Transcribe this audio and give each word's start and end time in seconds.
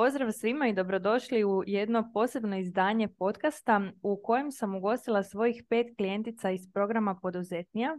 Pozdrav 0.00 0.32
svima 0.32 0.68
i 0.68 0.72
dobrodošli 0.72 1.44
u 1.44 1.62
jedno 1.66 2.10
posebno 2.14 2.58
izdanje 2.58 3.08
podcasta 3.08 3.80
u 4.02 4.20
kojem 4.24 4.52
sam 4.52 4.74
ugostila 4.74 5.22
svojih 5.22 5.64
pet 5.68 5.86
klijentica 5.96 6.50
iz 6.50 6.72
programa 6.72 7.14
Poduzetnija. 7.22 7.98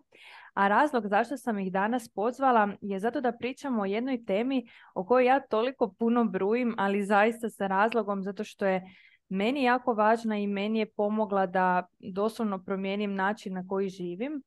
A 0.53 0.67
razlog 0.67 1.07
zašto 1.07 1.37
sam 1.37 1.59
ih 1.59 1.71
danas 1.71 2.09
pozvala 2.09 2.69
je 2.81 2.99
zato 2.99 3.21
da 3.21 3.31
pričamo 3.31 3.81
o 3.81 3.85
jednoj 3.85 4.25
temi 4.25 4.67
o 4.95 5.05
kojoj 5.05 5.25
ja 5.25 5.39
toliko 5.39 5.93
puno 5.99 6.25
brujim, 6.25 6.75
ali 6.77 7.05
zaista 7.05 7.49
sa 7.49 7.67
razlogom 7.67 8.23
zato 8.23 8.43
što 8.43 8.65
je 8.65 8.83
meni 9.29 9.63
jako 9.63 9.93
važna 9.93 10.37
i 10.37 10.47
meni 10.47 10.79
je 10.79 10.91
pomogla 10.91 11.45
da 11.45 11.87
doslovno 11.99 12.63
promijenim 12.63 13.15
način 13.15 13.53
na 13.53 13.67
koji 13.67 13.89
živim 13.89 14.43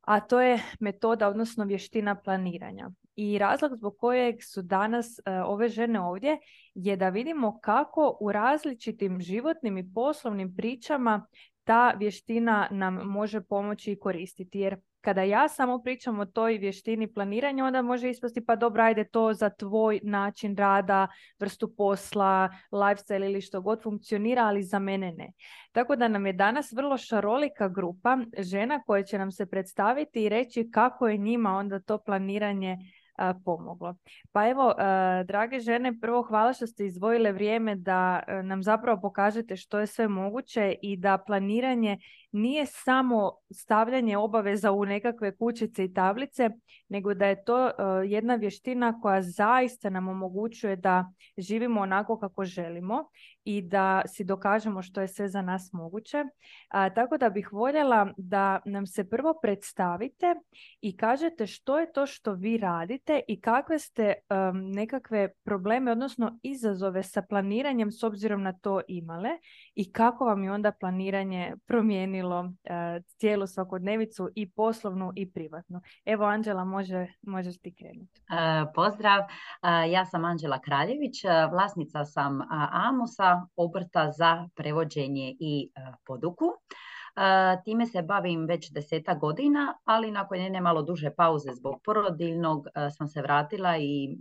a 0.00 0.20
to 0.20 0.40
je 0.40 0.58
metoda, 0.80 1.28
odnosno 1.28 1.64
vještina 1.64 2.14
planiranja. 2.14 2.90
I 3.22 3.38
razlog 3.38 3.76
zbog 3.76 3.96
kojeg 3.98 4.36
su 4.42 4.62
danas 4.62 5.18
e, 5.18 5.40
ove 5.40 5.68
žene 5.68 6.00
ovdje 6.00 6.38
je 6.74 6.96
da 6.96 7.08
vidimo 7.08 7.60
kako 7.60 8.16
u 8.20 8.32
različitim 8.32 9.20
životnim 9.20 9.78
i 9.78 9.92
poslovnim 9.94 10.56
pričama 10.56 11.26
ta 11.64 11.90
vještina 11.90 12.68
nam 12.70 12.94
može 12.94 13.40
pomoći 13.40 13.92
i 13.92 13.98
koristiti. 13.98 14.58
Jer 14.58 14.76
kada 15.00 15.22
ja 15.22 15.48
samo 15.48 15.82
pričam 15.82 16.20
o 16.20 16.26
toj 16.26 16.58
vještini 16.58 17.14
planiranja, 17.14 17.64
onda 17.64 17.82
može 17.82 18.10
ispasti 18.10 18.44
pa 18.46 18.56
dobro, 18.56 18.82
ajde 18.82 19.04
to 19.04 19.34
za 19.34 19.50
tvoj 19.50 20.00
način 20.02 20.56
rada, 20.56 21.08
vrstu 21.40 21.74
posla, 21.76 22.48
lifestyle 22.72 23.24
ili 23.24 23.40
što 23.40 23.60
god 23.60 23.82
funkcionira, 23.82 24.42
ali 24.42 24.62
za 24.62 24.78
mene 24.78 25.12
ne. 25.12 25.32
Tako 25.72 25.96
da 25.96 26.08
nam 26.08 26.26
je 26.26 26.32
danas 26.32 26.72
vrlo 26.72 26.98
šarolika 26.98 27.68
grupa 27.68 28.18
žena 28.38 28.82
koje 28.86 29.06
će 29.06 29.18
nam 29.18 29.32
se 29.32 29.46
predstaviti 29.46 30.24
i 30.24 30.28
reći 30.28 30.70
kako 30.70 31.08
je 31.08 31.16
njima 31.16 31.56
onda 31.56 31.80
to 31.80 31.98
planiranje 31.98 32.76
pomoglo. 33.44 33.94
Pa 34.32 34.48
evo, 34.48 34.74
drage 35.26 35.60
žene, 35.60 36.00
prvo 36.00 36.22
hvala 36.22 36.52
što 36.52 36.66
ste 36.66 36.86
izdvojile 36.86 37.32
vrijeme 37.32 37.76
da 37.76 38.22
nam 38.42 38.62
zapravo 38.62 39.00
pokažete 39.00 39.56
što 39.56 39.78
je 39.78 39.86
sve 39.86 40.08
moguće 40.08 40.74
i 40.82 40.96
da 40.96 41.18
planiranje 41.26 41.98
nije 42.32 42.66
samo 42.66 43.32
stavljanje 43.50 44.16
obaveza 44.18 44.72
u 44.72 44.84
nekakve 44.84 45.36
kućice 45.36 45.84
i 45.84 45.94
tablice, 45.94 46.50
nego 46.88 47.14
da 47.14 47.26
je 47.26 47.44
to 47.44 47.70
jedna 48.06 48.34
vještina 48.34 49.00
koja 49.00 49.22
zaista 49.22 49.90
nam 49.90 50.08
omogućuje 50.08 50.76
da 50.76 51.12
živimo 51.38 51.80
onako 51.80 52.18
kako 52.18 52.44
želimo 52.44 53.04
i 53.44 53.62
da 53.62 54.02
si 54.06 54.24
dokažemo 54.24 54.82
što 54.82 55.00
je 55.00 55.08
sve 55.08 55.28
za 55.28 55.42
nas 55.42 55.70
moguće. 55.72 56.24
A, 56.68 56.90
tako 56.90 57.18
da 57.18 57.30
bih 57.30 57.52
voljela 57.52 58.12
da 58.16 58.60
nam 58.64 58.86
se 58.86 59.08
prvo 59.08 59.34
predstavite 59.42 60.34
i 60.80 60.96
kažete 60.96 61.46
što 61.46 61.78
je 61.78 61.92
to 61.92 62.06
što 62.06 62.32
vi 62.32 62.58
radite 62.58 63.09
i 63.28 63.40
kakve 63.40 63.78
ste 63.78 64.14
nekakve 64.54 65.28
probleme, 65.44 65.92
odnosno 65.92 66.38
izazove 66.42 67.02
sa 67.02 67.22
planiranjem 67.22 67.92
s 67.92 68.02
obzirom 68.02 68.42
na 68.42 68.52
to 68.52 68.80
imale 68.88 69.28
i 69.74 69.92
kako 69.92 70.24
vam 70.24 70.44
je 70.44 70.52
onda 70.52 70.72
planiranje 70.72 71.54
promijenilo 71.66 72.40
uh, 72.40 72.50
cijelu 73.06 73.46
svakodnevicu 73.46 74.28
i 74.34 74.50
poslovnu 74.50 75.12
i 75.16 75.32
privatnu. 75.32 75.80
Evo 76.04 76.24
Anđela, 76.24 76.64
može, 76.64 77.06
možeš 77.22 77.58
ti 77.58 77.74
krenuti. 77.78 78.20
E, 78.20 78.72
pozdrav, 78.74 79.20
e, 79.20 79.90
ja 79.90 80.06
sam 80.06 80.24
Anđela 80.24 80.60
Kraljević, 80.60 81.24
vlasnica 81.50 82.04
sam 82.04 82.40
Amusa, 82.72 83.46
obrta 83.56 84.10
za 84.10 84.48
prevođenje 84.54 85.36
i 85.40 85.70
poduku. 86.06 86.44
Time 87.64 87.86
se 87.86 88.02
bavim 88.02 88.46
već 88.46 88.72
deseta 88.72 89.14
godina, 89.14 89.78
ali 89.84 90.10
nakon 90.10 90.38
jedne 90.38 90.60
malo 90.60 90.82
duže 90.82 91.10
pauze 91.16 91.52
zbog 91.52 91.80
porodiljnog 91.84 92.66
sam 92.96 93.08
se 93.08 93.22
vratila 93.22 93.76
i 93.78 94.16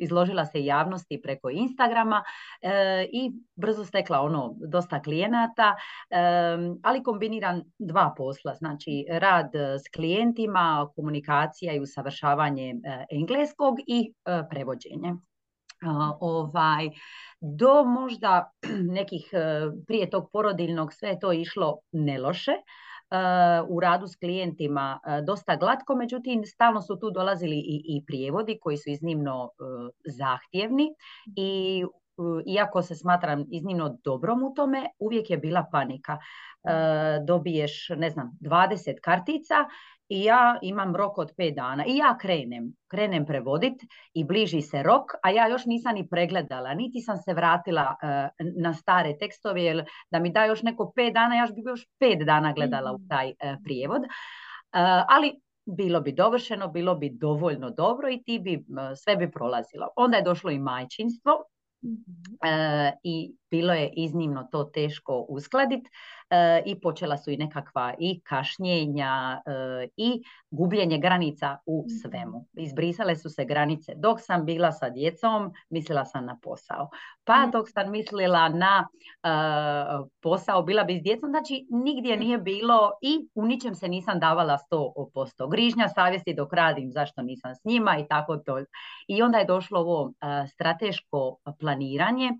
izložila 0.00 0.46
se 0.46 0.64
javnosti 0.64 1.20
preko 1.22 1.50
Instagrama 1.50 2.22
e, 2.62 3.06
i 3.12 3.32
brzo 3.56 3.84
stekla 3.84 4.20
ono 4.20 4.54
dosta 4.68 5.02
klijenata, 5.02 5.76
e, 6.10 6.16
ali 6.82 7.02
kombiniran 7.02 7.62
dva 7.78 8.14
posla, 8.16 8.54
znači 8.54 9.06
rad 9.10 9.50
s 9.54 9.88
klijentima, 9.94 10.88
komunikacija 10.96 11.72
i 11.74 11.80
usavršavanje 11.80 12.70
e, 12.70 13.06
engleskog 13.10 13.74
i 13.86 14.12
prevođenje. 14.50 15.14
Ovaj, 16.20 16.90
do 17.40 17.84
možda 17.84 18.52
nekih 18.98 19.30
prije 19.86 20.10
tog 20.10 20.30
porodiljnog 20.32 20.92
sve 20.92 21.18
to 21.18 21.32
išlo 21.32 21.78
neloše, 21.92 22.52
u 23.68 23.80
radu 23.80 24.06
s 24.06 24.16
klijentima 24.16 25.00
e, 25.06 25.22
dosta 25.22 25.56
glatko, 25.56 25.94
međutim 25.94 26.44
stalno 26.44 26.82
su 26.82 26.98
tu 26.98 27.10
dolazili 27.10 27.56
i, 27.56 27.82
i 27.84 28.04
prijevodi 28.06 28.58
koji 28.62 28.76
su 28.76 28.90
iznimno 28.90 29.50
e, 29.50 29.62
zahtjevni 30.04 30.88
i 31.36 31.84
iako 32.46 32.82
se 32.82 32.94
smatram 32.94 33.44
iznimno 33.50 33.98
dobrom 34.04 34.42
u 34.42 34.54
tome, 34.54 34.86
uvijek 34.98 35.30
je 35.30 35.38
bila 35.38 35.66
panika. 35.72 36.18
E, 36.64 36.72
dobiješ, 37.26 37.88
ne 37.96 38.10
znam, 38.10 38.38
20 38.40 39.00
kartica 39.02 39.54
i 40.08 40.24
ja 40.24 40.58
imam 40.62 40.96
rok 40.96 41.18
od 41.18 41.32
5 41.38 41.54
dana 41.54 41.84
i 41.86 41.96
ja 41.96 42.18
krenem, 42.20 42.72
krenem 42.88 43.26
prevodit 43.26 43.74
i 44.14 44.24
bliži 44.24 44.62
se 44.62 44.82
rok, 44.82 45.04
a 45.22 45.30
ja 45.30 45.48
još 45.48 45.66
nisam 45.66 45.94
ni 45.94 46.08
pregledala, 46.08 46.74
niti 46.74 47.00
sam 47.00 47.16
se 47.16 47.34
vratila 47.34 47.96
e, 48.02 48.28
na 48.62 48.74
stare 48.74 49.18
tekstove, 49.18 49.64
jer 49.64 49.84
da 50.10 50.18
mi 50.18 50.30
da 50.30 50.44
još 50.44 50.62
neko 50.62 50.92
5 50.96 51.12
dana, 51.12 51.34
ja 51.34 51.46
bi 51.54 51.62
još 51.66 51.86
5 52.00 52.24
dana 52.24 52.52
gledala 52.52 52.92
u 52.92 52.98
mhm. 52.98 53.08
taj 53.08 53.28
e, 53.28 53.56
prijevod. 53.64 54.02
ali 55.08 55.40
bilo 55.64 56.00
bi 56.00 56.12
dovršeno, 56.12 56.68
bilo 56.68 56.94
bi 56.94 57.10
dovoljno 57.10 57.70
dobro 57.70 58.10
i 58.10 58.22
ti 58.22 58.38
bi, 58.38 58.64
sve 58.96 59.16
bi 59.16 59.30
prolazilo. 59.30 59.88
Onda 59.96 60.16
je 60.16 60.22
došlo 60.22 60.50
i 60.50 60.58
majčinstvo, 60.58 61.32
mhm. 61.82 62.38
i 63.04 63.32
bilo 63.50 63.72
je 63.72 63.92
iznimno 63.96 64.48
to 64.52 64.64
teško 64.64 65.26
uskladiti. 65.28 65.90
E, 66.30 66.62
i 66.66 66.80
počela 66.80 67.16
su 67.16 67.30
i 67.30 67.36
nekakva 67.36 67.94
i 67.98 68.20
kašnjenja 68.20 69.42
e, 69.46 69.88
i 69.96 70.22
gubljenje 70.50 70.98
granica 70.98 71.58
u 71.66 71.80
mhm. 71.80 71.88
svemu. 71.88 72.46
Izbrisale 72.52 73.16
su 73.16 73.30
se 73.30 73.44
granice. 73.44 73.92
Dok 73.96 74.20
sam 74.20 74.44
bila 74.44 74.72
sa 74.72 74.90
djecom, 74.90 75.52
mislila 75.70 76.04
sam 76.04 76.26
na 76.26 76.38
posao. 76.42 76.90
Pa 77.24 77.42
mhm. 77.42 77.50
dok 77.50 77.70
sam 77.70 77.90
mislila 77.90 78.48
na 78.48 78.88
e, 79.22 79.28
posao, 80.20 80.62
bila 80.62 80.84
bi 80.84 80.98
s 80.98 81.02
djecom, 81.02 81.30
znači 81.30 81.66
nigdje 81.70 82.16
nije 82.16 82.38
bilo 82.38 82.90
i 83.02 83.28
u 83.34 83.46
ničem 83.46 83.74
se 83.74 83.88
nisam 83.88 84.20
davala 84.20 84.58
100%. 84.70 85.50
Grižnja 85.50 85.88
savjesti 85.88 86.34
dok 86.34 86.52
radim, 86.52 86.92
zašto 86.92 87.22
nisam 87.22 87.54
s 87.54 87.64
njima 87.64 87.98
i 87.98 88.06
tako 88.08 88.36
to. 88.36 88.58
I 89.08 89.22
onda 89.22 89.38
je 89.38 89.44
došlo 89.44 89.80
ovo 89.80 90.12
strateško 90.46 91.36
planiranje 91.60 92.30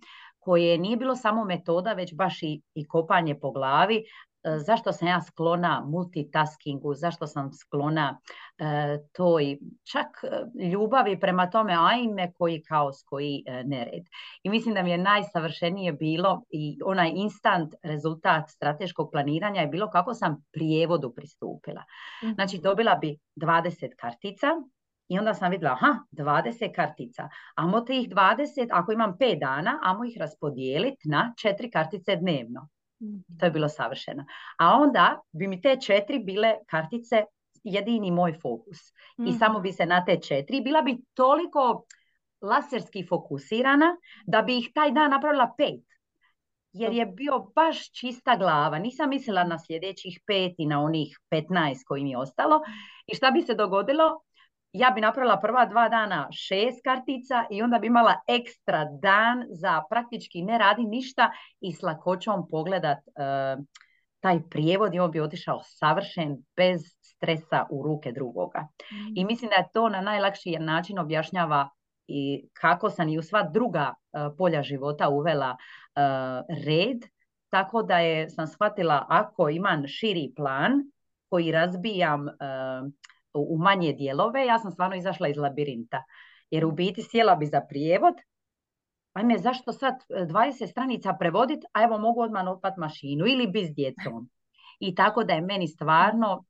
koje 0.40 0.78
nije 0.78 0.96
bilo 0.96 1.16
samo 1.16 1.44
metoda, 1.44 1.92
već 1.92 2.14
baš 2.14 2.42
i, 2.42 2.62
i 2.74 2.88
kopanje 2.88 3.34
po 3.40 3.50
glavi, 3.50 3.96
e, 3.96 4.58
zašto 4.58 4.92
sam 4.92 5.08
ja 5.08 5.20
sklona 5.22 5.84
multitaskingu, 5.86 6.94
zašto 6.94 7.26
sam 7.26 7.52
sklona 7.52 8.18
e, 8.58 8.98
toj 9.12 9.58
čak 9.92 10.06
e, 10.24 10.66
ljubavi 10.68 11.20
prema 11.20 11.50
tome 11.50 11.76
ajme 11.78 12.32
koji 12.38 12.62
kaos, 12.62 13.02
koji 13.02 13.42
e, 13.46 13.64
nered. 13.64 14.04
I 14.42 14.50
mislim 14.50 14.74
da 14.74 14.82
mi 14.82 14.90
je 14.90 14.98
najsavršenije 14.98 15.92
bilo 15.92 16.42
i 16.50 16.78
onaj 16.84 17.12
instant 17.14 17.74
rezultat 17.82 18.50
strateškog 18.50 19.10
planiranja 19.12 19.60
je 19.60 19.68
bilo 19.68 19.90
kako 19.90 20.14
sam 20.14 20.44
prijevodu 20.52 21.12
pristupila. 21.16 21.84
Mhm. 22.24 22.32
Znači 22.32 22.58
dobila 22.58 22.94
bi 22.94 23.18
20 23.36 23.88
kartica, 23.96 24.46
i 25.10 25.18
onda 25.18 25.34
sam 25.34 25.50
vidjela, 25.50 25.72
aha, 25.72 25.98
20 26.12 26.74
kartica. 26.74 27.28
Amo 27.54 27.80
tih 27.80 28.08
20, 28.08 28.68
ako 28.70 28.92
imam 28.92 29.16
5 29.20 29.40
dana, 29.40 29.78
amo 29.82 30.04
ih 30.04 30.16
raspodijeliti 30.18 31.08
na 31.08 31.34
4 31.44 31.70
kartice 31.72 32.16
dnevno. 32.16 32.68
mm 33.00 33.38
To 33.38 33.46
je 33.46 33.50
bilo 33.50 33.68
savršeno. 33.68 34.24
A 34.58 34.74
onda 34.74 35.20
bi 35.32 35.46
mi 35.46 35.60
te 35.60 35.76
četiri 35.80 36.18
bile 36.18 36.54
kartice 36.66 37.24
jedini 37.64 38.10
moj 38.10 38.38
fokus. 38.42 38.78
I 39.18 39.22
mhm. 39.22 39.38
samo 39.38 39.60
bi 39.60 39.72
se 39.72 39.86
na 39.86 40.04
te 40.04 40.20
četiri, 40.20 40.60
bila 40.60 40.82
bi 40.82 40.98
toliko 41.14 41.84
laserski 42.40 43.06
fokusirana 43.08 43.96
da 44.26 44.42
bi 44.42 44.58
ih 44.58 44.68
taj 44.74 44.90
dan 44.90 45.10
napravila 45.10 45.54
pet. 45.58 45.84
Jer 46.72 46.92
je 46.92 47.06
bio 47.06 47.38
baš 47.54 47.92
čista 47.92 48.36
glava. 48.36 48.78
Nisam 48.78 49.10
mislila 49.10 49.44
na 49.44 49.58
sljedećih 49.58 50.20
pet 50.26 50.54
i 50.58 50.66
na 50.66 50.82
onih 50.82 51.18
15 51.30 51.84
koji 51.86 52.02
mi 52.02 52.10
je 52.10 52.18
ostalo. 52.18 52.60
I 53.06 53.14
šta 53.14 53.30
bi 53.30 53.42
se 53.42 53.54
dogodilo? 53.54 54.20
Ja 54.72 54.90
bi 54.90 55.00
napravila 55.00 55.40
prva 55.40 55.66
dva 55.66 55.88
dana 55.88 56.28
šest 56.32 56.84
kartica 56.84 57.46
i 57.50 57.62
onda 57.62 57.78
bi 57.78 57.86
imala 57.86 58.14
ekstra 58.28 58.84
dan 59.02 59.44
za 59.50 59.82
praktički 59.90 60.42
ne 60.42 60.58
radi 60.58 60.84
ništa 60.84 61.30
i 61.60 61.72
s 61.72 61.82
lakoćom 61.82 62.48
pogledat 62.50 62.98
uh, 62.98 63.64
taj 64.20 64.40
prijevod 64.50 64.94
i 64.94 64.98
on 64.98 65.10
bi 65.10 65.20
otišao 65.20 65.60
savršen 65.62 66.36
bez 66.56 66.80
stresa 67.02 67.66
u 67.70 67.82
ruke 67.82 68.12
drugoga. 68.12 68.60
Mm. 68.60 69.12
I 69.16 69.24
mislim 69.24 69.50
da 69.50 69.56
je 69.56 69.68
to 69.74 69.88
na 69.88 70.00
najlakši 70.00 70.56
način 70.58 70.98
objašnjava 70.98 71.68
i 72.06 72.48
kako 72.52 72.90
sam 72.90 73.08
i 73.08 73.18
u 73.18 73.22
sva 73.22 73.42
druga 73.42 73.94
uh, 74.12 74.34
polja 74.38 74.62
života 74.62 75.08
uvela 75.08 75.50
uh, 75.50 76.56
red, 76.66 76.98
tako 77.48 77.82
da 77.82 77.98
je 77.98 78.30
sam 78.30 78.46
shvatila 78.46 79.06
ako 79.08 79.48
imam 79.48 79.86
širi 79.86 80.32
plan 80.36 80.72
koji 81.28 81.52
razbijam 81.52 82.26
u 83.34 83.58
manje 83.58 83.92
dijelove, 83.92 84.46
ja 84.46 84.58
sam 84.58 84.70
stvarno 84.70 84.96
izašla 84.96 85.28
iz 85.28 85.36
labirinta. 85.36 86.02
Jer 86.50 86.64
u 86.64 86.72
biti 86.72 87.02
sjela 87.02 87.36
bi 87.36 87.46
za 87.46 87.60
prijevod 87.68 88.14
ajme, 89.12 89.38
zašto 89.38 89.72
sad 89.72 89.94
20 90.08 90.70
stranica 90.70 91.12
prevoditi, 91.12 91.66
a 91.72 91.82
evo 91.82 91.98
mogu 91.98 92.20
odmah 92.20 92.46
opat 92.46 92.76
mašinu 92.76 93.26
ili 93.26 93.46
bi 93.46 93.64
s 93.64 93.74
djecom. 93.74 94.30
I 94.80 94.94
tako 94.94 95.24
da 95.24 95.32
je 95.32 95.40
meni 95.40 95.68
stvarno 95.68 96.44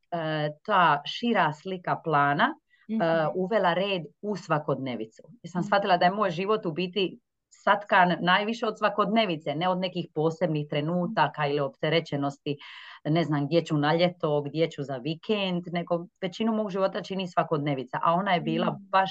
ta 0.65 1.03
šira 1.07 1.53
slika 1.53 2.01
plana 2.05 2.55
mhm. 2.91 3.01
uvela 3.35 3.75
red 3.75 4.03
u 4.23 4.37
svakodnevicu. 4.37 5.23
Ja 5.43 5.51
sam 5.51 5.63
shvatila 5.63 5.97
da 5.97 6.05
je 6.05 6.11
moj 6.11 6.31
život 6.31 6.67
u 6.67 6.73
biti 6.73 7.19
satkan 7.51 8.17
najviše 8.21 8.67
od 8.67 8.79
svakodnevice, 8.79 9.55
ne 9.55 9.69
od 9.69 9.79
nekih 9.79 10.07
posebnih 10.15 10.67
trenutaka 10.71 11.47
ili 11.47 11.61
opterećenosti, 11.61 12.57
ne 13.05 13.25
znam 13.25 13.47
gdje 13.47 13.65
ću 13.65 13.79
na 13.79 13.95
ljeto, 13.95 14.43
gdje 14.43 14.71
ću 14.71 14.83
za 14.83 14.97
vikend, 14.97 15.65
nego 15.73 16.07
većinu 16.21 16.53
mog 16.53 16.71
života 16.71 17.03
čini 17.03 17.29
svakodnevica, 17.29 17.99
a 18.03 18.13
ona 18.13 18.33
je 18.33 18.41
bila 18.41 18.71
mm. 18.71 18.89
baš, 18.91 19.11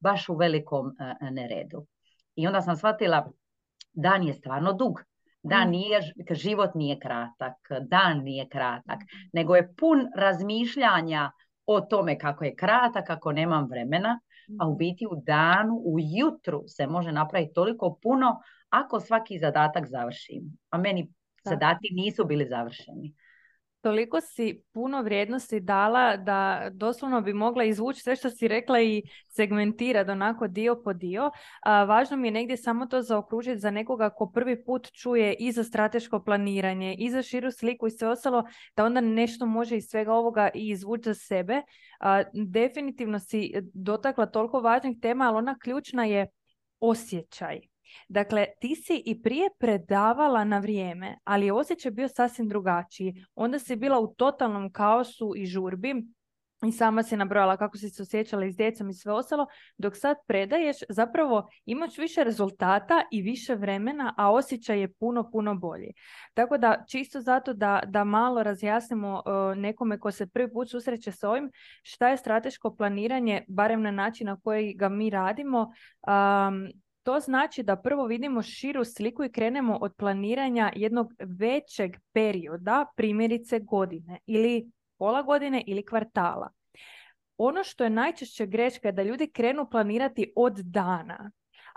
baš 0.00 0.28
u 0.28 0.34
velikom 0.34 0.86
e, 1.20 1.30
neredu. 1.30 1.86
I 2.34 2.46
onda 2.46 2.60
sam 2.60 2.76
shvatila, 2.76 3.30
dan 3.92 4.22
je 4.22 4.34
stvarno 4.34 4.72
dug. 4.72 5.02
Dan 5.42 5.68
mm. 5.68 5.70
nije, 5.70 6.00
život 6.30 6.74
nije 6.74 6.98
kratak, 6.98 7.56
dan 7.88 8.18
nije 8.18 8.48
kratak, 8.48 8.98
nego 9.32 9.56
je 9.56 9.74
pun 9.74 10.06
razmišljanja 10.16 11.30
o 11.66 11.80
tome 11.80 12.18
kako 12.18 12.44
je 12.44 12.56
kratak, 12.56 13.06
kako 13.06 13.32
nemam 13.32 13.66
vremena, 13.70 14.20
a 14.60 14.68
u 14.68 14.74
biti 14.76 15.06
u 15.06 15.22
danu, 15.26 15.74
u 15.74 15.96
jutru 15.98 16.62
se 16.66 16.86
može 16.86 17.12
napraviti 17.12 17.52
toliko 17.52 17.98
puno 18.02 18.40
ako 18.68 19.00
svaki 19.00 19.38
zadatak 19.38 19.86
završim. 19.86 20.42
A 20.70 20.78
meni 20.78 21.12
zadati 21.44 21.88
nisu 21.92 22.24
bili 22.24 22.46
završeni 22.46 23.14
toliko 23.80 24.20
si 24.20 24.62
puno 24.72 25.02
vrijednosti 25.02 25.60
dala 25.60 26.16
da 26.16 26.68
doslovno 26.72 27.20
bi 27.20 27.32
mogla 27.32 27.64
izvući 27.64 28.00
sve 28.00 28.16
što 28.16 28.30
si 28.30 28.48
rekla 28.48 28.80
i 28.80 29.02
segmentirati 29.28 30.10
onako 30.10 30.48
dio 30.48 30.82
po 30.84 30.92
dio. 30.92 31.30
A, 31.62 31.84
važno 31.84 32.16
mi 32.16 32.28
je 32.28 32.32
negdje 32.32 32.56
samo 32.56 32.86
to 32.86 33.02
zaokružiti 33.02 33.58
za 33.58 33.70
nekoga 33.70 34.10
ko 34.10 34.30
prvi 34.34 34.64
put 34.64 34.88
čuje 34.92 35.34
i 35.38 35.52
za 35.52 35.64
strateško 35.64 36.20
planiranje, 36.24 36.94
i 36.98 37.10
za 37.10 37.22
širu 37.22 37.50
sliku 37.50 37.86
i 37.86 37.90
sve 37.90 38.08
ostalo, 38.08 38.44
da 38.76 38.84
onda 38.84 39.00
nešto 39.00 39.46
može 39.46 39.76
iz 39.76 39.84
svega 39.84 40.12
ovoga 40.12 40.50
i 40.54 40.68
izvući 40.68 41.02
za 41.04 41.14
sebe. 41.14 41.62
A, 42.00 42.22
definitivno 42.32 43.18
si 43.18 43.52
dotakla 43.74 44.26
toliko 44.26 44.60
važnih 44.60 44.96
tema, 45.02 45.28
ali 45.28 45.36
ona 45.36 45.58
ključna 45.58 46.04
je 46.04 46.26
osjećaj. 46.80 47.69
Dakle, 48.08 48.46
ti 48.60 48.74
si 48.74 49.02
i 49.06 49.22
prije 49.22 49.48
predavala 49.58 50.44
na 50.44 50.58
vrijeme, 50.58 51.18
ali 51.24 51.46
je 51.46 51.52
osjećaj 51.52 51.90
bio 51.90 52.08
sasvim 52.08 52.48
drugačiji. 52.48 53.24
Onda 53.34 53.58
si 53.58 53.76
bila 53.76 54.00
u 54.00 54.14
totalnom 54.14 54.72
kaosu 54.72 55.32
i 55.36 55.46
žurbi 55.46 55.94
i 56.66 56.72
sama 56.72 57.02
si 57.02 57.16
nabrojala 57.16 57.56
kako 57.56 57.78
si 57.78 57.88
se 57.88 58.02
osjećala 58.02 58.44
i 58.44 58.52
s 58.52 58.56
djecom 58.56 58.90
i 58.90 58.94
sve 58.94 59.12
ostalo, 59.12 59.46
dok 59.78 59.96
sad 59.96 60.16
predaješ, 60.26 60.76
zapravo 60.88 61.48
imaš 61.64 61.98
više 61.98 62.24
rezultata 62.24 63.02
i 63.10 63.22
više 63.22 63.54
vremena, 63.54 64.14
a 64.16 64.32
osjećaj 64.32 64.80
je 64.80 64.92
puno, 64.92 65.30
puno 65.30 65.54
bolji. 65.54 65.92
Tako 66.34 66.58
da, 66.58 66.84
čisto 66.88 67.20
zato 67.20 67.52
da, 67.52 67.82
da 67.86 68.04
malo 68.04 68.42
razjasnimo 68.42 69.22
uh, 69.26 69.58
nekome 69.58 69.98
ko 69.98 70.10
se 70.10 70.26
prvi 70.26 70.52
put 70.52 70.70
susreće 70.70 71.12
s 71.12 71.24
ovim, 71.24 71.50
šta 71.82 72.08
je 72.08 72.16
strateško 72.16 72.76
planiranje, 72.76 73.44
barem 73.48 73.82
na 73.82 73.90
način 73.90 74.26
na 74.26 74.40
koji 74.40 74.74
ga 74.74 74.88
mi 74.88 75.10
radimo, 75.10 75.60
um, 75.60 76.68
to 77.02 77.20
znači 77.20 77.62
da 77.62 77.76
prvo 77.76 78.06
vidimo 78.06 78.42
širu 78.42 78.84
sliku 78.84 79.24
i 79.24 79.32
krenemo 79.32 79.78
od 79.80 79.94
planiranja 79.96 80.72
jednog 80.76 81.12
većeg 81.18 81.96
perioda, 82.12 82.86
primjerice 82.96 83.58
godine 83.58 84.18
ili 84.26 84.70
pola 84.98 85.22
godine 85.22 85.64
ili 85.66 85.86
kvartala. 85.86 86.50
Ono 87.36 87.64
što 87.64 87.84
je 87.84 87.90
najčešće 87.90 88.46
greška 88.46 88.88
je 88.88 88.92
da 88.92 89.02
ljudi 89.02 89.30
krenu 89.30 89.70
planirati 89.70 90.32
od 90.36 90.52
dana 90.58 91.30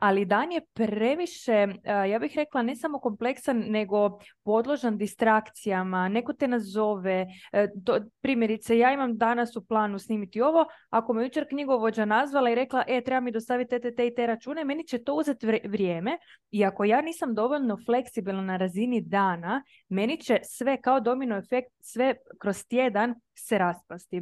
ali 0.04 0.26
dan 0.26 0.52
je 0.52 0.62
previše, 0.74 1.68
eh, 1.84 2.10
ja 2.10 2.20
bih 2.20 2.34
rekla, 2.36 2.62
ne 2.62 2.76
samo 2.76 3.00
kompleksan, 3.00 3.58
nego 3.68 4.20
podložan 4.44 4.98
distrakcijama, 4.98 6.10
neko 6.10 6.34
te 6.34 6.48
nazove, 6.48 7.28
eh, 7.52 7.68
to, 7.86 8.00
primjerice, 8.22 8.78
ja 8.78 8.94
imam 8.94 9.18
danas 9.18 9.56
u 9.56 9.66
planu 9.66 10.00
snimiti 10.00 10.42
ovo, 10.42 10.66
ako 10.90 11.14
me 11.14 11.24
jučer 11.24 11.48
knjigovođa 11.50 12.06
nazvala 12.06 12.50
i 12.50 12.56
rekla, 12.56 12.84
e, 12.88 13.02
treba 13.02 13.20
mi 13.20 13.32
dostaviti 13.32 13.80
te, 13.80 13.96
te 13.96 14.08
i 14.08 14.16
te 14.16 14.28
račune, 14.28 14.66
meni 14.66 14.88
će 14.88 15.04
to 15.04 15.16
uzeti 15.16 15.48
vrijeme. 15.64 16.18
I 16.52 16.66
ako 16.66 16.84
ja 16.84 17.02
nisam 17.02 17.34
dovoljno 17.34 17.78
fleksibilna 17.86 18.42
na 18.42 18.58
razini 18.58 19.02
dana, 19.02 19.64
meni 19.90 20.18
će 20.22 20.40
sve 20.44 20.82
kao 20.82 21.00
domino 21.00 21.38
efekt, 21.38 21.72
sve 21.80 22.16
kroz 22.40 22.66
tjedan 22.68 23.16
se 23.34 23.58
raspasti 23.58 24.22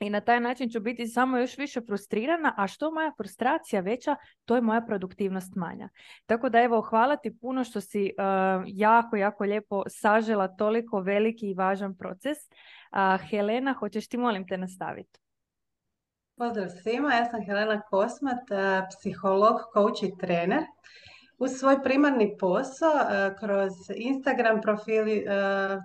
i 0.00 0.10
na 0.10 0.20
taj 0.20 0.40
način 0.40 0.70
ću 0.70 0.80
biti 0.80 1.06
samo 1.06 1.38
još 1.38 1.58
više 1.58 1.80
frustrirana, 1.80 2.54
a 2.56 2.66
što 2.66 2.90
moja 2.90 3.12
frustracija 3.16 3.80
veća, 3.80 4.16
to 4.44 4.54
je 4.54 4.60
moja 4.60 4.80
produktivnost 4.80 5.54
manja. 5.54 5.88
Tako 6.26 6.48
da 6.48 6.60
evo, 6.60 6.80
hvala 6.80 7.16
ti 7.16 7.38
puno 7.40 7.64
što 7.64 7.80
si 7.80 8.12
uh, 8.18 8.64
jako, 8.66 9.16
jako 9.16 9.44
lijepo 9.44 9.82
sažela 9.88 10.48
toliko 10.48 11.00
veliki 11.00 11.50
i 11.50 11.54
važan 11.54 11.96
proces. 11.96 12.38
Uh, 12.38 13.28
Helena, 13.30 13.72
hoćeš 13.72 14.08
ti 14.08 14.16
molim 14.16 14.46
te 14.48 14.58
nastaviti? 14.58 15.20
Pozdrav 16.36 16.68
svima, 16.82 17.14
ja 17.14 17.24
sam 17.24 17.44
Helena 17.46 17.80
Kosmat, 17.80 18.42
psiholog, 18.90 19.56
coach 19.74 20.02
i 20.02 20.18
trener. 20.20 20.62
Uz 21.38 21.50
svoj 21.50 21.82
primarni 21.82 22.36
posao 22.40 22.90
kroz 23.40 23.72
Instagram 23.96 24.60
profili, 24.60 25.24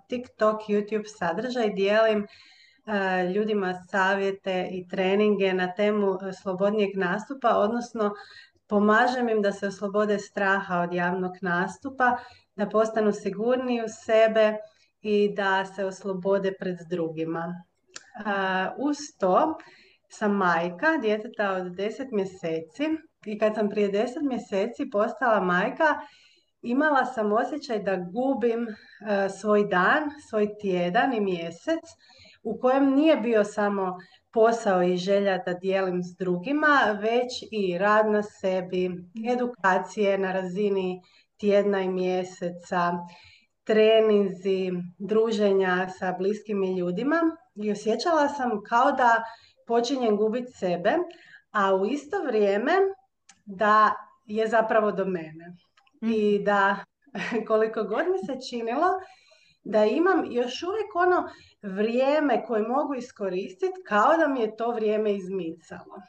TikTok, 0.07 0.61
YouTube 0.61 1.03
sadržaj 1.17 1.69
dijelim 1.69 2.27
ljudima 3.35 3.73
savjete 3.73 4.67
i 4.71 4.87
treninge 4.87 5.53
na 5.53 5.73
temu 5.73 6.07
e, 6.07 6.33
slobodnijeg 6.33 6.97
nastupa, 6.97 7.49
odnosno 7.49 8.11
pomažem 8.67 9.29
im 9.29 9.41
da 9.41 9.51
se 9.51 9.67
oslobode 9.67 10.19
straha 10.19 10.79
od 10.79 10.93
javnog 10.93 11.31
nastupa, 11.41 12.17
da 12.55 12.69
postanu 12.69 13.11
sigurniji 13.11 13.81
u 13.81 13.89
sebe 14.05 14.57
i 15.01 15.33
da 15.35 15.65
se 15.65 15.85
oslobode 15.85 16.53
pred 16.59 16.77
drugima. 16.89 17.45
E, 17.45 18.29
uz 18.77 18.97
to 19.19 19.57
sam 20.09 20.35
majka 20.35 20.97
djeteta 21.01 21.51
od 21.51 21.63
10 21.63 22.11
mjeseci 22.11 22.83
i 23.25 23.39
kad 23.39 23.55
sam 23.55 23.69
prije 23.69 23.91
10 23.91 24.27
mjeseci 24.27 24.89
postala 24.91 25.41
majka, 25.41 25.99
imala 26.61 27.05
sam 27.05 27.31
osjećaj 27.31 27.79
da 27.79 27.95
gubim 27.95 28.67
svoj 29.41 29.67
dan, 29.67 30.09
svoj 30.29 30.47
tjedan 30.61 31.13
i 31.13 31.19
mjesec 31.19 31.79
u 32.43 32.59
kojem 32.59 32.95
nije 32.95 33.15
bio 33.15 33.43
samo 33.43 33.97
posao 34.31 34.83
i 34.83 34.97
želja 34.97 35.37
da 35.45 35.53
dijelim 35.53 36.03
s 36.03 36.15
drugima, 36.19 36.97
već 37.01 37.43
i 37.51 37.77
rad 37.77 38.11
na 38.11 38.23
sebi, 38.23 38.91
edukacije 39.31 40.17
na 40.17 40.31
razini 40.31 41.01
tjedna 41.39 41.81
i 41.81 41.89
mjeseca, 41.89 42.91
treninzi, 43.63 44.71
druženja 44.97 45.89
sa 45.89 46.15
bliskim 46.19 46.63
ljudima 46.77 47.21
i 47.55 47.71
osjećala 47.71 48.27
sam 48.27 48.51
kao 48.69 48.91
da 48.91 49.23
počinjem 49.67 50.17
gubiti 50.17 50.51
sebe, 50.51 50.93
a 51.51 51.75
u 51.75 51.85
isto 51.85 52.17
vrijeme 52.27 52.71
da 53.45 53.95
je 54.25 54.47
zapravo 54.47 54.91
do 54.91 55.05
mene. 55.05 55.55
I 56.01 56.35
mhm. 56.35 56.43
da 56.43 56.83
koliko 57.47 57.83
god 57.83 58.05
mi 58.11 58.17
se 58.25 58.49
činilo 58.49 58.87
da 59.63 59.85
imam 59.85 60.25
još 60.31 60.63
uvijek 60.63 60.95
ono 60.95 61.29
vrijeme 61.61 62.43
koje 62.47 62.67
mogu 62.67 62.95
iskoristiti 62.95 63.81
kao 63.87 64.17
da 64.17 64.27
mi 64.27 64.39
je 64.39 64.55
to 64.55 64.71
vrijeme 64.71 65.15
izmicalo. 65.15 66.01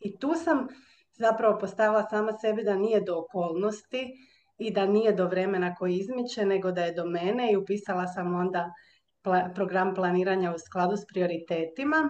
I 0.00 0.18
tu 0.18 0.34
sam 0.34 0.68
zapravo 1.12 1.58
postavila 1.58 2.02
sama 2.10 2.32
sebi 2.32 2.64
da 2.64 2.76
nije 2.76 3.00
do 3.00 3.18
okolnosti 3.18 4.12
i 4.58 4.72
da 4.72 4.86
nije 4.86 5.12
do 5.12 5.26
vremena 5.26 5.74
koji 5.74 5.96
izmiče, 5.96 6.46
nego 6.46 6.72
da 6.72 6.84
je 6.84 6.92
do 6.92 7.04
mene 7.04 7.52
i 7.52 7.56
upisala 7.56 8.06
sam 8.06 8.34
onda 8.34 8.72
program 9.54 9.94
planiranja 9.94 10.54
u 10.54 10.58
skladu 10.58 10.96
s 10.96 11.06
prioritetima. 11.06 12.08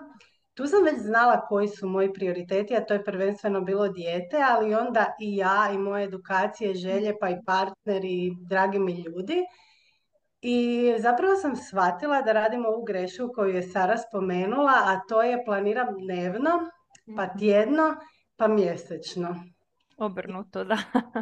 Tu 0.55 0.67
sam 0.67 0.85
već 0.85 0.99
znala 0.99 1.47
koji 1.47 1.69
su 1.69 1.89
moji 1.89 2.13
prioriteti, 2.13 2.77
a 2.77 2.85
to 2.85 2.95
je 2.95 3.05
prvenstveno 3.05 3.61
bilo 3.61 3.89
dijete, 3.89 4.37
ali 4.51 4.75
onda 4.75 5.07
i 5.21 5.37
ja 5.37 5.71
i 5.75 5.79
moje 5.79 6.05
edukacije, 6.05 6.75
želje, 6.75 7.15
pa 7.21 7.31
i 7.31 7.37
partneri 7.47 8.31
dragi 8.49 8.79
mi 8.79 9.03
ljudi. 9.03 9.43
I 10.47 10.95
zapravo 10.99 11.37
sam 11.37 11.57
shvatila 11.57 12.23
da 12.23 12.33
radim 12.33 12.67
ovu 12.67 12.85
grešku 12.85 13.31
koju 13.35 13.55
je 13.55 13.63
Sara 13.63 13.97
spomenula, 13.99 14.73
a 14.73 15.01
to 15.09 15.23
je 15.23 15.45
planiram 15.45 15.87
dnevno, 16.05 16.51
pa 17.17 17.27
mhm. 17.27 17.39
tjedno, 17.39 17.97
pa 18.37 18.49
mjesečno. 18.49 19.37
Obrnuto, 19.97 20.65
da. 20.65 20.79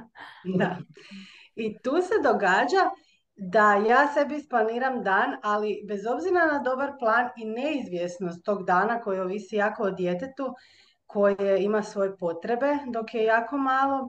da. 0.58 0.76
I 1.54 1.78
tu 1.82 1.90
se 1.90 2.14
događa 2.22 2.90
da 3.36 3.74
ja 3.74 4.08
sebi 4.14 4.36
isplaniram 4.36 5.02
dan, 5.02 5.36
ali 5.42 5.84
bez 5.88 6.00
obzira 6.06 6.46
na 6.46 6.58
dobar 6.58 6.92
plan 6.98 7.28
i 7.36 7.44
neizvjesnost 7.44 8.44
tog 8.44 8.64
dana 8.64 9.00
koji 9.00 9.20
ovisi 9.20 9.56
jako 9.56 9.82
o 9.82 9.90
djetetu, 9.90 10.54
koje 11.06 11.64
ima 11.64 11.82
svoje 11.82 12.16
potrebe 12.16 12.78
dok 12.86 13.14
je 13.14 13.24
jako 13.24 13.58
malo, 13.58 14.08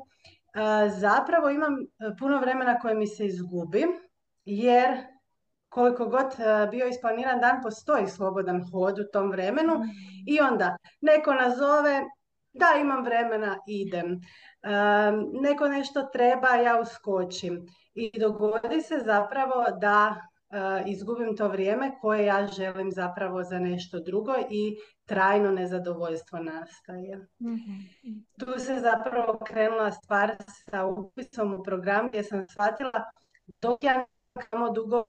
zapravo 1.00 1.50
imam 1.50 1.76
puno 2.20 2.40
vremena 2.40 2.80
koje 2.80 2.96
mi 2.96 3.08
se 3.08 3.26
izgubi 3.26 3.86
jer 4.46 4.98
koliko 5.70 6.06
god 6.06 6.26
e, 6.40 6.68
bio 6.72 6.88
isplaniran 6.88 7.40
dan, 7.40 7.62
postoji 7.64 8.08
slobodan 8.08 8.64
hod 8.72 9.00
u 9.00 9.04
tom 9.14 9.32
vremenu 9.32 9.74
mm. 9.76 9.84
i 10.28 10.40
onda 10.40 10.78
neko 11.02 11.34
nazove, 11.34 12.04
da 12.54 12.66
imam 12.82 13.04
vremena, 13.04 13.58
idem. 13.68 14.22
neko 15.42 15.68
nešto 15.68 16.04
treba, 16.04 16.48
ja 16.48 16.80
uskočim. 16.82 17.66
I 17.94 18.20
dogodi 18.20 18.82
se 18.82 19.02
zapravo 19.06 19.66
da 19.82 20.16
izgubim 20.86 21.38
to 21.38 21.48
vrijeme 21.48 21.92
koje 22.02 22.26
ja 22.26 22.48
želim 22.48 22.92
zapravo 22.92 23.44
za 23.44 23.60
nešto 23.60 24.00
drugo 24.00 24.34
i 24.50 24.78
trajno 25.06 25.52
nezadovoljstvo 25.52 26.40
nastaje. 26.40 27.28
Mhm. 27.42 27.72
Tu 28.40 28.60
se 28.60 28.80
zapravo 28.80 29.40
krenula 29.46 29.92
stvar 29.92 30.36
sa 30.70 30.86
upisom 30.86 31.54
u 31.54 31.64
program 31.64 32.08
gdje 32.08 32.24
sam 32.24 32.48
shvatila 32.50 33.04
dok 33.62 33.84
ja 33.84 34.06
kamo 34.42 34.70
dugo 34.70 35.04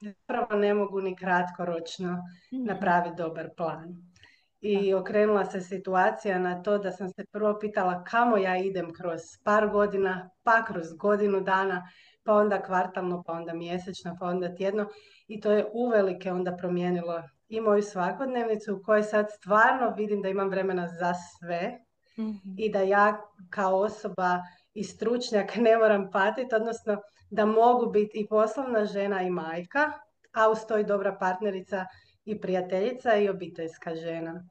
zapravo 0.00 0.56
ne 0.56 0.74
mogu 0.74 1.00
ni 1.00 1.16
kratkoročno 1.16 2.12
mhm. 2.52 2.64
napraviti 2.64 3.16
dobar 3.16 3.50
plan. 3.56 4.12
I 4.60 4.94
okrenula 4.94 5.44
se 5.44 5.60
situacija 5.60 6.38
na 6.38 6.62
to 6.62 6.78
da 6.78 6.92
sam 6.92 7.08
se 7.08 7.24
prvo 7.32 7.58
pitala 7.60 8.04
kamo 8.04 8.36
ja 8.36 8.56
idem 8.56 8.92
kroz 8.92 9.20
par 9.44 9.68
godina, 9.68 10.30
pa 10.42 10.64
kroz 10.64 10.92
godinu 10.98 11.40
dana, 11.40 11.88
pa 12.22 12.32
onda 12.32 12.62
kvartalno, 12.62 13.22
pa 13.26 13.32
onda 13.32 13.54
mjesečno, 13.54 14.16
pa 14.20 14.26
onda 14.26 14.54
tjedno. 14.54 14.88
I 15.26 15.40
to 15.40 15.52
je 15.52 15.66
uvelike 15.72 16.32
onda 16.32 16.56
promijenilo 16.56 17.22
i 17.48 17.60
moju 17.60 17.82
svakodnevnicu 17.82 18.76
u 18.76 18.82
kojoj 18.82 19.02
sad 19.02 19.26
stvarno 19.36 19.94
vidim 19.96 20.22
da 20.22 20.28
imam 20.28 20.48
vremena 20.48 20.88
za 20.88 21.12
sve 21.14 21.78
mhm. 22.18 22.54
i 22.58 22.72
da 22.72 22.80
ja 22.80 23.20
kao 23.50 23.78
osoba 23.78 24.42
i 24.74 24.84
stručnjak 24.84 25.56
ne 25.66 25.76
moram 25.76 26.10
patiti, 26.10 26.54
odnosno 26.54 26.96
da 27.30 27.46
mogu 27.46 27.90
biti 27.90 28.20
i 28.20 28.26
poslovna 28.26 28.84
žena 28.84 29.22
i 29.22 29.30
majka, 29.30 29.92
a 30.32 30.50
uz 30.50 30.58
to 30.68 30.78
i 30.78 30.84
dobra 30.84 31.16
partnerica 31.20 31.86
i 32.24 32.40
prijateljica 32.40 33.16
i 33.16 33.28
obiteljska 33.28 33.94
žena. 33.94 34.44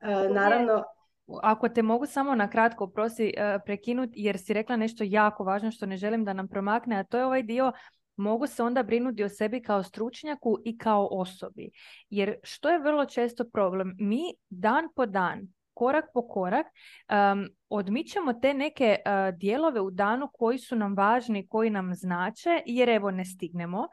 E, 0.00 0.28
naravno, 0.28 0.84
ako 1.42 1.68
te 1.68 1.82
mogu 1.82 2.06
samo 2.06 2.34
na 2.34 2.50
kratko 2.50 2.86
prosi 2.86 3.34
e, 3.36 3.58
prekinuti 3.64 4.12
jer 4.16 4.38
si 4.38 4.52
rekla 4.52 4.76
nešto 4.76 5.04
jako 5.06 5.44
važno 5.44 5.70
što 5.70 5.86
ne 5.86 5.96
želim 5.96 6.24
da 6.24 6.32
nam 6.32 6.48
promakne, 6.48 6.96
a 6.96 7.04
to 7.04 7.18
je 7.18 7.24
ovaj 7.24 7.42
dio 7.42 7.72
mogu 8.16 8.46
se 8.46 8.62
onda 8.62 8.82
brinuti 8.82 9.24
o 9.24 9.28
sebi 9.28 9.62
kao 9.62 9.82
stručnjaku 9.82 10.58
i 10.64 10.78
kao 10.78 11.08
osobi. 11.10 11.70
Jer 12.10 12.36
što 12.42 12.70
je 12.70 12.78
vrlo 12.78 13.04
često 13.04 13.44
problem? 13.52 13.96
Mi 13.98 14.22
dan 14.50 14.88
po 14.96 15.06
dan, 15.06 15.48
korak 15.74 16.04
po 16.14 16.28
korak, 16.28 16.66
um, 16.66 17.48
odmičemo 17.68 18.32
te 18.32 18.54
neke 18.54 18.96
uh, 18.98 19.38
dijelove 19.38 19.80
u 19.80 19.90
danu 19.90 20.28
koji 20.32 20.58
su 20.58 20.76
nam 20.76 20.94
važni, 20.96 21.46
koji 21.48 21.70
nam 21.70 21.94
znače, 21.94 22.62
jer 22.66 22.88
evo 22.88 23.10
ne 23.10 23.24
stignemo. 23.24 23.88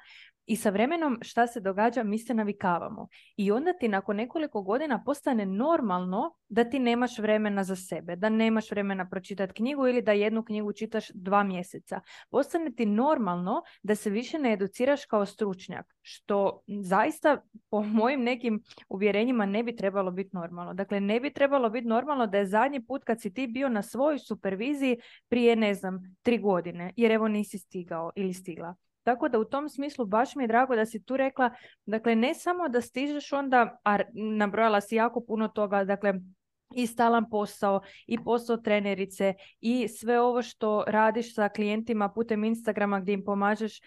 I 0.46 0.56
sa 0.56 0.70
vremenom 0.70 1.18
šta 1.22 1.48
se 1.48 1.60
događa, 1.60 2.04
mi 2.04 2.18
se 2.20 2.34
navikavamo. 2.34 3.08
I 3.38 3.52
onda 3.52 3.74
ti 3.74 3.88
nakon 3.88 4.16
nekoliko 4.16 4.62
godina 4.62 5.04
postane 5.04 5.46
normalno 5.46 6.36
da 6.50 6.64
ti 6.64 6.80
nemaš 6.80 7.20
vremena 7.20 7.64
za 7.64 7.76
sebe, 7.76 8.16
da 8.16 8.30
nemaš 8.30 8.72
vremena 8.72 9.10
pročitati 9.10 9.54
knjigu 9.54 9.88
ili 9.88 10.02
da 10.02 10.12
jednu 10.12 10.44
knjigu 10.44 10.74
čitaš 10.74 11.10
dva 11.14 11.44
mjeseca. 11.44 12.02
Postane 12.30 12.72
ti 12.72 12.86
normalno 12.86 13.62
da 13.84 13.96
se 13.96 14.10
više 14.10 14.40
ne 14.40 14.54
educiraš 14.54 15.06
kao 15.06 15.26
stručnjak, 15.26 15.86
što 16.02 16.62
zaista 16.68 17.42
po 17.70 17.84
mojim 17.84 18.24
nekim 18.24 18.64
uvjerenjima 18.90 19.46
ne 19.46 19.64
bi 19.64 19.76
trebalo 19.76 20.12
biti 20.12 20.30
normalno. 20.34 20.74
Dakle, 20.74 21.00
ne 21.00 21.20
bi 21.20 21.34
trebalo 21.34 21.70
biti 21.70 21.88
normalno 21.88 22.28
da 22.28 22.38
je 22.38 22.46
zadnji 22.46 22.86
put 22.86 23.04
kad 23.04 23.22
si 23.22 23.34
ti 23.34 23.48
bio 23.48 23.70
na 23.70 23.82
svojoj 23.82 24.20
superviziji 24.20 24.98
prije, 25.30 25.56
ne 25.56 25.74
znam, 25.74 26.16
tri 26.22 26.38
godine, 26.38 26.94
jer 26.96 27.12
evo 27.12 27.28
nisi 27.28 27.58
stigao 27.58 28.12
ili 28.16 28.34
stigla. 28.34 28.76
Tako 29.04 29.30
da 29.30 29.40
u 29.40 29.46
tom 29.46 29.70
smislu 29.70 30.06
baš 30.06 30.36
mi 30.36 30.44
je 30.44 30.48
drago 30.48 30.76
da 30.76 30.86
si 30.86 31.04
tu 31.04 31.18
rekla, 31.18 31.50
dakle 31.86 32.16
ne 32.16 32.34
samo 32.34 32.70
da 32.70 32.82
stižeš 32.82 33.34
onda, 33.34 33.80
a 33.84 33.98
nabrojala 34.14 34.82
si 34.82 34.96
jako 34.96 35.22
puno 35.28 35.48
toga, 35.48 35.84
dakle 35.84 36.14
i 36.76 36.88
stalan 36.88 37.30
posao 37.30 37.82
i 38.08 38.24
posao 38.24 38.58
trenerice 38.58 39.34
i 39.60 39.88
sve 39.88 40.22
ovo 40.22 40.42
što 40.42 40.84
radiš 40.88 41.36
sa 41.36 41.50
klijentima 41.50 42.10
putem 42.10 42.44
Instagrama 42.44 43.00
gdje 43.00 43.14
im 43.14 43.24
pomažeš 43.26 43.80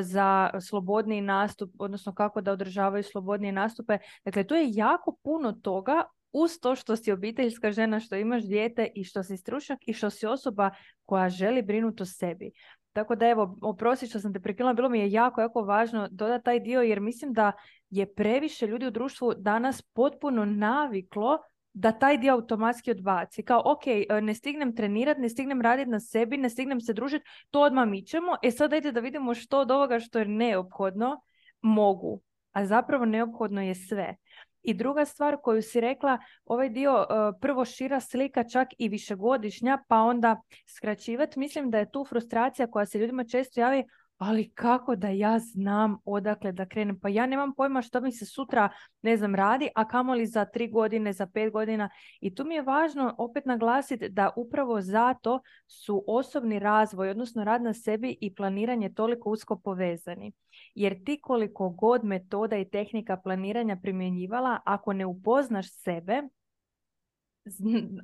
za 0.00 0.50
slobodni 0.68 1.20
nastup, 1.20 1.70
odnosno 1.78 2.14
kako 2.14 2.40
da 2.40 2.52
održavaju 2.52 3.02
slobodnije 3.02 3.52
nastupe. 3.52 3.98
Dakle, 4.24 4.44
to 4.44 4.56
je 4.56 4.70
jako 4.72 5.16
puno 5.22 5.52
toga 5.52 6.04
uz 6.32 6.50
to 6.60 6.76
što 6.76 6.96
si 6.96 7.12
obiteljska 7.12 7.72
žena, 7.72 8.00
što 8.00 8.16
imaš 8.16 8.42
dijete 8.42 8.88
i 8.94 9.04
što 9.04 9.22
si 9.22 9.36
stručnjak 9.36 9.78
i 9.86 9.92
što 9.92 10.10
si 10.10 10.26
osoba 10.26 10.70
koja 11.04 11.28
želi 11.28 11.62
brinuti 11.62 12.02
o 12.02 12.06
sebi. 12.06 12.50
Tako 12.92 13.14
da 13.14 13.28
evo, 13.28 13.58
oprosti 13.62 14.06
što 14.06 14.20
sam 14.20 14.32
te 14.32 14.40
prekinula, 14.40 14.72
bilo 14.74 14.88
mi 14.88 14.98
je 14.98 15.12
jako, 15.12 15.40
jako 15.40 15.62
važno 15.62 16.08
dodati 16.10 16.44
taj 16.44 16.60
dio 16.60 16.82
jer 16.82 17.00
mislim 17.00 17.32
da 17.32 17.52
je 17.90 18.14
previše 18.14 18.66
ljudi 18.66 18.86
u 18.86 18.90
društvu 18.90 19.34
danas 19.34 19.82
potpuno 19.82 20.44
naviklo 20.44 21.38
da 21.72 21.92
taj 21.92 22.18
dio 22.18 22.32
automatski 22.32 22.90
odbaci. 22.90 23.42
Kao, 23.42 23.62
ok, 23.64 23.86
e, 23.86 24.20
ne 24.22 24.34
stignem 24.34 24.76
trenirati, 24.76 25.20
ne 25.20 25.28
stignem 25.28 25.60
raditi 25.60 25.90
na 25.90 26.00
sebi, 26.00 26.36
ne 26.36 26.50
stignem 26.50 26.80
se 26.80 26.92
družiti, 26.92 27.24
to 27.50 27.60
odmah 27.60 27.88
mićemo. 27.88 28.36
E 28.42 28.50
sad 28.50 28.70
dajte 28.70 28.92
da 28.92 29.00
vidimo 29.00 29.34
što 29.34 29.60
od 29.60 29.70
ovoga 29.70 30.00
što 30.00 30.18
je 30.18 30.28
neophodno 30.28 31.20
mogu. 31.60 32.20
A 32.52 32.66
zapravo 32.66 33.04
neophodno 33.04 33.62
je 33.62 33.74
sve. 33.74 34.16
I 34.62 34.74
druga 34.74 35.04
stvar 35.04 35.36
koju 35.42 35.62
si 35.62 35.80
rekla, 35.80 36.18
ovaj 36.44 36.68
dio 36.68 36.92
e, 37.00 37.14
prvo 37.40 37.64
šira 37.64 38.00
slika 38.00 38.44
čak 38.44 38.68
i 38.78 38.88
višegodišnja, 38.88 39.78
pa 39.88 39.96
onda 39.96 40.40
skraćivati. 40.76 41.38
Mislim 41.38 41.70
da 41.70 41.78
je 41.78 41.90
tu 41.90 42.04
frustracija 42.04 42.70
koja 42.70 42.86
se 42.86 42.98
ljudima 42.98 43.24
često 43.24 43.60
javi, 43.60 43.84
ali 44.18 44.50
kako 44.54 44.96
da 44.96 45.08
ja 45.08 45.38
znam 45.38 45.98
odakle 46.04 46.52
da 46.52 46.66
krenem? 46.66 47.00
Pa 47.00 47.08
ja 47.08 47.26
nemam 47.26 47.54
pojma 47.54 47.82
što 47.82 48.00
mi 48.00 48.12
se 48.12 48.26
sutra, 48.26 48.68
ne 49.02 49.16
znam, 49.16 49.34
radi, 49.34 49.68
a 49.74 49.88
kamoli 49.88 50.26
za 50.26 50.44
tri 50.44 50.70
godine, 50.70 51.12
za 51.12 51.26
pet 51.26 51.52
godina. 51.52 51.90
I 52.20 52.34
tu 52.34 52.44
mi 52.44 52.54
je 52.54 52.62
važno 52.62 53.14
opet 53.18 53.46
naglasiti 53.46 54.08
da 54.08 54.30
upravo 54.36 54.80
zato 54.80 55.40
su 55.66 56.04
osobni 56.06 56.58
razvoj, 56.58 57.10
odnosno 57.10 57.44
rad 57.44 57.62
na 57.62 57.74
sebi 57.74 58.18
i 58.20 58.34
planiranje 58.34 58.94
toliko 58.94 59.30
usko 59.30 59.58
povezani. 59.58 60.32
Jer 60.74 61.04
ti 61.04 61.20
koliko 61.22 61.68
god 61.68 62.04
metoda 62.04 62.56
i 62.56 62.70
tehnika 62.70 63.16
planiranja 63.16 63.76
primjenjivala, 63.82 64.60
ako 64.64 64.92
ne 64.92 65.06
upoznaš 65.06 65.66
sebe, 65.70 66.22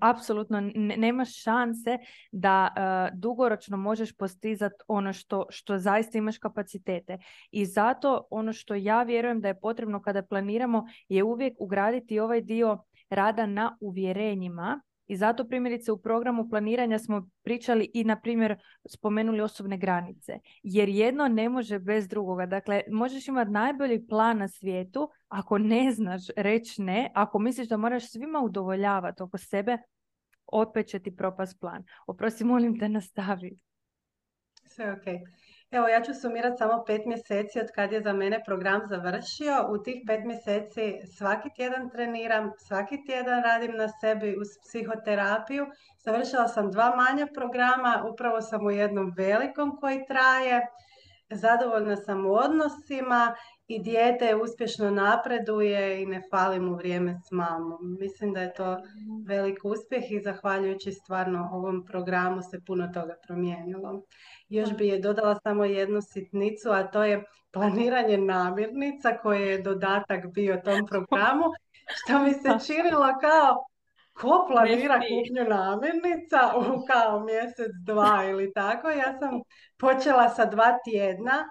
apsolutno 0.01 0.61
nemaš 0.75 1.43
šanse 1.43 1.99
da 2.33 2.69
uh, 2.77 3.19
dugoročno 3.19 3.77
možeš 3.77 4.17
postizati 4.17 4.75
ono 4.89 5.13
što, 5.13 5.47
što 5.51 5.79
zaista 5.79 6.19
imaš 6.19 6.39
kapacitete. 6.39 7.19
I 7.51 7.67
zato 7.67 8.27
ono 8.31 8.53
što 8.53 8.75
ja 8.75 9.03
vjerujem 9.03 9.41
da 9.41 9.49
je 9.49 9.61
potrebno 9.61 10.03
kada 10.03 10.23
planiramo 10.23 10.85
je 11.09 11.23
uvijek 11.23 11.55
ugraditi 11.61 12.21
ovaj 12.21 12.41
dio 12.41 12.85
rada 13.11 13.47
na 13.47 13.77
uvjerenjima 13.81 14.81
i 15.07 15.17
zato 15.17 15.45
primjerice 15.45 15.93
u 15.93 15.99
programu 15.99 16.49
planiranja 16.51 16.99
smo 16.99 17.31
pričali 17.43 17.91
i 17.95 18.05
na 18.05 18.21
primjer 18.21 18.57
spomenuli 18.87 19.41
osobne 19.41 19.79
granice. 19.79 20.39
Jer 20.63 20.89
jedno 20.89 21.29
ne 21.29 21.49
može 21.49 21.79
bez 21.79 22.09
drugoga. 22.09 22.47
Dakle, 22.47 22.83
možeš 22.91 23.29
imati 23.29 23.51
najbolji 23.51 24.07
plan 24.07 24.39
na 24.39 24.49
svijetu, 24.49 25.11
ako 25.29 25.59
ne 25.59 25.93
znaš 25.93 26.23
reći 26.37 26.83
ne, 26.83 27.11
ako 27.15 27.39
misliš 27.39 27.69
da 27.69 27.77
moraš 27.77 28.11
svima 28.11 28.41
udovoljavati 28.41 29.23
oko 29.23 29.39
sebe, 29.39 29.79
opet 30.47 30.87
će 30.87 30.99
ti 30.99 31.17
propast 31.17 31.61
plan. 31.61 31.85
Oprosti, 32.07 32.45
molim 32.45 32.79
te 32.79 32.89
nastavi. 32.89 33.59
Sve 34.65 34.93
ok. 34.93 35.05
Evo, 35.77 35.89
ja 35.89 36.01
ću 36.03 36.15
sumirati 36.15 36.57
samo 36.59 36.85
pet 36.87 37.07
mjeseci 37.07 37.61
od 37.61 37.71
kad 37.75 37.93
je 37.93 38.01
za 38.03 38.13
mene 38.13 38.43
program 38.47 38.81
završio. 38.89 39.67
U 39.71 39.83
tih 39.83 40.03
pet 40.07 40.25
mjeseci 40.25 41.01
svaki 41.17 41.51
tjedan 41.57 41.91
treniram, 41.91 42.53
svaki 42.59 43.05
tjedan 43.07 43.43
radim 43.43 43.77
na 43.77 43.89
sebi 43.89 44.37
uz 44.41 44.49
psihoterapiju. 44.63 45.67
Završila 46.05 46.49
sam 46.49 46.71
dva 46.71 46.97
manja 46.97 47.27
programa, 47.35 48.05
upravo 48.13 48.41
sam 48.41 48.67
u 48.67 48.71
jednom 48.71 49.13
velikom 49.17 49.77
koji 49.81 50.07
traje. 50.07 50.67
Zadovoljna 51.31 51.97
sam 51.97 52.27
u 52.27 52.33
odnosima 52.35 53.35
i 53.67 53.79
dijete 53.79 54.35
uspješno 54.35 54.91
napreduje 54.91 56.03
i 56.03 56.07
ne 56.07 56.23
fali 56.31 56.61
mu 56.61 56.77
vrijeme 56.77 57.21
s 57.29 57.31
mamom. 57.31 57.97
Mislim 58.01 58.33
da 58.33 58.41
je 58.41 58.55
to 58.55 58.79
velik 59.27 59.65
uspjeh 59.65 60.11
i 60.11 60.21
zahvaljujući 60.21 60.93
stvarno 60.93 61.49
ovom 61.53 61.85
programu 61.87 62.43
se 62.43 62.61
puno 62.67 62.91
toga 62.95 63.17
promijenilo. 63.27 64.03
Još 64.49 64.77
bi 64.77 64.89
je 64.89 64.99
dodala 64.99 65.39
samo 65.43 65.65
jednu 65.65 66.01
sitnicu, 66.03 66.71
a 66.71 66.91
to 66.91 67.05
je 67.05 67.25
planiranje 67.53 68.19
namirnica 68.19 69.19
koje 69.23 69.49
je 69.49 69.63
dodatak 69.63 70.27
bio 70.35 70.61
tom 70.65 70.87
programu, 70.91 71.45
što 71.89 72.19
mi 72.19 72.33
se 72.33 72.67
činilo 72.67 73.09
kao 73.21 73.67
ko 74.13 74.47
planira 74.49 74.95
kupnju 74.95 75.45
namirnica 75.49 76.53
u 76.57 76.87
kao 76.87 77.21
mjesec, 77.21 77.71
dva 77.87 78.25
ili 78.25 78.53
tako. 78.53 78.89
Ja 78.91 79.19
sam 79.19 79.41
počela 79.79 80.29
sa 80.29 80.45
dva 80.45 80.79
tjedna. 80.85 81.45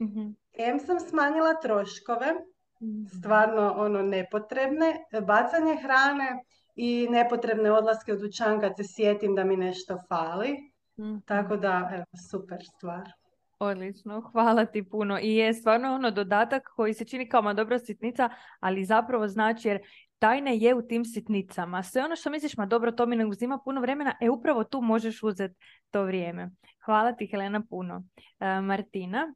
mm 0.00 0.39
Em 0.58 0.78
sam 0.78 1.00
smanjila 1.00 1.54
troškove, 1.62 2.34
mhm. 2.82 3.04
stvarno 3.18 3.74
ono 3.76 4.02
nepotrebne, 4.02 4.94
bacanje 5.26 5.76
hrane 5.82 6.44
i 6.74 7.08
nepotrebne 7.10 7.72
odlaske 7.72 8.12
u 8.12 8.16
dućan 8.16 8.60
kad 8.60 8.72
se 8.76 8.82
sjetim 8.86 9.34
da 9.34 9.44
mi 9.44 9.56
nešto 9.56 9.98
fali. 10.08 10.56
Mhm. 11.00 11.16
Tako 11.26 11.56
da, 11.56 11.90
evo, 11.94 12.04
super 12.30 12.58
stvar. 12.76 13.12
Odlično, 13.58 14.20
hvala 14.32 14.64
ti 14.64 14.88
puno. 14.88 15.18
I 15.22 15.34
je 15.34 15.54
stvarno 15.54 15.94
ono 15.94 16.10
dodatak 16.10 16.62
koji 16.76 16.94
se 16.94 17.04
čini 17.04 17.28
kao 17.28 17.42
ma 17.42 17.54
dobra 17.54 17.78
sitnica, 17.78 18.30
ali 18.60 18.84
zapravo 18.84 19.28
znači 19.28 19.68
jer 19.68 19.80
tajne 20.18 20.56
je 20.56 20.74
u 20.74 20.82
tim 20.82 21.04
sitnicama. 21.04 21.82
Sve 21.82 22.04
ono 22.04 22.16
što 22.16 22.30
misliš, 22.30 22.56
ma 22.56 22.66
dobro, 22.66 22.92
to 22.92 23.06
mi 23.06 23.16
ne 23.16 23.26
uzima 23.26 23.58
puno 23.64 23.80
vremena, 23.80 24.14
e 24.20 24.30
upravo 24.30 24.64
tu 24.64 24.80
možeš 24.80 25.22
uzeti 25.22 25.54
to 25.90 26.04
vrijeme. 26.04 26.50
Hvala 26.84 27.12
ti 27.12 27.26
Helena 27.26 27.62
puno. 27.70 28.04
E, 28.40 28.60
Martina? 28.60 29.34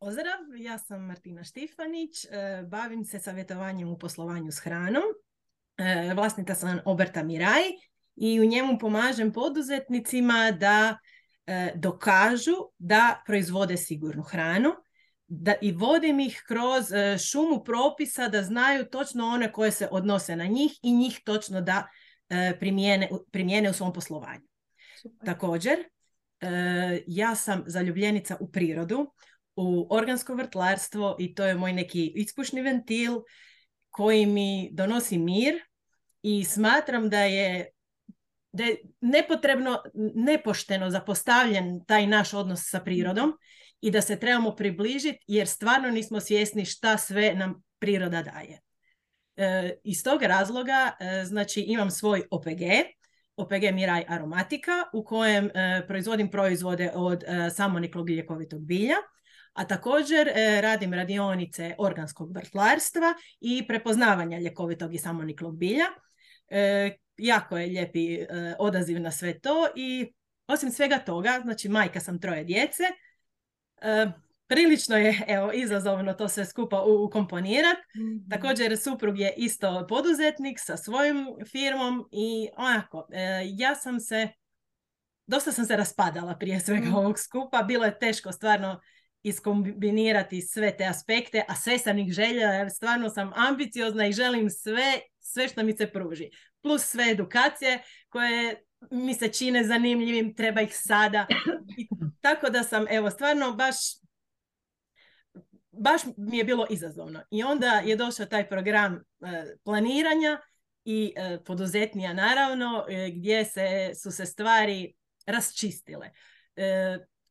Pozdrav, 0.00 0.38
ja 0.58 0.78
sam 0.78 1.02
Martina 1.02 1.44
Štifanić, 1.44 2.24
e, 2.24 2.28
bavim 2.68 3.04
se 3.04 3.18
savjetovanjem 3.18 3.88
u 3.88 3.98
poslovanju 3.98 4.52
s 4.52 4.58
hranom. 4.58 5.02
E, 5.76 6.14
vlasnica 6.14 6.54
sam 6.54 6.78
obrta 6.84 7.22
Miraj 7.22 7.62
i 8.16 8.40
u 8.40 8.44
njemu 8.44 8.78
pomažem 8.78 9.32
poduzetnicima 9.32 10.50
da 10.50 10.98
e, 11.46 11.72
dokažu 11.74 12.56
da 12.78 13.22
proizvode 13.26 13.76
sigurnu 13.76 14.22
hranu 14.22 14.70
da, 15.26 15.54
i 15.60 15.72
vodim 15.72 16.20
ih 16.20 16.42
kroz 16.48 16.84
šumu 17.30 17.64
propisa 17.64 18.28
da 18.28 18.42
znaju 18.42 18.84
točno 18.84 19.26
one 19.26 19.52
koje 19.52 19.70
se 19.70 19.88
odnose 19.90 20.36
na 20.36 20.44
njih 20.44 20.72
i 20.82 20.92
njih 20.92 21.20
točno 21.24 21.60
da 21.60 21.86
primijene, 22.60 23.08
primijene 23.30 23.70
u 23.70 23.72
svom 23.72 23.92
poslovanju. 23.92 24.48
Također, 25.24 25.78
ja 27.06 27.34
sam 27.34 27.64
zaljubljenica 27.66 28.36
u 28.40 28.50
prirodu 28.52 29.12
u 29.56 29.86
organsko 29.90 30.34
vrtlarstvo 30.34 31.16
i 31.18 31.34
to 31.34 31.44
je 31.44 31.54
moj 31.54 31.72
neki 31.72 32.12
ispušni 32.14 32.62
ventil 32.62 33.20
koji 33.90 34.26
mi 34.26 34.68
donosi 34.72 35.18
mir 35.18 35.54
i 36.22 36.44
smatram 36.44 37.08
da 37.08 37.20
je 37.20 37.70
da 38.52 38.64
je 38.64 38.76
nepotrebno, 39.00 39.82
nepošteno 40.14 40.90
zapostavljen 40.90 41.84
taj 41.84 42.06
naš 42.06 42.34
odnos 42.34 42.60
sa 42.70 42.80
prirodom 42.80 43.32
i 43.80 43.90
da 43.90 44.00
se 44.00 44.18
trebamo 44.20 44.56
približiti 44.56 45.18
jer 45.26 45.48
stvarno 45.48 45.90
nismo 45.90 46.20
svjesni 46.20 46.64
šta 46.64 46.98
sve 46.98 47.34
nam 47.34 47.62
priroda 47.78 48.22
daje. 48.22 48.60
E, 49.36 49.78
iz 49.84 50.04
tog 50.04 50.22
razloga 50.22 50.96
e, 51.00 51.24
znači 51.24 51.60
imam 51.60 51.90
svoj 51.90 52.22
OPG, 52.30 52.62
OPG 53.36 53.62
Miraj 53.72 54.04
Aromatika 54.08 54.72
u 54.92 55.04
kojem 55.04 55.50
e, 55.54 55.84
proizvodim 55.88 56.30
proizvode 56.30 56.90
od 56.94 57.22
e, 57.22 57.50
samoniklog 57.50 58.10
ljekovitog 58.10 58.66
bilja 58.66 58.96
a 59.52 59.66
također 59.66 60.28
e, 60.28 60.60
radim 60.60 60.94
radionice 60.94 61.74
organskog 61.78 62.36
vrtlarstva 62.36 63.14
i 63.40 63.66
prepoznavanja 63.66 64.38
ljekovitog 64.38 64.94
i 64.94 64.98
samoniklog 64.98 65.58
bilja. 65.58 65.86
E, 66.48 66.96
jako 67.16 67.58
je 67.58 67.66
lijepi 67.66 68.14
e, 68.14 68.26
odaziv 68.58 69.00
na 69.00 69.10
sve 69.10 69.40
to 69.40 69.68
i 69.76 70.12
osim 70.46 70.70
svega 70.70 70.98
toga, 70.98 71.40
znači 71.42 71.68
majka 71.68 72.00
sam 72.00 72.20
troje 72.20 72.44
djece, 72.44 72.82
prilično 74.46 74.96
je 74.96 75.24
evo, 75.28 75.52
izazovno 75.52 76.12
to 76.12 76.28
sve 76.28 76.44
skupa 76.44 76.82
ukomponirati. 76.82 77.80
mm 77.98 78.30
Također 78.30 78.78
suprug 78.78 79.18
je 79.18 79.34
isto 79.36 79.86
poduzetnik 79.88 80.58
sa 80.60 80.76
svojom 80.76 81.26
firmom 81.50 82.08
i 82.12 82.48
onako, 82.56 83.06
ja 83.56 83.74
sam 83.74 84.00
se, 84.00 84.28
dosta 85.26 85.52
sam 85.52 85.64
se 85.64 85.76
raspadala 85.76 86.34
prije 86.34 86.60
svega 86.60 86.88
mm 86.88 86.94
ovog 86.94 87.18
skupa, 87.18 87.62
bilo 87.62 87.84
je 87.84 87.98
teško 87.98 88.32
stvarno 88.32 88.80
iskombinirati 89.22 90.40
sve 90.40 90.76
te 90.76 90.84
aspekte, 90.84 91.44
a 91.48 91.54
sve 91.54 91.78
sam 91.78 91.98
ih 91.98 92.12
željela 92.12 92.52
jer 92.52 92.70
stvarno 92.70 93.08
sam 93.08 93.32
ambiciozna 93.34 94.06
i 94.06 94.12
želim 94.12 94.50
sve, 94.50 95.00
sve 95.18 95.48
što 95.48 95.62
mi 95.62 95.76
se 95.76 95.86
pruži. 95.86 96.30
Plus 96.62 96.82
sve 96.82 97.10
edukacije 97.10 97.82
koje 98.08 98.64
mi 98.90 99.14
se 99.14 99.28
čine 99.28 99.64
zanimljivim, 99.64 100.34
treba 100.34 100.60
ih 100.60 100.76
sada. 100.76 101.26
I 101.78 101.88
tako 102.20 102.50
da 102.50 102.62
sam, 102.62 102.86
evo, 102.90 103.10
stvarno 103.10 103.52
baš 103.52 103.76
baš 105.72 106.00
mi 106.16 106.38
je 106.38 106.44
bilo 106.44 106.66
izazovno. 106.70 107.22
I 107.30 107.42
onda 107.42 107.66
je 107.66 107.96
došao 107.96 108.26
taj 108.26 108.48
program 108.48 108.94
e, 108.94 109.44
planiranja 109.64 110.40
i 110.84 111.12
e, 111.16 111.38
poduzetnija 111.44 112.12
naravno, 112.12 112.84
e, 112.88 113.10
gdje 113.10 113.44
se, 113.44 113.92
su 114.02 114.10
se 114.10 114.26
stvari 114.26 114.94
rasčistile 115.26 116.10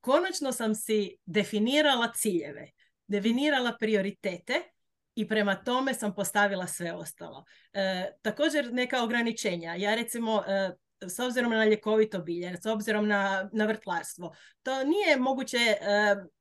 konačno 0.01 0.51
sam 0.51 0.75
si 0.75 1.17
definirala 1.25 2.11
ciljeve, 2.15 2.71
definirala 3.07 3.77
prioritete 3.79 4.61
i 5.15 5.27
prema 5.27 5.55
tome 5.55 5.93
sam 5.93 6.15
postavila 6.15 6.67
sve 6.67 6.93
ostalo. 6.93 7.45
E, 7.73 8.11
također 8.21 8.73
neka 8.73 9.03
ograničenja. 9.03 9.75
Ja 9.75 9.95
recimo 9.95 10.43
e, 10.47 10.71
s 11.07 11.19
obzirom 11.19 11.51
na 11.51 11.65
ljekovito 11.65 12.19
bilje, 12.19 12.57
s 12.61 12.65
obzirom 12.65 13.07
na, 13.07 13.49
na 13.53 13.65
vrtlarstvo, 13.65 14.35
to 14.63 14.83
nije 14.83 15.17
moguće 15.17 15.57
e, 15.57 15.77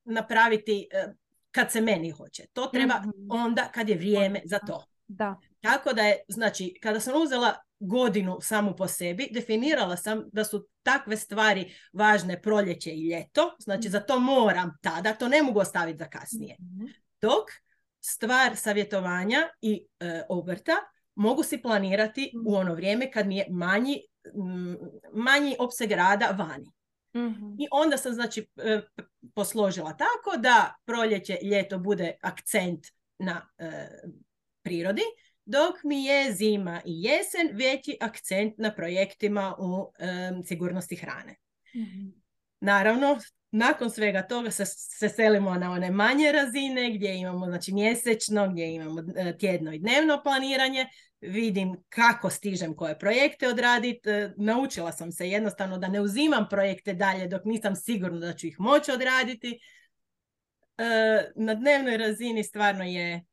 napraviti 0.04 0.88
e, 0.92 1.06
kad 1.50 1.72
se 1.72 1.80
meni 1.80 2.10
hoće. 2.10 2.46
To 2.52 2.66
treba 2.66 2.98
mhm. 3.00 3.10
onda 3.30 3.70
kad 3.74 3.88
je 3.88 3.96
vrijeme 3.96 4.42
za 4.44 4.58
to. 4.58 4.84
Da. 5.06 5.36
Tako 5.60 5.92
da 5.92 6.02
je, 6.02 6.18
znači, 6.28 6.78
kada 6.82 7.00
sam 7.00 7.22
uzela 7.22 7.56
godinu 7.80 8.38
samu 8.40 8.76
po 8.76 8.88
sebi, 8.88 9.28
definirala 9.32 9.96
sam 9.96 10.24
da 10.32 10.44
su 10.44 10.68
takve 10.82 11.16
stvari 11.16 11.74
važne 11.92 12.42
proljeće 12.42 12.90
i 12.90 13.08
ljeto, 13.08 13.56
znači 13.58 13.88
za 13.88 14.00
to 14.00 14.20
moram 14.20 14.78
tada, 14.82 15.14
to 15.14 15.28
ne 15.28 15.42
mogu 15.42 15.60
ostaviti 15.60 15.98
za 15.98 16.04
kasnije. 16.04 16.56
Mhm. 16.60 16.86
Dok 17.22 17.44
stvar 18.00 18.56
savjetovanja 18.56 19.48
i 19.60 19.86
e, 20.00 20.22
obrta 20.28 20.72
mogu 21.14 21.42
si 21.42 21.62
planirati 21.62 22.32
u 22.46 22.54
ono 22.54 22.74
vrijeme 22.74 23.10
kad 23.12 23.26
mi 23.26 23.36
je 23.36 23.46
manji, 23.50 24.02
manji 25.12 25.56
opseg 25.58 25.92
rada 25.92 26.26
vani. 26.38 26.72
Mhm. 27.16 27.54
I 27.58 27.66
onda 27.70 27.96
sam 27.96 28.12
znači 28.12 28.46
e, 28.56 28.80
posložila 29.34 29.96
tako 29.96 30.36
da 30.36 30.74
proljeće, 30.84 31.38
ljeto 31.42 31.78
bude 31.78 32.16
akcent 32.22 32.86
na 33.18 33.48
e, 33.58 33.88
prirodi, 34.62 35.02
dok 35.48 35.84
mi 35.84 36.04
je 36.04 36.32
zima 36.32 36.80
i 36.84 37.02
jesen 37.02 37.50
veći 37.52 37.96
akcent 38.00 38.58
na 38.58 38.74
projektima 38.74 39.54
u 39.58 39.92
sigurnosti 40.44 40.96
hrane. 40.96 41.36
Mhm. 41.76 42.08
Naravno, 42.60 43.18
nakon 43.50 43.90
svega 43.90 44.22
toga 44.22 44.50
se, 44.50 44.64
se 44.66 45.08
selimo 45.08 45.54
na 45.54 45.70
one 45.70 45.90
manje 45.90 46.32
razine 46.32 46.90
gdje 46.90 47.16
imamo 47.16 47.46
znači, 47.46 47.74
mjesečno, 47.74 48.48
gdje 48.48 48.74
imamo 48.74 49.02
e, 49.16 49.38
tjedno 49.38 49.72
i 49.72 49.78
dnevno 49.78 50.20
planiranje, 50.22 50.86
vidim 51.20 51.76
kako 51.88 52.30
stižem 52.30 52.76
koje 52.76 52.98
projekte 52.98 53.48
odraditi. 53.48 54.10
E, 54.10 54.32
naučila 54.36 54.92
sam 54.92 55.12
se 55.12 55.30
jednostavno 55.30 55.78
da 55.78 55.88
ne 55.88 56.00
uzimam 56.00 56.46
projekte 56.50 56.94
dalje 56.94 57.26
dok 57.26 57.44
nisam 57.44 57.76
sigurna 57.76 58.18
da 58.18 58.32
ću 58.32 58.46
ih 58.46 58.60
moći 58.60 58.92
odraditi. 58.92 59.58
E, 60.78 60.84
na 61.36 61.54
dnevnoj 61.54 61.96
razini 61.96 62.44
stvarno 62.44 62.84
je 62.84 63.24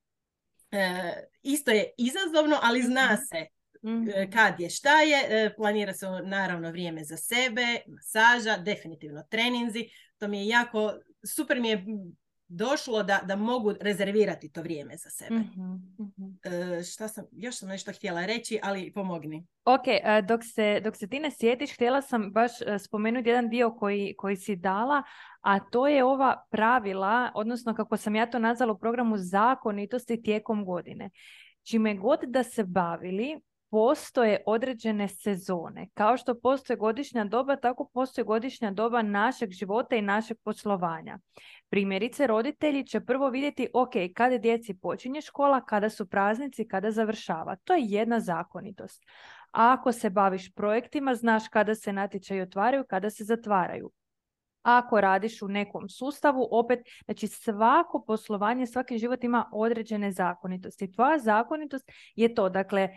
isto 1.44 1.72
je 1.72 1.94
izazovno, 1.98 2.60
ali 2.62 2.82
zna 2.82 3.06
mhm. 3.06 3.22
se 3.30 3.46
mhm. 3.84 4.10
e, 4.10 4.32
kad 4.32 4.60
je 4.60 4.70
šta 4.70 5.02
je. 5.02 5.26
E, 5.30 5.56
planira 5.56 5.94
se 5.94 6.06
naravno 6.24 6.72
vrijeme 6.72 7.04
za 7.04 7.18
sebe, 7.18 7.80
masaža, 7.88 8.58
definitivno 8.58 9.24
treninzi. 9.30 9.90
To 10.18 10.28
mi 10.28 10.40
je 10.40 10.48
jako, 10.48 10.94
super 11.36 11.62
mi 11.62 11.70
je 11.70 11.86
došlo 12.48 13.04
da, 13.04 13.22
da 13.26 13.36
mogu 13.36 13.74
rezervirati 13.82 14.50
to 14.50 14.62
vrijeme 14.62 14.98
za 14.98 15.10
sebe. 15.10 15.36
mm 15.36 15.96
šta 16.94 17.08
sam, 17.08 17.26
još 17.32 17.58
sam 17.58 17.70
nešto 17.70 17.92
htjela 17.94 18.26
reći, 18.26 18.60
ali 18.64 18.92
pomogni. 18.94 19.46
Ok, 19.66 19.84
dok 20.28 20.42
se, 20.54 20.82
dok 20.84 20.96
se 20.96 21.08
ti 21.08 21.20
ne 21.20 21.32
sjetiš, 21.32 21.74
htjela 21.74 22.02
sam 22.02 22.32
baš 22.32 22.52
spomenuti 22.86 23.30
jedan 23.30 23.50
dio 23.50 23.72
koji, 23.72 24.16
koji 24.18 24.36
si 24.36 24.56
dala, 24.56 25.04
a 25.42 25.60
to 25.60 25.88
je 25.88 26.04
ova 26.04 26.46
pravila, 26.50 27.32
odnosno 27.36 27.76
kako 27.76 27.98
sam 27.98 28.16
ja 28.16 28.26
to 28.26 28.40
nazvala 28.40 28.74
u 28.74 28.80
programu 28.80 29.18
zakonitosti 29.18 30.22
tijekom 30.22 30.66
godine. 30.66 31.10
Čime 31.64 31.96
god 31.96 32.20
da 32.28 32.44
se 32.44 32.64
bavili, 32.64 33.42
postoje 33.76 34.44
određene 34.46 35.08
sezone. 35.08 35.88
Kao 35.94 36.18
što 36.18 36.40
postoje 36.40 36.78
godišnja 36.78 37.24
doba, 37.24 37.56
tako 37.56 37.90
postoje 37.94 38.26
godišnja 38.26 38.72
doba 38.72 39.02
našeg 39.02 39.52
života 39.52 39.96
i 39.96 40.02
našeg 40.02 40.38
poslovanja. 40.44 41.20
Primjerice, 41.70 42.28
roditelji 42.28 42.86
će 42.88 43.00
prvo 43.00 43.30
vidjeti, 43.30 43.68
ok, 43.74 43.92
kada 44.16 44.38
djeci 44.38 44.74
počinje 44.74 45.22
škola, 45.22 45.66
kada 45.66 45.90
su 45.90 46.10
praznici, 46.10 46.68
kada 46.68 46.92
završava. 46.92 47.56
To 47.56 47.74
je 47.74 47.84
jedna 47.84 48.20
zakonitost. 48.20 49.04
A 49.52 49.74
ako 49.74 49.92
se 49.92 50.10
baviš 50.10 50.54
projektima, 50.54 51.16
znaš 51.16 51.48
kada 51.48 51.76
se 51.76 51.94
natječaji 51.94 52.42
otvaraju, 52.42 52.84
kada 52.90 53.10
se 53.10 53.24
zatvaraju 53.24 53.92
ako 54.66 55.02
radiš 55.02 55.42
u 55.42 55.48
nekom 55.48 55.90
sustavu, 55.90 56.48
opet, 56.52 56.80
znači 57.06 57.28
svako 57.28 58.04
poslovanje, 58.08 58.68
svaki 58.68 58.98
život 58.98 59.24
ima 59.24 59.50
određene 59.54 60.12
zakonitosti. 60.12 60.92
Tvoja 60.92 61.20
zakonitost 61.20 61.92
je 62.16 62.36
to, 62.36 62.50
dakle, 62.50 62.82
e, 62.82 62.92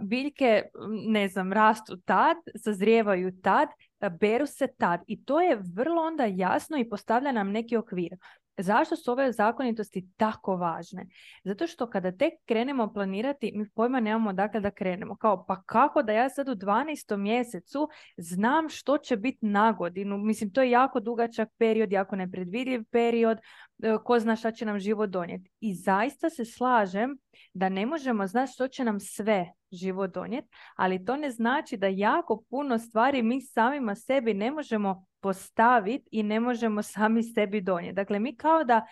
biljke, 0.00 0.62
ne 1.06 1.28
znam, 1.28 1.52
rastu 1.52 1.96
tad, 1.96 2.36
sazrijevaju 2.56 3.40
tad, 3.42 3.68
e, 4.00 4.10
beru 4.10 4.46
se 4.46 4.66
tad 4.78 5.00
i 5.06 5.24
to 5.24 5.40
je 5.40 5.60
vrlo 5.74 6.02
onda 6.02 6.24
jasno 6.24 6.78
i 6.78 6.88
postavlja 6.88 7.32
nam 7.32 7.50
neki 7.50 7.76
okvir. 7.76 8.16
Zašto 8.58 8.96
su 8.96 9.12
ove 9.12 9.32
zakonitosti 9.32 10.08
tako 10.16 10.56
važne? 10.56 11.06
Zato 11.44 11.66
što 11.66 11.90
kada 11.90 12.12
tek 12.12 12.32
krenemo 12.46 12.92
planirati, 12.92 13.52
mi 13.54 13.70
pojma 13.70 14.00
nemamo 14.00 14.32
dakle 14.32 14.60
da 14.60 14.70
krenemo. 14.70 15.16
Kao, 15.16 15.44
pa 15.46 15.62
kako 15.62 16.02
da 16.02 16.12
ja 16.12 16.28
sad 16.30 16.48
u 16.48 16.54
12. 16.54 17.16
mjesecu 17.16 17.88
znam 18.16 18.68
što 18.68 18.98
će 18.98 19.16
biti 19.16 19.46
na 19.46 19.72
godinu? 19.72 20.18
Mislim, 20.18 20.52
to 20.52 20.62
je 20.62 20.70
jako 20.70 21.00
dugačak 21.00 21.48
period, 21.58 21.92
jako 21.92 22.16
nepredvidljiv 22.16 22.84
period, 22.90 23.38
e, 23.82 23.96
ko 24.04 24.18
zna 24.18 24.36
šta 24.36 24.52
će 24.52 24.66
nam 24.66 24.78
život 24.78 25.10
donijeti. 25.10 25.50
I 25.60 25.74
zaista 25.74 26.30
se 26.30 26.44
slažem 26.44 27.18
da 27.54 27.68
ne 27.68 27.86
možemo 27.86 28.26
znati 28.26 28.52
što 28.52 28.68
će 28.68 28.84
nam 28.84 29.00
sve 29.00 29.52
život 29.72 30.14
donijeti, 30.14 30.48
ali 30.76 31.04
to 31.04 31.16
ne 31.16 31.30
znači 31.30 31.76
da 31.76 31.86
jako 31.86 32.44
puno 32.50 32.78
stvari 32.78 33.22
mi 33.22 33.40
samima 33.40 33.94
sebi 33.94 34.34
ne 34.34 34.50
možemo 34.50 35.06
postaviti 35.24 36.08
i 36.10 36.22
ne 36.22 36.40
možemo 36.40 36.82
sami 36.82 37.22
sebi 37.22 37.60
donijeti. 37.60 37.94
Dakle, 37.94 38.18
mi 38.18 38.36
kao 38.36 38.64
da 38.64 38.86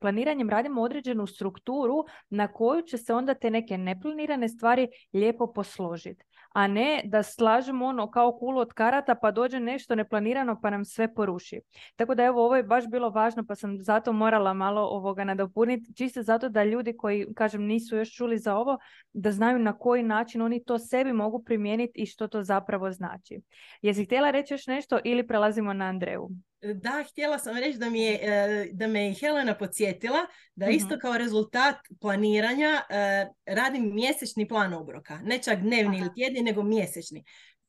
planiranjem 0.00 0.50
radimo 0.50 0.82
određenu 0.82 1.26
strukturu 1.26 2.04
na 2.30 2.48
koju 2.52 2.82
će 2.82 2.98
se 2.98 3.14
onda 3.14 3.34
te 3.34 3.50
neke 3.50 3.78
neplanirane 3.78 4.48
stvari 4.48 4.88
lijepo 5.12 5.52
posložiti 5.52 6.24
a 6.48 6.66
ne 6.66 7.02
da 7.04 7.22
slažemo 7.22 7.86
ono 7.86 8.10
kao 8.10 8.38
kulu 8.38 8.60
od 8.60 8.72
karata 8.72 9.14
pa 9.14 9.30
dođe 9.30 9.60
nešto 9.60 9.94
neplanirano 9.94 10.60
pa 10.60 10.70
nam 10.70 10.84
sve 10.84 11.14
poruši. 11.14 11.60
Tako 11.96 12.14
da 12.14 12.24
evo 12.24 12.44
ovo 12.44 12.56
je 12.56 12.62
baš 12.62 12.86
bilo 12.86 13.10
važno 13.10 13.44
pa 13.46 13.54
sam 13.54 13.82
zato 13.82 14.12
morala 14.12 14.54
malo 14.54 14.82
ovoga 14.82 15.24
nadopuniti, 15.24 15.94
čisto 15.94 16.22
zato 16.22 16.48
da 16.48 16.64
ljudi 16.64 16.96
koji 16.96 17.26
kažem 17.34 17.62
nisu 17.62 17.96
još 17.96 18.14
čuli 18.16 18.38
za 18.38 18.56
ovo, 18.56 18.78
da 19.12 19.32
znaju 19.32 19.58
na 19.58 19.78
koji 19.78 20.02
način 20.02 20.42
oni 20.42 20.64
to 20.64 20.78
sebi 20.78 21.12
mogu 21.12 21.42
primijeniti 21.44 22.00
i 22.00 22.06
što 22.06 22.28
to 22.28 22.42
zapravo 22.42 22.92
znači. 22.92 23.40
Jesi 23.82 24.04
htjela 24.04 24.30
reći 24.30 24.54
još 24.54 24.66
nešto 24.66 24.98
ili 25.04 25.26
prelazimo 25.26 25.72
na 25.72 25.84
Andreju? 25.84 26.28
Da, 26.62 27.04
htjela 27.10 27.38
sam 27.38 27.56
reći 27.56 27.78
da, 27.78 27.90
mi 27.90 28.02
je, 28.02 28.18
e, 28.22 28.68
da 28.72 28.86
me 28.86 29.04
je 29.04 29.14
Helena 29.14 29.58
podsjetila 29.58 30.26
da 30.54 30.68
isto 30.68 30.94
mhm. 30.94 31.00
kao 31.00 31.18
rezultat 31.18 31.76
planiranja 32.00 32.82
e, 32.90 33.26
radim 33.46 33.94
mjesečni 33.94 34.48
plan 34.48 34.74
obroka. 34.74 35.20
Ne 35.22 35.38
čak 35.38 35.60
dnevni 35.60 35.98
ili 35.98 36.14
tjedni, 36.14 36.42
nego 36.42 36.62
mjesečni. 36.62 37.24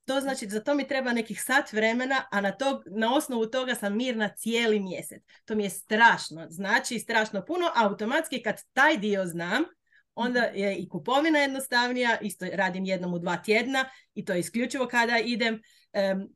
To 0.05 0.21
znači 0.21 0.49
za 0.49 0.59
to 0.59 0.75
mi 0.75 0.87
treba 0.87 1.13
nekih 1.13 1.43
sat 1.43 1.73
vremena, 1.73 2.23
a 2.31 2.41
na, 2.41 2.51
tog, 2.51 2.83
na 2.85 3.15
osnovu 3.15 3.45
toga 3.45 3.75
sam 3.75 3.97
mirna 3.97 4.29
cijeli 4.37 4.79
mjesec. 4.79 5.23
To 5.45 5.55
mi 5.55 5.63
je 5.63 5.69
strašno, 5.69 6.45
znači 6.49 6.99
strašno 6.99 7.45
puno. 7.45 7.71
Automatski 7.75 8.43
kad 8.43 8.61
taj 8.73 8.97
dio 8.97 9.25
znam, 9.25 9.63
onda 10.15 10.41
mhm. 10.49 10.59
je 10.59 10.75
i 10.75 10.89
kupovina 10.89 11.39
jednostavnija, 11.39 12.17
isto 12.21 12.45
radim 12.53 12.85
jednom 12.85 13.13
u 13.13 13.19
dva 13.19 13.37
tjedna 13.37 13.85
i 14.13 14.25
to 14.25 14.33
je 14.33 14.39
isključivo 14.39 14.87
kada 14.87 15.17
idem 15.17 15.61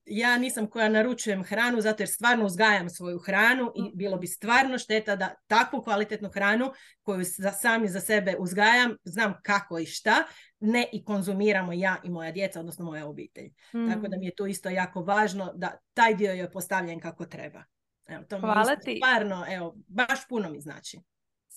ja 0.05 0.37
nisam 0.37 0.67
koja 0.67 0.89
naručujem 0.89 1.43
hranu 1.43 1.81
zato 1.81 2.03
jer 2.03 2.09
stvarno 2.09 2.45
uzgajam 2.45 2.89
svoju 2.89 3.19
hranu 3.19 3.71
i 3.75 3.81
mhm. 3.81 3.91
bilo 3.93 4.17
bi 4.17 4.27
stvarno 4.27 4.77
šteta 4.77 5.15
da 5.15 5.35
takvu 5.47 5.81
kvalitetnu 5.81 6.29
hranu 6.29 6.71
koju 7.03 7.23
za, 7.23 7.51
sami 7.51 7.87
za 7.87 7.99
sebe 7.99 8.35
uzgajam, 8.39 8.95
znam 9.03 9.33
kako 9.43 9.79
i 9.79 9.85
šta, 9.85 10.23
ne 10.59 10.89
i 10.93 11.03
konzumiramo 11.03 11.73
ja 11.73 11.97
i 12.03 12.09
moja 12.09 12.31
djeca, 12.31 12.59
odnosno 12.59 12.85
moja 12.85 13.07
obitelj. 13.07 13.51
Tako 13.89 14.07
da 14.07 14.17
mi 14.17 14.25
je 14.25 14.35
to 14.35 14.47
isto 14.47 14.69
jako 14.69 15.01
važno 15.01 15.53
da 15.55 15.77
taj 15.93 16.15
dio 16.15 16.31
je 16.31 16.51
postavljen 16.51 16.99
kako 16.99 17.25
treba. 17.25 17.63
Evo, 18.07 18.23
to 18.23 18.39
mi 18.39 18.47
je 18.47 18.97
stvarno, 18.97 19.45
evo, 19.49 19.75
baš 19.87 20.27
puno 20.27 20.49
mi 20.49 20.61
znači. 20.61 20.99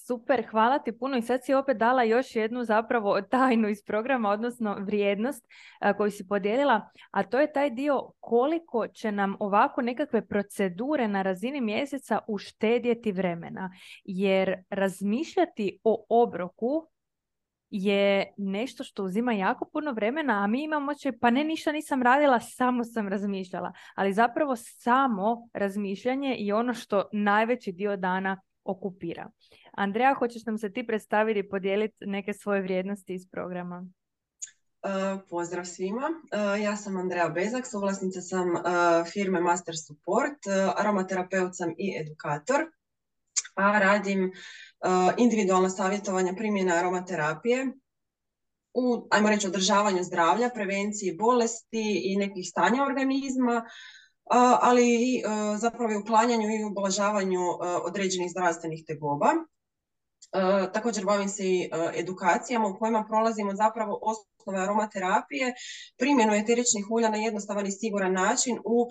Super, 0.07 0.47
hvala 0.51 0.79
ti 0.79 0.99
puno 0.99 1.17
i 1.17 1.23
sad 1.23 1.45
si 1.45 1.55
opet 1.55 1.77
dala 1.77 2.03
još 2.03 2.37
jednu 2.37 2.65
zapravo 2.65 3.21
tajnu 3.31 3.69
iz 3.69 3.83
programa, 3.83 4.31
odnosno 4.31 4.77
vrijednost 4.81 5.47
koju 5.97 6.11
si 6.11 6.29
podijelila, 6.29 6.91
a 7.11 7.23
to 7.23 7.39
je 7.39 7.53
taj 7.53 7.71
dio 7.71 8.11
koliko 8.21 8.89
će 8.89 9.13
nam 9.13 9.37
ovako 9.41 9.83
nekakve 9.83 10.27
procedure 10.27 11.09
na 11.09 11.23
razini 11.23 11.61
mjeseca 11.61 12.19
uštedjeti 12.29 13.13
vremena. 13.13 13.71
Jer 14.05 14.57
razmišljati 14.71 15.79
o 15.85 16.07
obroku 16.09 16.87
je 17.71 18.35
nešto 18.37 18.85
što 18.85 19.05
uzima 19.05 19.33
jako 19.33 19.69
puno 19.73 19.93
vremena, 19.93 20.45
a 20.45 20.47
mi 20.47 20.63
imamo 20.63 20.95
će, 20.95 21.13
pa 21.21 21.31
ne 21.31 21.45
ništa 21.45 21.73
nisam 21.73 22.03
radila, 22.03 22.41
samo 22.41 22.85
sam 22.85 23.09
razmišljala. 23.09 23.73
Ali 23.95 24.13
zapravo 24.13 24.57
samo 24.57 25.49
razmišljanje 25.53 26.37
je 26.39 26.55
ono 26.55 26.75
što 26.75 27.09
najveći 27.13 27.73
dio 27.73 27.97
dana 27.97 28.41
okupira. 28.67 29.31
Andreja, 29.73 30.15
hoćeš 30.15 30.45
nam 30.47 30.59
se 30.59 30.73
ti 30.73 30.87
predstaviti 30.87 31.41
i 31.41 31.49
podijeliti 31.49 32.07
neke 32.07 32.33
svoje 32.33 32.63
vrijednosti 32.63 33.15
iz 33.15 33.31
programa? 33.31 33.87
Uh, 34.83 35.21
pozdrav 35.31 35.65
svima. 35.65 36.03
Uh, 36.07 36.63
ja 36.63 36.77
sam 36.77 36.97
Andreja 36.97 37.29
Bezak, 37.29 37.67
suvlasnica 37.67 38.21
sam 38.21 38.51
uh, 38.51 38.63
firme 39.13 39.41
Master 39.41 39.75
Support, 39.87 40.39
aromaterapeut 40.77 41.57
sam 41.57 41.71
i 41.79 41.97
edukator, 42.01 42.61
a 43.55 43.79
radim 43.79 44.33
individualno 45.19 45.69
savjetovanje 45.69 46.35
primjene 46.37 46.73
aromaterapije 46.73 47.67
u, 48.77 49.09
ajmo 49.11 49.31
reći, 49.31 49.47
održavanju 49.47 50.03
zdravlja, 50.03 50.51
prevenciji 50.55 51.17
bolesti 51.19 52.03
i 52.05 52.17
nekih 52.17 52.49
stanja 52.49 52.85
organizma, 52.85 53.65
ali 54.61 54.95
i 54.95 55.23
zapravo 55.59 55.93
i 55.93 55.97
uklanjanju 55.97 56.49
i 56.51 56.65
ublažavanju 56.65 57.41
određenih 57.85 58.31
zdravstvenih 58.31 58.85
tegoba. 58.87 59.29
Također 60.73 61.05
bavim 61.05 61.29
se 61.29 61.45
i 61.45 61.71
edukacijama 61.95 62.69
u 62.69 62.79
kojima 62.79 63.05
prolazimo 63.09 63.55
zapravo 63.55 63.99
osnove 64.03 64.65
aromaterapije, 64.65 65.55
primjenu 65.99 66.35
eteričnih 66.35 66.87
ulja 66.91 67.09
na 67.09 67.17
jednostavan 67.17 67.67
i 67.67 67.73
siguran 67.73 68.13
način 68.13 68.59
u 68.65 68.89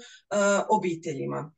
obiteljima. 0.69 1.51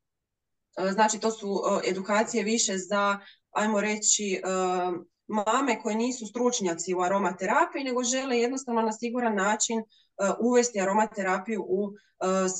Znači 0.92 1.20
to 1.20 1.32
su 1.32 1.62
edukacije 1.90 2.44
više 2.44 2.78
za, 2.78 3.20
ajmo 3.52 3.82
reći, 3.82 4.42
mame 5.28 5.82
koje 5.84 5.96
nisu 5.96 6.26
stručnjaci 6.26 6.94
u 6.94 7.02
aromaterapiji, 7.02 7.84
nego 7.84 8.04
žele 8.04 8.40
jednostavno 8.40 8.82
na 8.82 8.92
siguran 8.92 9.36
način 9.36 9.84
uvesti 10.40 10.82
aromaterapiju 10.82 11.66
u 11.68 11.90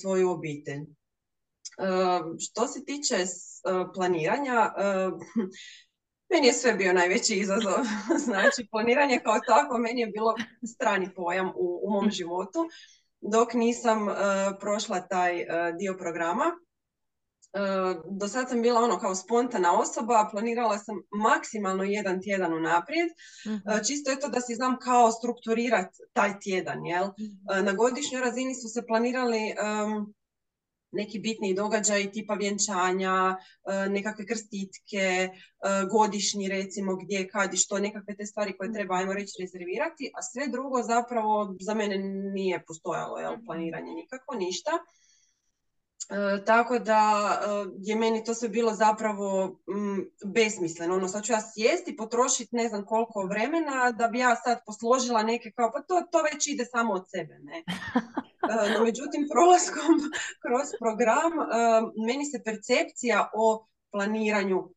svoju 0.02 0.30
obitelj. 0.30 0.86
Što 2.40 2.68
se 2.68 2.86
tiče 2.86 3.16
planiranja, 3.94 4.74
meni 6.32 6.48
je 6.48 6.54
sve 6.54 6.74
bio 6.74 6.94
najveći 6.94 7.36
izazov. 7.36 7.74
Znači, 8.26 8.68
planiranje 8.72 9.20
kao 9.24 9.40
tako 9.48 9.78
meni 9.78 10.02
je 10.02 10.08
bilo 10.08 10.36
strani 10.76 11.10
pojam 11.16 11.48
u, 11.56 11.80
u 11.84 11.92
mom 11.92 12.12
životu, 12.12 12.70
dok 13.22 13.54
nisam 13.54 14.08
prošla 14.60 15.08
taj 15.08 15.46
dio 15.80 15.98
programa. 15.98 16.46
Do 18.10 18.28
sad 18.28 18.50
sam 18.50 18.62
bila 18.62 18.82
ono 18.82 19.00
kao 19.00 19.16
spontana 19.16 19.80
osoba, 19.80 20.30
planirala 20.32 20.78
sam 20.78 20.96
maksimalno 21.12 21.84
jedan 21.84 22.22
tjedan 22.22 22.54
unaprijed, 22.54 23.08
uh 23.46 23.88
čisto 23.88 24.12
je 24.12 24.20
to 24.20 24.28
da 24.28 24.42
si 24.42 24.56
znam 24.56 24.78
kao 24.80 25.12
strukturirati 25.12 25.98
taj 26.14 26.40
tjedan, 26.40 26.86
jel? 26.86 27.06
Mhm. 27.06 27.66
Na 27.66 27.74
godišnjoj 27.74 28.22
razini 28.22 28.56
su 28.56 28.68
se 28.68 28.86
planirali 28.88 29.54
neki 30.92 31.20
bitni 31.20 31.54
događaji 31.54 32.12
tipa 32.12 32.34
vjenčanja, 32.34 33.38
e, 33.38 33.90
nekakve 33.90 34.26
krstitke, 34.26 34.98
e, 34.98 35.30
godišnji 35.92 36.50
recimo 36.50 36.96
gdje, 36.96 37.28
kad 37.28 37.54
i 37.54 37.58
što, 37.58 37.80
nekakve 37.80 38.16
te 38.16 38.26
stvari 38.26 38.58
koje 38.58 38.74
treba, 38.74 38.96
ajmo 38.96 39.14
reći, 39.14 39.34
rezervirati, 39.40 40.12
a 40.16 40.22
sve 40.22 40.48
drugo 40.48 40.84
zapravo 40.84 41.56
za 41.60 41.74
mene 41.74 41.98
nije 42.34 42.64
postojalo 42.68 43.18
jel, 43.18 43.34
mhm. 43.34 43.46
planiranje 43.46 43.92
nikako, 43.94 44.36
ništa. 44.36 44.72
E, 46.10 46.46
tako 46.46 46.80
da 46.80 47.32
e, 47.42 47.70
je 47.80 47.96
meni 47.96 48.24
to 48.24 48.34
sve 48.34 48.50
bilo 48.50 48.74
zapravo 48.74 49.48
mm, 49.48 50.32
besmisleno. 50.34 50.96
Ono, 50.96 51.08
sad 51.08 51.24
ću 51.24 51.34
ja 51.34 51.42
sjesti, 51.42 51.96
potrošiti 51.96 52.56
ne 52.56 52.70
znam 52.70 52.86
koliko 52.86 53.22
vremena 53.30 53.92
da 53.92 54.08
bi 54.08 54.20
ja 54.20 54.36
sad 54.36 54.58
posložila 54.66 55.24
neke 55.24 55.52
kao, 55.52 55.72
pa 55.72 55.82
to, 55.82 56.02
to 56.12 56.22
već 56.34 56.48
ide 56.48 56.66
samo 56.66 56.94
od 56.94 57.06
sebe. 57.10 57.40
Ne? 57.40 57.64
E, 58.50 58.70
no, 58.74 58.84
međutim, 58.86 59.28
prolaskom 59.32 59.96
kroz 60.44 60.68
program 60.80 61.32
meni 62.08 62.26
se 62.26 62.44
percepcija 62.46 63.30
o 63.34 63.68
planiranju 63.92 64.70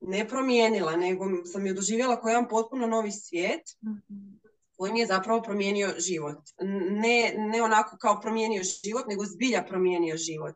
ne 0.00 0.28
promijenila, 0.28 0.96
nego 0.96 1.24
sam 1.52 1.66
je 1.66 1.72
doživjela 1.72 2.20
kao 2.20 2.28
jedan 2.28 2.48
potpuno 2.48 2.86
novi 2.86 3.12
svijet. 3.12 3.62
Koji 4.78 4.92
mi 4.92 5.00
je 5.00 5.06
zapravo 5.06 5.42
promijenio 5.42 5.88
život. 5.98 6.38
Ne, 6.90 7.34
ne 7.36 7.62
onako 7.62 7.96
kao 7.96 8.20
promijenio 8.20 8.62
život, 8.84 9.06
nego 9.08 9.24
zbilja 9.24 9.64
promijenio 9.68 10.16
život. 10.16 10.54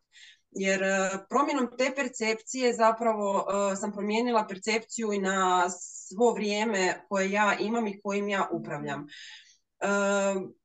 Jer 0.50 0.82
e, 0.82 1.10
promjenom 1.28 1.68
te 1.78 1.92
percepcije 1.96 2.72
zapravo 2.72 3.46
e, 3.72 3.76
sam 3.76 3.92
promijenila 3.92 4.46
percepciju 4.48 5.12
i 5.12 5.18
na 5.18 5.70
svo 5.70 6.32
vrijeme 6.32 7.04
koje 7.08 7.30
ja 7.30 7.56
imam 7.60 7.86
i 7.86 8.00
kojim 8.00 8.28
ja 8.28 8.48
upravljam. 8.52 9.06
E, 9.80 9.86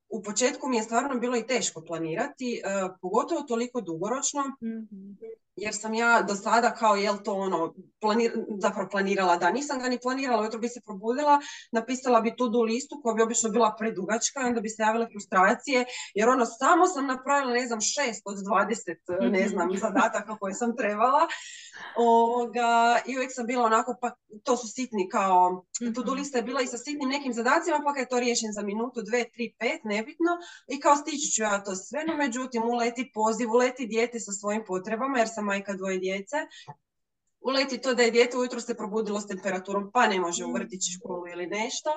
u 0.10 0.24
početku 0.24 0.68
mi 0.68 0.78
je 0.78 0.84
stvarno 0.84 1.20
bilo 1.20 1.38
i 1.38 1.48
teško 1.48 1.82
planirati, 1.82 2.62
pogotovo 3.02 3.42
toliko 3.42 3.82
dugoročno, 3.82 4.42
mhm. 4.42 5.16
Jer 5.58 5.76
sam 5.76 5.94
ja 5.94 6.22
do 6.22 6.36
sada 6.36 6.74
kao 6.74 6.96
jel 6.96 7.18
to 7.26 7.34
ono, 7.34 7.74
planir, 8.02 8.32
zapravo 8.62 8.90
planirala 8.90 9.38
da 9.38 9.52
nisam 9.52 9.80
ga 9.80 9.90
ni 9.90 10.00
planirala, 10.00 10.42
ujutro 10.42 10.60
bi 10.60 10.70
se 10.70 10.82
probudila, 10.86 11.40
napisala 11.72 12.22
bi 12.22 12.36
tu 12.36 12.50
do 12.50 12.62
listu 12.62 13.00
koja 13.04 13.16
bi 13.16 13.22
obično 13.22 13.50
bila 13.50 13.76
predugačka 13.80 14.42
i 14.42 14.46
onda 14.46 14.62
bi 14.62 14.70
se 14.70 14.82
javile 14.82 15.08
frustracije, 15.12 15.86
jer 16.16 16.30
ono 16.30 16.46
samo 16.46 16.88
sam 16.88 17.08
napravila 17.08 17.54
ne 17.54 17.68
znam 17.68 17.82
šest 17.82 18.22
od 18.26 18.38
20 18.38 19.32
ne 19.32 19.48
znam 19.48 19.78
zadataka 19.78 20.38
koje 20.38 20.54
sam 20.54 20.78
trebala 20.78 21.28
Ovoga, 21.96 23.00
I 23.06 23.16
uvijek 23.16 23.32
sam 23.34 23.46
bila 23.46 23.66
onako, 23.66 23.96
pa 24.02 24.12
to 24.44 24.58
su 24.58 24.68
sitni 24.68 25.10
kao, 25.10 25.66
to 25.96 26.04
do 26.04 26.14
lista 26.14 26.38
je 26.38 26.44
bila 26.44 26.62
i 26.62 26.68
sa 26.68 26.78
sitnim 26.78 27.10
nekim 27.10 27.34
zadacima, 27.34 27.82
pa 27.86 28.00
je 28.00 28.08
to 28.08 28.20
riješen 28.20 28.52
za 28.54 28.62
minutu, 28.62 29.02
dve, 29.02 29.24
tri, 29.34 29.56
pet, 29.60 29.84
nebitno. 29.84 30.32
I 30.68 30.80
kao 30.80 30.96
stići 30.96 31.32
ću 31.32 31.42
ja 31.44 31.64
to 31.64 31.76
sve, 31.76 32.04
no 32.08 32.18
međutim 32.18 32.64
uleti 32.64 33.12
poziv, 33.14 33.52
uleti 33.52 33.88
dijete 33.88 34.20
sa 34.20 34.32
svojim 34.32 34.64
potrebama, 34.68 35.18
jer 35.18 35.30
sam 35.36 35.47
majka 35.48 35.74
dvoje 35.74 35.98
djece. 36.00 36.38
Uleti 37.40 37.82
to 37.82 37.94
da 37.94 38.04
je 38.04 38.12
dijete 38.12 38.38
ujutro 38.38 38.60
se 38.60 38.78
probudilo 38.78 39.20
s 39.22 39.28
temperaturom, 39.28 39.92
pa 39.94 40.08
ne 40.08 40.20
može 40.20 40.46
u 40.46 40.54
vrtići, 40.54 40.92
školu 40.92 41.28
ili 41.28 41.48
nešto. 41.48 41.90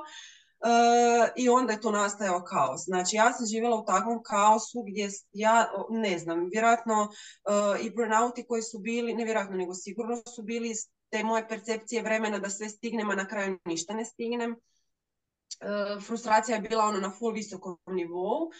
I 1.36 1.48
onda 1.48 1.72
je 1.72 1.80
to 1.80 1.90
nastajao 1.90 2.44
kaos. 2.44 2.80
Znači, 2.84 3.16
ja 3.16 3.32
sam 3.32 3.46
živjela 3.46 3.76
u 3.76 3.84
takvom 3.84 4.22
kaosu 4.22 4.84
gdje 4.88 5.08
ja, 5.32 5.70
ne 5.90 6.18
znam, 6.18 6.48
vjerojatno 6.52 7.02
uh, 7.02 7.84
i 7.84 7.90
burnouti 7.90 8.44
koji 8.46 8.62
su 8.62 8.78
bili, 8.78 9.14
ne 9.14 9.24
vjerojatno, 9.24 9.56
nego 9.56 9.74
sigurno 9.74 10.16
su 10.34 10.42
bili 10.42 10.72
te 11.10 11.24
moje 11.24 11.48
percepcije 11.48 12.02
vremena 12.02 12.38
da 12.38 12.50
sve 12.50 12.68
stignem, 12.68 13.10
a 13.10 13.14
na 13.14 13.28
kraju 13.28 13.58
ništa 13.64 13.94
ne 13.94 14.04
stignem. 14.04 14.50
Uh, 14.50 16.02
frustracija 16.02 16.54
je 16.56 16.68
bila 16.68 16.84
ono 16.84 17.00
na 17.00 17.10
full 17.18 17.32
visokom 17.32 17.78
nivou. 17.86 18.50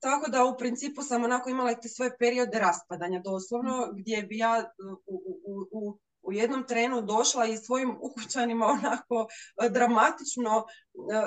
Tako 0.00 0.30
da 0.30 0.44
u 0.44 0.58
principu 0.58 1.02
sam 1.02 1.24
onako 1.24 1.50
imala 1.50 1.74
te 1.74 1.88
svoje 1.88 2.16
periode 2.18 2.58
raspadanja 2.58 3.20
doslovno, 3.24 3.88
gdje 3.92 4.22
bi 4.22 4.38
ja 4.38 4.72
u, 5.06 5.14
u, 5.44 5.68
u 5.72 5.98
u 6.22 6.32
jednom 6.32 6.64
trenu 6.66 7.02
došla 7.02 7.46
i 7.46 7.56
svojim 7.56 7.96
ukućanima 8.00 8.66
onako 8.66 9.26
e, 9.62 9.68
dramatično 9.68 10.64
e, 11.12 11.16
e, 11.16 11.22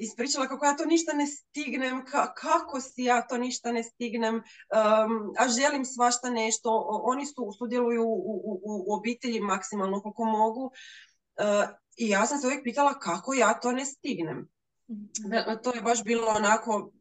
ispričala 0.00 0.48
kako 0.48 0.64
ja 0.64 0.76
to 0.76 0.84
ništa 0.84 1.12
ne 1.12 1.26
stignem, 1.26 2.04
kako 2.36 2.80
si 2.80 3.02
ja 3.02 3.26
to 3.26 3.38
ništa 3.38 3.72
ne 3.72 3.82
stignem, 3.82 4.42
a 5.38 5.48
želim 5.48 5.84
svašta 5.84 6.30
nešto. 6.30 6.86
Oni 7.04 7.26
su 7.26 7.52
sudjeluju 7.58 8.02
u, 8.04 8.60
u, 8.64 8.94
obitelji 8.98 9.40
maksimalno 9.40 10.02
koliko 10.02 10.24
mogu. 10.24 10.70
I 11.96 12.08
ja 12.08 12.26
sam 12.26 12.38
se 12.38 12.46
uvijek 12.46 12.64
pitala 12.64 12.98
kako 12.98 13.34
ja 13.34 13.60
to 13.60 13.72
ne 13.72 13.84
stignem. 13.84 14.48
Mhm. 14.90 15.60
To 15.62 15.74
je 15.74 15.82
baš 15.82 16.04
bilo 16.04 16.26
onako 16.26 16.92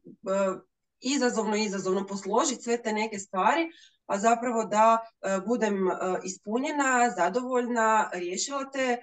izazovno, 0.99 1.55
izazovno 1.55 2.07
posložiti 2.07 2.63
sve 2.63 2.81
te 2.81 2.93
neke 2.93 3.19
stvari, 3.19 3.69
a 4.05 4.19
zapravo 4.19 4.65
da 4.65 4.97
e, 5.21 5.39
budem 5.47 5.87
e, 5.87 5.93
ispunjena, 6.23 7.09
zadovoljna, 7.17 8.09
riješila 8.13 8.69
te, 8.71 8.79
e, 8.79 9.01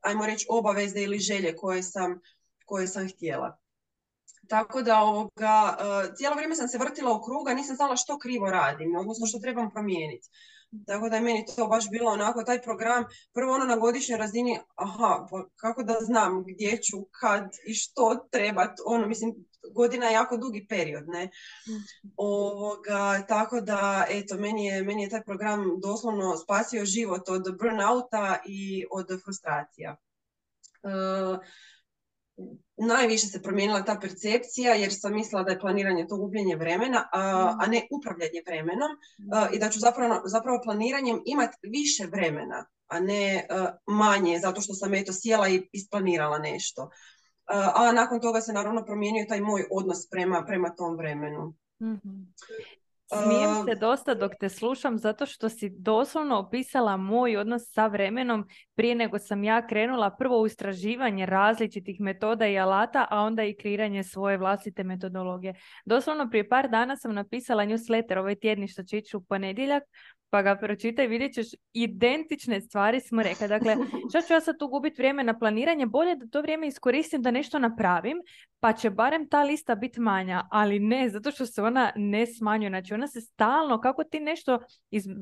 ajmo 0.00 0.26
reći, 0.26 0.46
obaveze 0.50 1.00
ili 1.00 1.18
želje 1.18 1.56
koje 1.56 1.82
sam, 1.82 2.20
koje 2.64 2.86
sam 2.86 3.08
htjela. 3.08 3.58
Tako 4.48 4.82
da 4.82 5.00
ovoga, 5.00 5.76
cijelo 6.16 6.34
vrijeme 6.34 6.56
sam 6.56 6.68
se 6.68 6.78
vrtila 6.78 7.12
u 7.12 7.22
kruga, 7.22 7.54
nisam 7.54 7.76
znala 7.76 7.96
što 7.96 8.18
krivo 8.18 8.50
radim, 8.50 8.96
odnosno 8.96 9.26
što 9.26 9.38
trebam 9.38 9.70
promijeniti. 9.70 10.28
Tako 10.86 11.08
da 11.08 11.16
je 11.16 11.22
meni 11.22 11.44
to 11.56 11.66
baš 11.66 11.90
bilo 11.90 12.10
onako, 12.10 12.42
taj 12.42 12.62
program, 12.62 13.04
prvo 13.32 13.54
ono 13.54 13.64
na 13.64 13.76
godišnjoj 13.76 14.18
razini, 14.18 14.58
aha, 14.74 15.26
pa 15.30 15.44
kako 15.56 15.82
da 15.82 15.96
znam 16.00 16.44
gdje 16.46 16.82
ću, 16.82 16.96
kad 17.20 17.50
i 17.66 17.74
što 17.74 18.28
treba, 18.30 18.74
ono, 18.86 19.06
mislim, 19.06 19.34
godina 19.74 20.06
je 20.06 20.12
jako 20.12 20.36
dugi 20.36 20.66
period, 20.68 21.08
ne? 21.08 21.30
Ovoga, 22.16 23.24
tako 23.28 23.60
da, 23.60 24.06
eto, 24.08 24.36
meni 24.36 24.66
je, 24.66 24.82
meni 24.82 25.02
je 25.02 25.08
taj 25.08 25.24
program 25.24 25.64
doslovno 25.82 26.36
spasio 26.36 26.84
život 26.84 27.28
od 27.28 27.56
burnouta 27.58 28.38
i 28.46 28.84
od 28.90 29.06
frustracija. 29.24 29.96
E, 30.82 30.88
najviše 32.76 33.26
se 33.26 33.42
promijenila 33.42 33.84
ta 33.84 33.98
percepcija 34.00 34.74
jer 34.74 34.92
sam 34.94 35.14
mislila 35.14 35.42
da 35.42 35.50
je 35.50 35.60
planiranje 35.60 36.06
to 36.06 36.16
gubljenje 36.16 36.56
vremena, 36.56 37.08
a, 37.12 37.54
a 37.60 37.66
ne 37.66 37.86
upravljanje 37.90 38.42
vremenom 38.46 38.90
i 39.52 39.58
da 39.58 39.70
ću 39.70 39.80
zapravo, 39.80 40.20
zapravo 40.24 40.60
planiranjem 40.64 41.22
imati 41.24 41.56
više 41.62 42.06
vremena, 42.06 42.66
a 42.86 43.00
ne 43.00 43.46
manje 43.86 44.38
zato 44.38 44.60
što 44.60 44.74
sam 44.74 44.94
eto 44.94 45.12
sjela 45.12 45.48
i 45.48 45.68
isplanirala 45.72 46.38
nešto. 46.38 46.90
A 47.74 47.92
nakon 47.92 48.20
toga 48.20 48.40
se 48.40 48.52
naravno 48.52 48.84
promijenio 48.84 49.26
taj 49.28 49.40
moj 49.40 49.64
odnos 49.70 50.08
prema, 50.10 50.44
prema 50.46 50.74
tom 50.74 50.96
vremenu. 50.96 51.54
mm 51.80 51.98
Smijem 53.12 53.64
se 53.68 53.74
dosta 53.74 54.14
dok 54.14 54.32
te 54.40 54.48
slušam 54.48 54.98
zato 54.98 55.26
što 55.26 55.48
si 55.48 55.70
doslovno 55.70 56.38
opisala 56.38 56.96
moj 56.96 57.36
odnos 57.36 57.62
sa 57.72 57.86
vremenom 57.86 58.48
prije 58.74 58.94
nego 58.94 59.18
sam 59.18 59.44
ja 59.44 59.66
krenula 59.66 60.16
prvo 60.18 60.40
u 60.40 60.46
istraživanje 60.46 61.26
različitih 61.26 62.00
metoda 62.00 62.46
i 62.46 62.58
alata, 62.58 63.06
a 63.10 63.20
onda 63.20 63.44
i 63.44 63.54
kreiranje 63.54 64.04
svoje 64.04 64.38
vlastite 64.38 64.84
metodologije. 64.84 65.54
Doslovno 65.84 66.30
prije 66.30 66.48
par 66.48 66.68
dana 66.68 66.96
sam 66.96 67.14
napisala 67.14 67.64
newsletter 67.64 68.18
ovaj 68.18 68.34
tjedni 68.34 68.68
što 68.68 68.82
će 68.82 68.98
ići 68.98 69.16
u 69.16 69.24
ponedjeljak 69.24 69.82
pa 70.30 70.42
ga 70.42 70.56
pročitaj, 70.56 71.06
vidjet 71.06 71.34
ćeš 71.34 71.46
identične 71.72 72.60
stvari 72.60 73.00
smo 73.00 73.22
rekli. 73.22 73.48
Dakle, 73.48 73.76
što 74.10 74.20
ću 74.22 74.32
ja 74.32 74.40
sad 74.40 74.58
tu 74.58 74.68
gubiti 74.68 74.96
vrijeme 74.98 75.24
na 75.24 75.38
planiranje? 75.38 75.86
Bolje 75.86 76.16
da 76.16 76.26
to 76.26 76.40
vrijeme 76.40 76.66
iskoristim 76.66 77.22
da 77.22 77.30
nešto 77.30 77.58
napravim, 77.58 78.18
pa 78.60 78.72
će 78.72 78.90
barem 78.90 79.28
ta 79.28 79.42
lista 79.42 79.74
biti 79.74 80.00
manja, 80.00 80.46
ali 80.50 80.78
ne, 80.78 81.08
zato 81.08 81.30
što 81.30 81.46
se 81.46 81.62
ona 81.62 81.92
ne 81.96 82.26
smanjuje. 82.26 82.70
Znači, 82.70 82.94
ona 82.94 83.06
se 83.06 83.20
stalno, 83.20 83.80
kako 83.80 84.04
ti 84.04 84.20
nešto 84.20 84.58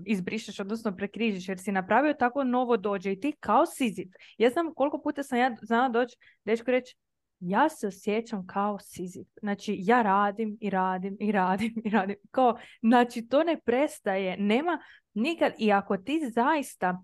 izbrišeš, 0.07 0.61
odnosno 0.61 0.97
prekrižiš, 0.97 1.49
jer 1.49 1.59
si 1.59 1.73
napravio 1.73 2.14
tako 2.14 2.45
novo 2.45 2.77
dođe 2.77 3.12
i 3.12 3.21
ti 3.21 3.33
kao 3.40 3.66
sizit. 3.66 4.09
Ja 4.38 4.51
znam 4.51 4.75
koliko 4.75 5.03
puta 5.03 5.23
sam 5.23 5.38
ja 5.38 5.57
znala 5.62 5.88
doći, 5.88 6.16
dečko 6.45 6.71
reći, 6.71 6.97
ja 7.40 7.68
se 7.68 7.87
osjećam 7.87 8.46
kao 8.46 8.79
Sizif. 8.79 9.27
Znači, 9.40 9.77
ja 9.79 10.03
radim 10.03 10.59
i 10.61 10.70
radim 10.70 11.16
i 11.20 11.33
radim 11.33 11.75
i 11.85 11.90
radim. 11.90 12.16
Kao, 12.31 12.59
znači, 12.83 13.29
to 13.29 13.44
ne 13.44 13.61
prestaje. 13.61 14.37
Nema 14.37 14.79
nikad. 15.14 15.53
I 15.59 15.72
ako 15.72 15.96
ti 15.96 16.31
zaista 16.35 17.03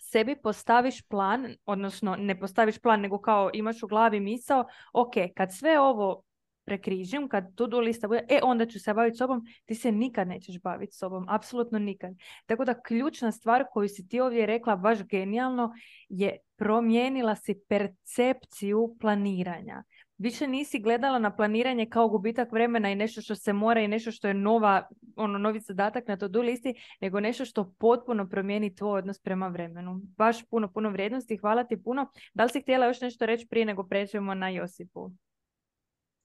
sebi 0.00 0.36
postaviš 0.42 1.02
plan, 1.02 1.54
odnosno 1.64 2.16
ne 2.16 2.40
postaviš 2.40 2.78
plan, 2.78 3.00
nego 3.00 3.20
kao 3.20 3.50
imaš 3.54 3.82
u 3.82 3.86
glavi 3.86 4.20
misao, 4.20 4.64
ok, 4.92 5.12
kad 5.36 5.54
sve 5.54 5.80
ovo 5.80 6.22
prekrižim, 6.70 7.28
kad 7.28 7.54
tu 7.54 7.66
do 7.66 7.80
lista 7.80 8.08
bude, 8.08 8.22
e, 8.28 8.40
onda 8.42 8.66
ću 8.66 8.80
se 8.80 8.94
baviti 8.94 9.16
sobom, 9.16 9.42
ti 9.64 9.74
se 9.74 9.92
nikad 9.92 10.28
nećeš 10.28 10.60
baviti 10.62 10.96
sobom, 10.96 11.26
apsolutno 11.28 11.78
nikad. 11.78 12.14
Tako 12.46 12.64
da 12.64 12.80
ključna 12.80 13.32
stvar 13.32 13.64
koju 13.72 13.88
si 13.88 14.08
ti 14.08 14.20
ovdje 14.20 14.46
rekla, 14.46 14.76
baš 14.76 15.02
genijalno, 15.02 15.72
je 16.08 16.36
promijenila 16.56 17.36
si 17.36 17.54
percepciju 17.68 18.96
planiranja. 19.00 19.82
Više 20.18 20.46
nisi 20.46 20.78
gledala 20.78 21.18
na 21.18 21.36
planiranje 21.36 21.86
kao 21.86 22.08
gubitak 22.08 22.52
vremena 22.52 22.90
i 22.90 22.94
nešto 22.94 23.20
što 23.20 23.34
se 23.34 23.52
mora 23.52 23.80
i 23.80 23.88
nešto 23.88 24.10
što 24.10 24.28
je 24.28 24.34
nova, 24.34 24.88
ono, 25.16 25.38
novi 25.38 25.60
zadatak 25.60 26.08
na 26.08 26.16
to-do 26.16 26.42
listi, 26.42 26.74
nego 27.00 27.20
nešto 27.20 27.44
što 27.44 27.72
potpuno 27.78 28.28
promijeni 28.28 28.74
tvoj 28.74 28.98
odnos 28.98 29.18
prema 29.18 29.48
vremenu. 29.48 30.00
Baš 30.16 30.44
puno, 30.50 30.72
puno 30.72 30.90
vrijednosti. 30.90 31.36
Hvala 31.36 31.64
ti 31.64 31.82
puno. 31.82 32.10
Da 32.34 32.44
li 32.44 32.50
si 32.50 32.60
htjela 32.60 32.86
još 32.86 33.00
nešto 33.00 33.26
reći 33.26 33.46
prije 33.48 33.66
nego 33.66 33.86
pređemo 33.86 34.34
na 34.34 34.48
Josipu? 34.48 35.10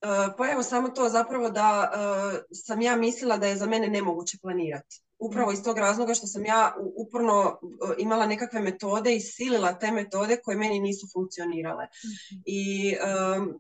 E, 0.06 0.36
pa 0.38 0.52
evo 0.52 0.64
samo 0.64 0.90
to 0.90 1.10
zapravo 1.10 1.50
da 1.50 1.92
e, 1.94 2.56
sam 2.56 2.82
ja 2.82 2.96
mislila 2.96 3.38
da 3.38 3.48
je 3.48 3.58
za 3.58 3.66
mene 3.66 3.88
nemoguće 3.88 4.38
planirati. 4.42 5.02
Upravo 5.20 5.52
iz 5.52 5.64
tog 5.64 5.78
razloga 5.78 6.14
što 6.14 6.28
sam 6.28 6.46
ja 6.46 6.76
uporno 6.96 7.42
e, 7.42 7.94
imala 7.98 8.26
nekakve 8.26 8.60
metode 8.60 9.16
i 9.16 9.20
silila 9.20 9.74
te 9.74 9.92
metode 9.92 10.38
koje 10.44 10.58
meni 10.58 10.80
nisu 10.80 11.08
funkcionirale. 11.14 11.84
Mhm. 11.86 12.42
I 12.46 12.96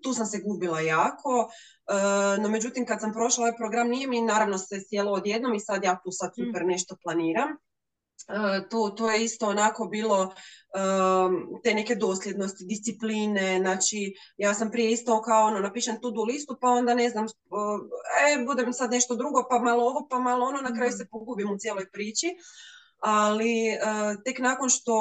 tu 0.02 0.14
sam 0.14 0.26
se 0.26 0.42
gubila 0.46 0.80
jako. 0.80 1.50
no 2.42 2.50
međutim 2.50 2.86
kad 2.86 3.02
sam 3.02 3.14
prošla 3.14 3.42
ovaj 3.42 3.58
program 3.58 3.88
nije 3.88 4.08
mi 4.08 4.22
naravno 4.22 4.58
se 4.58 4.82
sjelo 4.90 5.12
odjednom 5.12 5.54
i 5.54 5.60
sad 5.60 5.84
ja 5.84 6.00
tu 6.04 6.12
sad 6.12 6.32
mhm. 6.38 6.48
super 6.48 6.66
nešto 6.66 6.96
planiram. 7.04 7.50
To, 8.70 8.90
to 8.90 9.12
je 9.12 9.24
isto 9.24 9.48
onako 9.48 9.86
bilo 9.86 10.34
te 11.64 11.74
neke 11.74 11.96
dosljednosti, 11.96 12.66
discipline, 12.66 13.60
znači 13.60 14.14
ja 14.38 14.54
sam 14.54 14.72
prije 14.72 14.92
isto 14.92 15.22
kao 15.22 15.48
ono, 15.48 15.60
napišem 15.60 16.02
tu 16.02 16.24
listu 16.28 16.58
pa 16.62 16.68
onda 16.68 16.94
ne 16.94 17.10
znam, 17.10 17.26
e, 17.26 18.46
budem 18.46 18.74
sad 18.74 18.92
nešto 18.92 19.16
drugo, 19.16 19.48
pa 19.50 19.60
malo 19.60 19.84
ovo, 19.84 20.08
pa 20.10 20.20
malo 20.20 20.46
ono, 20.46 20.62
na 20.62 20.76
kraju 20.76 20.90
mhm. 20.90 20.98
se 20.98 21.08
pogubim 21.12 21.52
u 21.52 21.58
cijeloj 21.58 21.92
priči 21.92 22.28
ali 23.06 23.68
e, 23.68 23.78
tek 24.26 24.40
nakon 24.40 24.70
što 24.70 24.96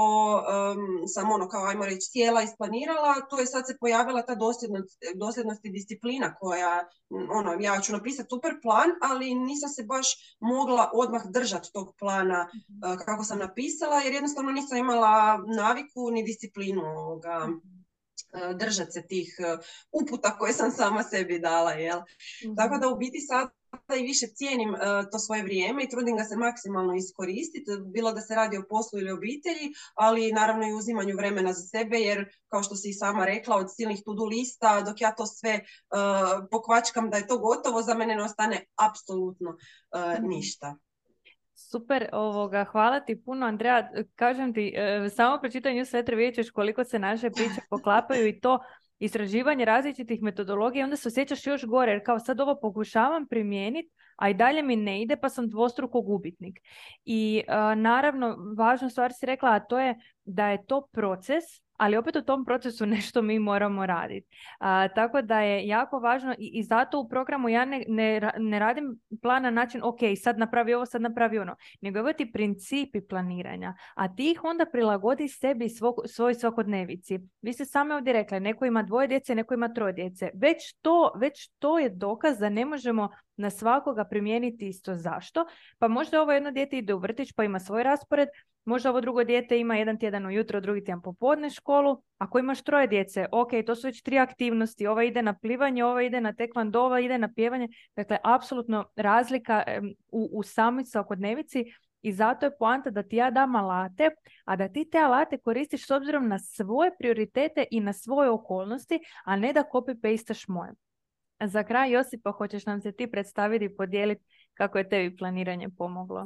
sam 1.14 1.30
ono 1.32 1.48
kao 1.48 1.64
ajmo 1.64 1.84
reći 1.84 2.10
cijela 2.10 2.42
isplanirala, 2.42 3.14
to 3.30 3.38
je 3.38 3.46
sad 3.46 3.66
se 3.66 3.76
pojavila 3.80 4.22
ta 4.22 4.34
dosljednost, 4.34 4.98
dosljednost 5.14 5.64
i 5.64 5.70
disciplina 5.70 6.34
koja, 6.34 6.84
ono, 7.10 7.56
ja 7.60 7.80
ću 7.80 7.92
napisati 7.92 8.28
super 8.30 8.52
plan, 8.62 8.90
ali 9.02 9.34
nisam 9.34 9.68
se 9.68 9.82
baš 9.82 10.06
mogla 10.40 10.90
odmah 10.94 11.22
držati 11.26 11.72
tog 11.72 11.94
plana 11.98 12.48
mhm. 12.48 12.92
e, 12.92 13.04
kako 13.04 13.24
sam 13.24 13.38
napisala, 13.38 14.00
jer 14.00 14.12
jednostavno 14.14 14.50
nisam 14.52 14.78
imala 14.78 15.38
naviku 15.56 16.10
ni 16.10 16.24
disciplinu 16.24 16.82
ovoga. 16.82 17.48
Mhm 18.14 18.24
držati 18.58 18.92
se 18.92 19.06
tih 19.06 19.36
uputa 19.92 20.38
koje 20.38 20.52
sam 20.52 20.70
sama 20.70 21.02
sebi 21.02 21.38
dala, 21.38 21.70
jel? 21.70 22.00
Tako 22.56 22.78
da 22.78 22.88
u 22.88 22.96
biti 22.96 23.20
sad 23.20 23.48
i 24.00 24.02
više 24.02 24.26
cijenim 24.26 24.74
to 25.12 25.18
svoje 25.18 25.42
vrijeme 25.42 25.84
i 25.84 25.88
trudim 25.88 26.16
ga 26.16 26.24
se 26.24 26.36
maksimalno 26.36 26.94
iskoristiti, 26.94 27.70
bilo 27.94 28.12
da 28.12 28.20
se 28.20 28.34
radi 28.34 28.56
o 28.56 28.66
poslu 28.68 28.98
ili 28.98 29.10
obitelji, 29.12 29.72
ali 29.94 30.32
naravno 30.32 30.68
i 30.68 30.72
uzimanju 30.72 31.16
vremena 31.16 31.52
za 31.52 31.62
sebe, 31.62 31.98
jer 31.98 32.28
kao 32.48 32.62
što 32.62 32.76
si 32.76 32.88
i 32.88 32.92
sama 32.92 33.24
rekla, 33.24 33.56
od 33.56 33.74
silnih 33.76 34.00
to-do 34.04 34.24
lista, 34.24 34.80
dok 34.80 35.00
ja 35.00 35.14
to 35.14 35.26
sve 35.26 35.60
pokvačkam 36.50 37.10
da 37.10 37.16
je 37.16 37.26
to 37.26 37.38
gotovo, 37.38 37.82
za 37.82 37.94
mene 37.94 38.16
ne 38.16 38.22
ostane 38.22 38.66
apsolutno 38.76 39.56
ništa. 40.20 40.76
Super, 41.54 42.08
ovoga, 42.12 42.64
hvala 42.64 43.00
ti 43.00 43.22
puno 43.24 43.46
Andreja. 43.46 43.90
Kažem 44.14 44.54
ti, 44.54 44.72
e, 44.76 45.08
samo 45.10 45.38
pročitanju 45.40 45.84
sve 45.84 46.02
vidjet 46.02 46.50
koliko 46.50 46.84
se 46.84 46.98
naše 46.98 47.30
priče 47.30 47.60
poklapaju 47.70 48.28
i 48.28 48.40
to 48.40 48.58
istraživanje 48.98 49.64
različitih 49.64 50.22
metodologija 50.22 50.84
onda 50.84 50.96
se 50.96 51.08
osjećaš 51.08 51.46
još 51.46 51.64
gore 51.64 51.92
jer 51.92 52.04
kao 52.04 52.18
sad 52.18 52.40
ovo 52.40 52.58
pokušavam 52.60 53.26
primijeniti 53.26 53.90
a 54.16 54.28
i 54.28 54.34
dalje 54.34 54.62
mi 54.62 54.76
ne 54.76 55.02
ide 55.02 55.16
pa 55.16 55.28
sam 55.28 55.48
dvostruko 55.48 56.00
gubitnik. 56.00 56.58
I 57.04 57.42
naravno 57.76 58.36
važna 58.56 58.90
stvar 58.90 59.12
si 59.12 59.26
rekla 59.26 59.50
a 59.50 59.60
to 59.60 59.78
je 59.78 59.94
da 60.24 60.48
je 60.48 60.66
to 60.66 60.88
proces 60.92 61.44
ali 61.76 61.96
opet 61.96 62.16
u 62.16 62.22
tom 62.22 62.44
procesu 62.44 62.86
nešto 62.96 63.22
mi 63.22 63.38
moramo 63.38 63.86
raditi. 63.86 64.28
tako 64.94 65.22
da 65.22 65.40
je 65.40 65.66
jako 65.66 65.98
važno 65.98 66.34
i, 66.38 66.50
i 66.54 66.62
zato 66.62 67.00
u 67.00 67.08
programu 67.08 67.48
ja 67.48 67.64
ne, 67.64 67.84
ne, 67.88 68.32
ne, 68.38 68.58
radim 68.58 69.00
plan 69.22 69.42
na 69.42 69.50
način 69.50 69.80
ok, 69.84 69.98
sad 70.22 70.38
napravi 70.38 70.74
ovo, 70.74 70.86
sad 70.86 71.02
napravi 71.02 71.38
ono, 71.38 71.56
nego 71.80 72.00
ovo 72.00 72.12
ti 72.12 72.32
principi 72.32 73.00
planiranja, 73.00 73.74
a 73.94 74.14
ti 74.14 74.30
ih 74.30 74.44
onda 74.44 74.66
prilagodi 74.72 75.28
sebi 75.28 75.68
svog, 75.68 75.94
svoj 76.06 76.34
svakodnevici. 76.34 77.18
Vi 77.42 77.52
ste 77.52 77.64
same 77.64 77.94
ovdje 77.94 78.12
rekli, 78.12 78.40
neko 78.40 78.64
ima 78.64 78.82
dvoje 78.82 79.08
djece, 79.08 79.34
neko 79.34 79.54
ima 79.54 79.68
troje 79.68 79.92
djece. 79.92 80.30
Već 80.34 80.74
to, 80.82 81.12
već 81.16 81.50
to 81.58 81.78
je 81.78 81.88
dokaz 81.88 82.38
da 82.38 82.48
ne 82.48 82.64
možemo 82.64 83.08
na 83.36 83.50
svakoga 83.50 84.04
primijeniti 84.04 84.68
isto 84.68 84.94
zašto. 84.94 85.46
Pa 85.78 85.88
možda 85.88 86.22
ovo 86.22 86.32
jedno 86.32 86.50
dijete 86.50 86.78
ide 86.78 86.94
u 86.94 86.98
vrtić 86.98 87.32
pa 87.32 87.44
ima 87.44 87.60
svoj 87.60 87.82
raspored, 87.82 88.28
Možda 88.64 88.90
ovo 88.90 89.00
drugo 89.00 89.24
dijete 89.24 89.58
ima 89.58 89.76
jedan 89.76 89.98
tjedan 89.98 90.26
ujutro, 90.26 90.60
drugi 90.60 90.84
tjedan 90.84 91.02
popodne 91.02 91.50
školu. 91.50 92.02
Ako 92.18 92.38
imaš 92.38 92.62
troje 92.62 92.86
djece, 92.86 93.26
ok, 93.32 93.50
to 93.66 93.74
su 93.74 93.86
već 93.86 94.02
tri 94.02 94.18
aktivnosti. 94.18 94.86
Ova 94.86 95.04
ide 95.04 95.22
na 95.22 95.38
plivanje, 95.38 95.84
ova 95.84 96.02
ide 96.02 96.20
na 96.20 96.32
tekvando, 96.32 96.82
ova 96.82 97.00
ide 97.00 97.18
na 97.18 97.32
pjevanje. 97.34 97.68
Dakle, 97.96 98.18
apsolutno 98.22 98.84
razlika 98.96 99.64
u, 100.08 100.30
u 100.32 100.42
samoj 100.42 100.84
svakodnevici 100.84 101.64
i 102.02 102.12
zato 102.12 102.46
je 102.46 102.56
poanta 102.58 102.90
da 102.90 103.02
ti 103.02 103.16
ja 103.16 103.30
dam 103.30 103.56
alate, 103.56 104.10
a 104.44 104.56
da 104.56 104.68
ti 104.68 104.90
te 104.90 104.98
alate 104.98 105.38
koristiš 105.38 105.86
s 105.86 105.90
obzirom 105.90 106.28
na 106.28 106.38
svoje 106.38 106.90
prioritete 106.98 107.64
i 107.70 107.80
na 107.80 107.92
svoje 107.92 108.30
okolnosti, 108.30 109.00
a 109.24 109.36
ne 109.36 109.52
da 109.52 109.64
copy-pastaš 109.72 110.48
moje. 110.48 110.72
Za 111.40 111.64
kraj, 111.64 111.90
Josipa, 111.90 112.32
hoćeš 112.32 112.66
nam 112.66 112.80
se 112.80 112.92
ti 112.92 113.10
predstaviti 113.10 113.64
i 113.64 113.76
podijeliti 113.76 114.24
kako 114.54 114.78
je 114.78 114.88
tebi 114.88 115.16
planiranje 115.16 115.68
pomoglo? 115.78 116.24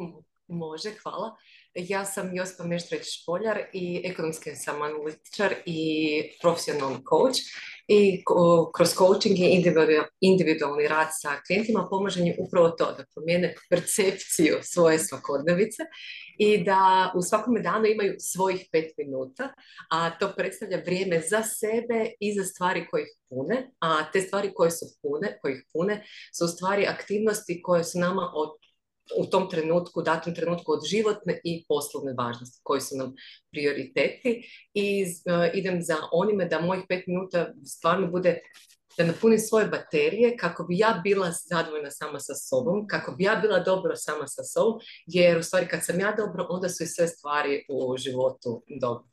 Može, 0.48 0.90
hvala. 1.02 1.36
Ja 1.74 2.04
sam 2.04 2.36
Josipa 2.36 2.64
Meštreć 2.64 3.22
Špoljar 3.22 3.58
i 3.72 4.02
ekonomski 4.04 4.50
sam 4.50 4.82
analitičar 4.82 5.54
i 5.66 6.22
profesionalni 6.42 6.96
coach 6.96 7.38
i 7.88 8.22
kroz 8.76 8.94
coaching 8.94 9.38
i 9.38 9.64
individualni 10.20 10.88
rad 10.88 11.08
sa 11.20 11.28
klijentima 11.46 11.86
pomaže 11.90 12.20
im 12.20 12.34
upravo 12.38 12.68
to 12.68 12.84
da 12.84 13.04
promijene 13.14 13.54
percepciju 13.70 14.58
svoje 14.62 14.98
svakodnevice 14.98 15.82
i 16.38 16.64
da 16.64 17.12
u 17.16 17.22
svakome 17.22 17.60
danu 17.60 17.86
imaju 17.86 18.14
svojih 18.18 18.68
pet 18.72 18.92
minuta, 18.98 19.52
a 19.90 20.10
to 20.10 20.32
predstavlja 20.36 20.82
vrijeme 20.86 21.20
za 21.20 21.42
sebe 21.42 22.10
i 22.20 22.34
za 22.34 22.44
stvari 22.44 22.86
koje 22.90 23.02
ih 23.02 23.16
pune, 23.28 23.70
a 23.80 24.12
te 24.12 24.20
stvari 24.20 24.52
koje 24.54 24.70
su 24.70 24.86
pune, 25.02 25.38
koje 25.42 25.54
ih 25.54 25.64
pune 25.72 26.04
su 26.38 26.48
stvari 26.48 26.86
aktivnosti 26.86 27.62
koje 27.62 27.84
su 27.84 27.98
nama 27.98 28.32
od 28.34 28.50
u 29.16 29.26
tom 29.26 29.50
trenutku, 29.50 30.02
datom 30.02 30.34
trenutku 30.34 30.72
od 30.72 30.80
životne 30.86 31.40
i 31.44 31.64
poslovne 31.68 32.14
važnosti, 32.18 32.60
koji 32.62 32.80
su 32.80 32.96
nam 32.96 33.14
prioriteti 33.50 34.42
i 34.74 35.04
uh, 35.04 35.54
idem 35.54 35.82
za 35.82 35.96
onime 36.12 36.44
da 36.44 36.60
mojih 36.60 36.84
pet 36.88 37.06
minuta 37.06 37.52
stvarno 37.64 38.06
bude 38.06 38.40
da 38.98 39.04
napunim 39.04 39.38
svoje 39.38 39.66
baterije 39.66 40.36
kako 40.36 40.64
bi 40.64 40.78
ja 40.78 41.00
bila 41.04 41.32
zadovoljna 41.50 41.90
sama 41.90 42.20
sa 42.20 42.34
sobom, 42.34 42.86
kako 42.86 43.12
bi 43.12 43.24
ja 43.24 43.36
bila 43.36 43.58
dobro 43.58 43.96
sama 43.96 44.26
sa 44.26 44.44
sobom, 44.44 44.80
jer 45.06 45.38
u 45.38 45.42
stvari 45.42 45.68
kad 45.68 45.84
sam 45.84 46.00
ja 46.00 46.14
dobro, 46.16 46.46
onda 46.50 46.68
su 46.68 46.82
i 46.82 46.86
sve 46.86 47.08
stvari 47.08 47.64
u 47.68 47.96
životu 47.96 48.64
dobro. 48.80 49.04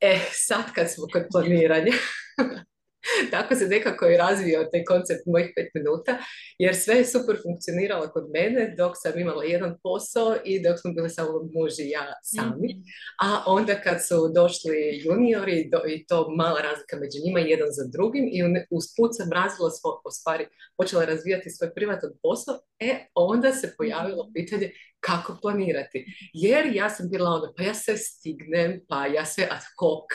E, 0.00 0.20
sad 0.32 0.64
kad 0.74 0.90
smo 0.90 1.06
kod 1.12 1.22
planiranja, 1.32 1.92
Tako 3.34 3.54
se 3.54 3.66
nekako 3.66 4.08
i 4.08 4.16
razvio 4.16 4.68
taj 4.72 4.84
koncept 4.84 5.22
mojih 5.26 5.52
pet 5.56 5.68
minuta, 5.74 6.18
jer 6.58 6.76
sve 6.76 6.94
je 6.94 7.04
super 7.04 7.36
funkcioniralo 7.42 8.08
kod 8.08 8.24
mene 8.34 8.74
dok 8.78 8.92
sam 9.02 9.18
imala 9.18 9.44
jedan 9.44 9.78
posao 9.82 10.36
i 10.44 10.62
dok 10.62 10.80
smo 10.80 10.92
bili 10.92 11.10
samo 11.10 11.32
muž 11.54 11.72
i 11.78 11.90
ja 11.90 12.06
sami. 12.22 12.68
Mhm. 12.74 12.82
A 13.22 13.44
onda 13.46 13.74
kad 13.80 14.06
su 14.06 14.18
došli 14.34 15.02
juniori 15.04 15.70
i 15.88 16.06
to 16.06 16.30
mala 16.30 16.60
razlika 16.60 16.96
među 16.96 17.18
njima 17.24 17.40
jedan 17.40 17.68
za 17.70 17.84
drugim 17.92 18.24
i 18.32 18.38
usput 18.70 19.10
sam 19.16 19.32
razvila 19.32 19.70
svoj, 19.70 20.12
stvari, 20.12 20.44
počela 20.76 21.04
razvijati 21.04 21.50
svoj 21.50 21.74
privatan 21.74 22.10
posao, 22.22 22.54
e 22.78 23.06
onda 23.14 23.52
se 23.52 23.74
pojavilo 23.78 24.24
mhm. 24.24 24.32
pitanje 24.34 24.70
kako 25.00 25.38
planirati. 25.42 26.06
Jer 26.32 26.66
ja 26.74 26.90
sam 26.90 27.10
bila 27.10 27.30
ono, 27.30 27.52
pa 27.56 27.62
ja 27.62 27.74
sve 27.74 27.96
stignem, 27.96 28.80
pa 28.88 29.06
ja 29.06 29.24
sve 29.24 29.44
ad 29.50 29.64
hoc 29.78 30.08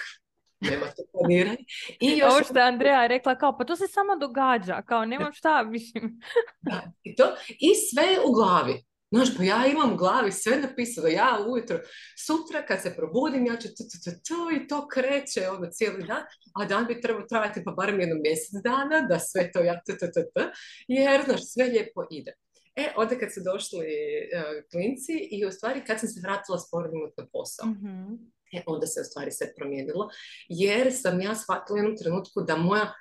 nema 0.61 0.85
to 0.85 1.03
planiranje. 1.11 1.63
I 1.99 2.17
još... 2.17 2.31
Ovo 2.31 2.43
što 2.43 2.59
je 2.59 2.65
Andreja 2.65 3.07
rekla, 3.07 3.37
kao, 3.37 3.57
pa 3.57 3.65
to 3.65 3.75
se 3.75 3.87
samo 3.87 4.15
događa, 4.15 4.81
kao, 4.81 5.05
nemam 5.05 5.33
šta, 5.33 5.63
mislim. 5.63 6.19
Da, 6.61 6.91
i, 7.03 7.15
to, 7.15 7.23
I 7.59 7.69
sve 7.75 8.07
u 8.25 8.31
glavi. 8.33 8.83
Znaš, 9.11 9.37
pa 9.37 9.43
ja 9.43 9.65
imam 9.65 9.93
u 9.93 9.97
glavi 9.97 10.31
sve 10.31 10.57
napisano, 10.57 11.07
ja 11.07 11.45
ujutro, 11.47 11.79
sutra 12.27 12.65
kad 12.65 12.81
se 12.81 12.95
probudim, 12.95 13.45
ja 13.45 13.57
ću 13.57 13.67
to, 13.67 13.83
to, 14.03 14.11
to, 14.27 14.51
i 14.55 14.67
to 14.67 14.87
kreće 14.87 15.49
ono 15.49 15.67
cijeli 15.71 16.03
dan, 16.03 16.23
a 16.55 16.65
dan 16.65 16.85
bi 16.85 17.01
trebao 17.01 17.27
trajati 17.27 17.61
pa 17.65 17.71
barem 17.71 17.99
jedno 17.99 18.15
mjesec 18.23 18.61
dana, 18.63 19.07
da 19.09 19.19
sve 19.19 19.51
to 19.51 19.59
ja, 19.59 19.81
to, 19.85 19.93
to, 19.93 20.07
to, 20.13 20.51
jer, 20.87 21.21
znaš, 21.25 21.41
sve 21.53 21.65
lijepo 21.65 22.07
ide. 22.11 22.33
E, 22.75 22.93
onda 22.95 23.19
kad 23.19 23.33
su 23.33 23.41
došli 23.51 23.79
uh, 23.79 24.69
klinci 24.71 25.13
i 25.31 25.45
u 25.45 25.51
stvari 25.51 25.83
kad 25.87 25.99
sam 25.99 26.09
se 26.09 26.19
vratila 26.23 26.57
s 26.59 26.65
na 27.17 27.27
posao. 27.31 27.67
Mm-hmm. 27.67 28.31
E, 28.53 28.63
onda 28.65 28.87
se 28.87 29.01
u 29.01 29.03
stvari 29.03 29.31
sve 29.31 29.53
promijenilo, 29.55 30.09
jer 30.49 30.93
sam 30.93 31.21
ja 31.21 31.35
shvatila 31.35 31.75
u 31.75 31.77
jednom 31.77 31.97
trenutku 31.97 32.41
da 32.41 32.55
moja 32.55 32.93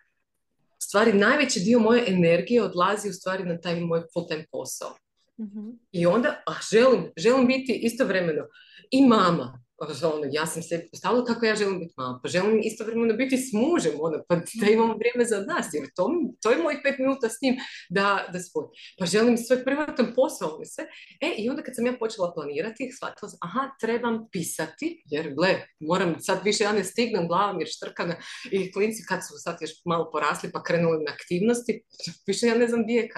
stvari, 0.82 1.12
najveći 1.12 1.61
dio 1.61 1.78
moje 1.78 2.04
energije 2.08 2.62
odlazi 2.62 3.08
u 3.08 3.12
stvari 3.12 3.44
na 3.44 3.61
taj 3.61 3.80
moj 3.80 4.02
full 4.12 4.28
time 4.28 4.46
posao. 4.50 4.96
mm 5.38 5.70
I 5.92 6.06
onda, 6.06 6.42
a 6.46 6.52
želim, 6.72 7.12
želim 7.16 7.46
biti 7.46 7.80
istovremeno 7.82 8.42
i 8.90 9.06
mama, 9.06 9.62
ono, 10.02 10.26
ja 10.32 10.46
sam 10.46 10.62
se 10.62 10.86
postavila 10.90 11.24
kako 11.24 11.46
ja 11.46 11.54
želim 11.54 11.78
biti 11.78 11.94
mama, 11.96 12.20
pa 12.22 12.28
želim 12.28 12.60
istovremeno 12.64 13.14
biti 13.14 13.36
s 13.36 13.52
mužem, 13.52 13.92
ono, 14.00 14.24
pa 14.28 14.36
da 14.36 14.66
imamo 14.70 14.94
vrijeme 14.96 15.24
za 15.24 15.40
nas, 15.40 15.66
jer 15.72 15.84
to, 15.96 16.10
to 16.42 16.50
je 16.50 16.62
mojih 16.62 16.78
pet 16.82 16.98
minuta 16.98 17.28
s 17.28 17.42
njim 17.42 17.54
da, 17.90 18.28
da 18.32 18.38
spoj. 18.40 18.64
Pa 18.98 19.06
želim 19.06 19.38
svoj 19.38 19.64
privatan 19.64 20.12
posao, 20.16 20.48
ono 20.54 20.64
sve. 20.64 20.84
E, 21.20 21.34
i 21.38 21.50
onda 21.50 21.62
kad 21.62 21.74
sam 21.76 21.86
ja 21.86 21.94
počela 21.98 22.32
planirati, 22.34 22.90
shvatila 22.96 23.28
sam, 23.28 23.38
aha, 23.42 23.62
trebam 23.80 24.28
pisati, 24.32 25.02
jer 25.06 25.34
gle, 25.34 25.52
moram, 25.80 26.16
sad 26.20 26.38
više 26.44 26.64
ja 26.64 26.72
ne 26.72 26.84
stignem 26.84 27.28
glavom 27.28 27.60
jer 27.60 27.68
štrkana 27.68 28.16
i 28.50 28.72
klinci 28.72 29.02
kad 29.08 29.20
su 29.26 29.34
sad 29.44 29.56
još 29.60 29.70
malo 29.84 30.10
porasli 30.12 30.50
pa 30.52 30.62
krenuli 30.62 31.04
na 31.04 31.12
aktivnosti, 31.12 31.82
više 32.26 32.46
ja 32.46 32.54
ne 32.54 32.68
znam 32.68 32.82
gdje 32.82 32.94
je 32.94 33.08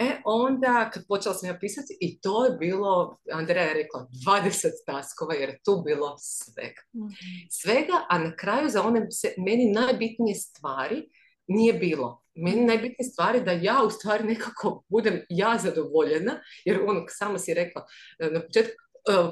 E 0.00 0.20
onda, 0.24 0.90
kad 0.94 1.06
počela 1.08 1.34
sam 1.34 1.48
ja 1.48 1.58
pisati, 1.60 1.96
i 2.00 2.20
to 2.20 2.44
je 2.44 2.50
bilo, 2.50 3.18
Andreja 3.32 3.64
je 3.64 3.74
rekla, 3.74 4.06
20 4.26 4.68
taskova, 4.86 5.34
jer 5.34 5.48
je 5.48 5.60
tu 5.64 5.82
bilo 5.84 6.16
svega. 6.18 6.82
Mhm. 6.96 7.48
Svega, 7.50 8.06
a 8.08 8.18
na 8.18 8.36
kraju 8.36 8.68
za 8.68 8.82
one 8.82 9.08
meni 9.46 9.72
najbitnije 9.72 10.34
stvari 10.34 11.08
nije 11.46 11.72
bilo. 11.72 12.22
Meni 12.34 12.64
najbitnije 12.64 13.08
stvari 13.12 13.40
da 13.44 13.52
ja 13.52 13.82
u 13.86 13.90
stvari 13.90 14.24
nekako 14.24 14.84
budem 14.88 15.22
ja 15.28 15.58
zadovoljena, 15.62 16.40
jer 16.64 16.80
ono, 16.86 17.04
samo 17.08 17.38
si 17.38 17.54
rekla 17.54 17.84
na 18.32 18.40
početku, 18.40 18.82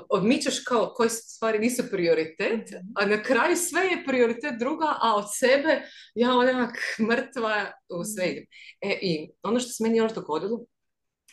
odmičeš 0.09 0.65
kao 0.65 0.93
koje 0.95 1.11
stvari 1.11 1.59
nisu 1.59 1.83
prioritet, 1.91 2.71
mhm. 2.71 2.87
a 2.97 3.07
na 3.07 3.23
kraju 3.23 3.57
sve 3.57 3.81
je 3.81 4.05
prioritet 4.07 4.55
druga, 4.59 4.95
a 5.01 5.17
od 5.17 5.25
sebe 5.39 5.83
ja 6.15 6.35
onak 6.35 6.75
mrtva 7.11 7.73
u 7.89 8.05
sve 8.05 8.25
mhm. 8.25 8.33
idem. 8.33 8.45
E, 8.81 8.99
I 9.03 9.31
ono 9.43 9.61
što 9.61 9.71
se 9.71 9.83
meni 9.83 9.99
još 9.99 10.15
dogodilo, 10.15 10.61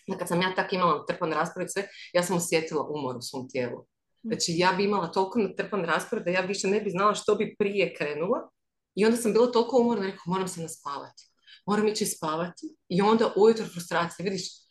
da 0.08 0.17
kad 0.17 0.27
sam 0.27 0.41
ja 0.41 0.55
tak 0.55 0.73
imala 0.73 1.05
trpan 1.05 1.31
raspored 1.31 1.67
sve, 1.71 1.88
ja 2.13 2.23
sam 2.23 2.38
osjetila 2.38 2.88
umor 2.89 3.15
u 3.17 3.21
svom 3.21 3.49
tijelu. 3.49 3.79
Mhm. 3.79 4.29
Znači 4.34 4.51
ja 4.55 4.73
bi 4.77 4.84
imala 4.84 5.12
toliko 5.12 5.39
natrpan 5.39 5.86
raspored 5.86 6.25
da 6.25 6.31
ja 6.31 6.41
više 6.41 6.67
ne 6.67 6.81
bi 6.81 6.89
znala 6.89 7.13
što 7.15 7.36
bi 7.36 7.55
prije 7.60 7.93
krenula 7.97 8.49
i 8.95 9.05
onda 9.05 9.17
sam 9.17 9.34
bila 9.34 9.51
toliko 9.51 9.77
umorna, 9.77 10.05
rekao 10.05 10.23
moram 10.25 10.47
se 10.47 10.62
naspavati. 10.62 11.23
Moram 11.65 11.88
ići 11.88 12.05
spavati 12.05 12.75
i 12.89 13.01
onda 13.01 13.34
ujutro 13.36 13.65
frustracija. 13.65 14.23
Vidiš, 14.23 14.64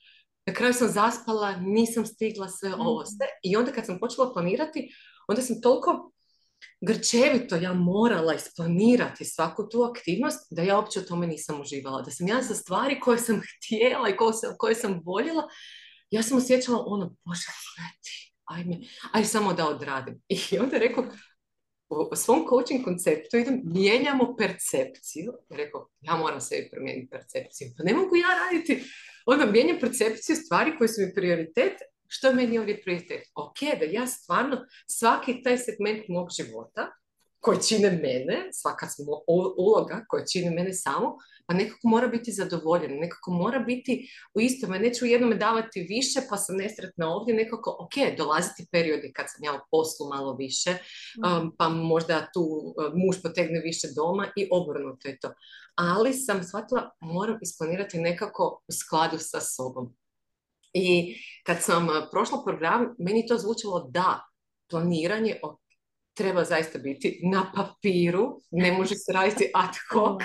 na 0.46 0.54
kraju 0.54 0.74
sam 0.74 0.88
zaspala, 0.88 1.57
nisam 1.57 2.07
stigla 2.07 2.48
sve 2.48 2.74
ovo 2.74 3.00
mhm. 3.00 3.07
sve. 3.07 3.26
I 3.42 3.57
onda 3.57 3.72
kad 3.72 3.87
sam 3.87 3.98
počela 3.98 4.33
planirati, 4.33 4.88
onda 5.28 5.42
sam 5.42 5.61
toliko 5.61 6.12
grčevito 6.80 7.57
ja 7.57 7.72
morala 7.72 8.35
isplanirati 8.35 9.25
svaku 9.25 9.68
tu 9.68 9.83
aktivnost, 9.83 10.46
da 10.50 10.62
ja 10.62 10.79
uopće 10.79 11.00
u 11.00 11.02
tome 11.02 11.27
nisam 11.27 11.60
uživala. 11.60 12.02
Da 12.02 12.10
sam 12.10 12.29
ja 12.29 12.42
za 12.42 12.54
stvari 12.54 13.00
koje 13.00 13.18
sam 13.18 13.40
htjela 13.56 14.08
i 14.08 14.16
koje 14.16 14.33
sam, 14.33 14.54
koje 14.58 14.75
sam 14.75 15.00
voljela, 15.04 15.42
ja 16.10 16.23
sam 16.23 16.38
osjećala 16.38 16.85
ono, 16.87 17.16
bože, 17.25 17.46
ti, 18.02 18.35
ajme, 18.44 18.81
aj 19.12 19.25
samo 19.25 19.52
da 19.52 19.68
odradim. 19.68 20.23
I 20.29 20.38
onda 20.62 20.79
rekao, 20.79 21.04
u 21.88 22.16
svom 22.16 22.46
coaching 22.48 22.85
konceptu 22.85 23.37
idem, 23.37 23.60
mijenjamo 23.64 24.37
percepciju. 24.37 25.33
Rekao, 25.50 25.88
ja 26.00 26.16
moram 26.16 26.40
sebi 26.40 26.71
promijeniti 26.71 27.10
percepciju. 27.10 27.68
Pa 27.79 27.85
ne 27.85 27.94
mogu 27.94 28.16
ja 28.16 28.29
raditi. 28.44 28.85
Onda 29.25 29.46
mijenjam 29.46 29.79
percepciju 29.81 30.37
stvari 30.37 30.79
koje 30.79 30.88
su 30.88 31.00
mi 31.00 31.14
prioritet. 31.14 31.72
Što 32.08 32.29
je 32.29 32.35
meni 32.35 32.58
ovdje 32.58 32.83
prioritet? 32.83 33.22
Ok, 33.35 33.58
da 33.81 33.85
ja 33.85 34.06
stvarno 34.06 34.66
svaki 34.87 35.42
taj 35.42 35.58
segment 35.58 36.08
mog 36.08 36.29
života 36.37 36.92
koji 37.44 37.58
čine 37.68 37.90
mene, 37.90 38.48
svaka 38.52 38.86
uloga 39.56 40.04
koja 40.08 40.24
čine 40.24 40.50
mene 40.50 40.72
samo, 40.72 41.16
pa 41.46 41.54
nekako 41.54 41.88
mora 41.88 42.08
biti 42.08 42.32
zadovoljen, 42.32 42.98
nekako 43.00 43.30
mora 43.30 43.58
biti 43.58 44.08
u 44.34 44.40
istome, 44.40 44.78
neću 44.78 45.06
jednome 45.06 45.36
davati 45.36 45.86
više 45.88 46.20
pa 46.30 46.36
sam 46.36 46.56
nesretna 46.56 47.14
ovdje, 47.14 47.34
nekako, 47.34 47.76
ok, 47.80 48.16
dolaziti 48.18 48.66
periodi 48.72 49.12
kad 49.12 49.26
sam 49.28 49.44
ja 49.44 49.52
u 49.52 49.66
poslu 49.70 50.08
malo 50.08 50.36
više, 50.36 50.70
mhm. 50.70 51.42
um, 51.42 51.54
pa 51.58 51.68
možda 51.68 52.30
tu 52.34 52.40
uh, 52.42 52.92
muž 52.94 53.16
potegne 53.22 53.60
više 53.60 53.88
doma 53.96 54.26
i 54.36 54.48
obrnuto 54.50 55.08
je 55.08 55.18
to. 55.18 55.32
Ali 55.74 56.12
sam 56.12 56.44
shvatila, 56.44 56.90
moram 57.00 57.38
isplanirati 57.42 57.98
nekako 57.98 58.62
u 58.68 58.72
skladu 58.72 59.16
sa 59.18 59.40
sobom. 59.40 59.96
I 60.72 61.16
kad 61.46 61.62
sam 61.62 61.88
uh, 61.88 61.94
prošla 62.10 62.42
program, 62.44 62.94
meni 62.98 63.26
to 63.26 63.38
zvučalo 63.38 63.90
da, 63.90 64.20
planiranje, 64.70 65.40
treba 66.15 66.44
zaista 66.44 66.79
biti 66.79 67.21
na 67.23 67.52
papiru, 67.54 68.40
ne 68.50 68.73
može 68.73 68.94
se 68.94 69.12
raditi 69.12 69.50
ad 69.54 69.75
hoc 69.92 70.23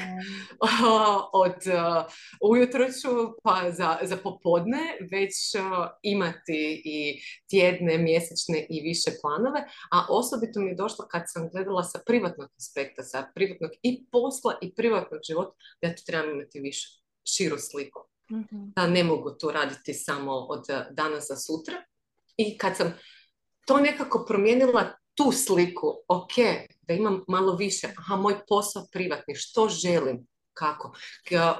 od 1.43 1.55
uh, 1.67 2.05
ujutro 2.51 2.85
ću 2.85 3.09
pa 3.43 3.71
za, 3.71 3.97
za 4.03 4.17
popodne, 4.17 4.97
već 5.11 5.33
uh, 5.55 5.87
imati 6.03 6.81
i 6.85 7.21
tjedne, 7.49 7.97
mjesečne 7.97 8.67
i 8.69 8.81
više 8.81 9.11
planove, 9.21 9.59
a 9.91 10.05
osobito 10.09 10.59
mi 10.59 10.69
je 10.69 10.75
došlo 10.75 11.07
kad 11.11 11.23
sam 11.27 11.49
gledala 11.49 11.83
sa 11.83 11.99
privatnog 12.05 12.49
aspekta, 12.57 13.03
sa 13.03 13.31
privatnog 13.35 13.71
i 13.83 14.05
posla 14.11 14.57
i 14.61 14.75
privatnog 14.75 15.19
života, 15.27 15.51
da 15.81 15.95
tu 15.95 16.03
trebam 16.05 16.31
imati 16.31 16.59
više 16.59 16.87
širu 17.35 17.57
sliku. 17.57 17.99
mm 18.31 18.71
Da 18.75 18.87
ne 18.87 19.03
mogu 19.03 19.37
tu 19.39 19.51
raditi 19.51 19.93
samo 19.93 20.31
od 20.31 20.65
danas 20.91 21.27
za 21.27 21.35
sutra. 21.35 21.75
I 22.37 22.57
kad 22.57 22.77
sam 22.77 22.93
to 23.65 23.77
nekako 23.77 24.25
promijenila 24.27 24.98
tu 25.19 25.31
sliku, 25.31 25.87
ok, 26.07 26.33
da 26.81 26.93
imam 26.93 27.23
malo 27.27 27.55
više, 27.55 27.87
aha, 27.97 28.15
moj 28.15 28.35
posao 28.47 28.87
privatni, 28.91 29.35
što 29.35 29.69
želim, 29.69 30.27
kako, 30.53 30.95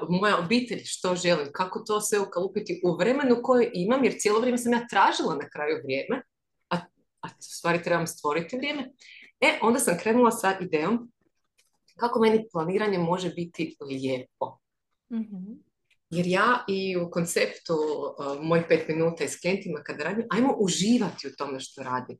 moja 0.08 0.38
obitelj, 0.38 0.82
što 0.84 1.14
želim, 1.14 1.48
kako 1.52 1.80
to 1.80 2.00
sve 2.00 2.20
ukalupiti 2.20 2.80
u 2.84 2.96
vremenu 2.96 3.36
koje 3.42 3.70
imam, 3.74 4.04
jer 4.04 4.14
cijelo 4.18 4.40
vrijeme 4.40 4.58
sam 4.58 4.72
ja 4.72 4.86
tražila 4.90 5.34
na 5.34 5.48
kraju 5.48 5.80
vrijeme, 5.84 6.22
a, 6.70 6.76
a 7.20 7.28
u 7.28 7.42
stvari 7.42 7.82
trebam 7.82 8.06
stvoriti 8.06 8.56
vrijeme, 8.56 8.90
e, 9.40 9.58
onda 9.62 9.78
sam 9.78 9.98
krenula 9.98 10.30
sa 10.30 10.58
idejom 10.60 11.12
kako 11.96 12.20
meni 12.20 12.48
planiranje 12.52 12.98
može 12.98 13.30
biti 13.30 13.76
lijepo. 13.80 14.58
mm 15.12 15.70
Jer 16.10 16.26
ja 16.26 16.64
i 16.68 16.96
u 16.96 17.10
konceptu 17.10 17.74
uh, 17.74 18.42
mojih 18.42 18.64
pet 18.68 18.88
minuta 18.88 19.28
s 19.28 19.40
klijentima 19.40 19.80
kada 19.82 20.04
radim, 20.04 20.26
ajmo 20.30 20.56
uživati 20.58 21.28
u 21.28 21.30
tome 21.38 21.60
što 21.60 21.82
radim. 21.82 22.18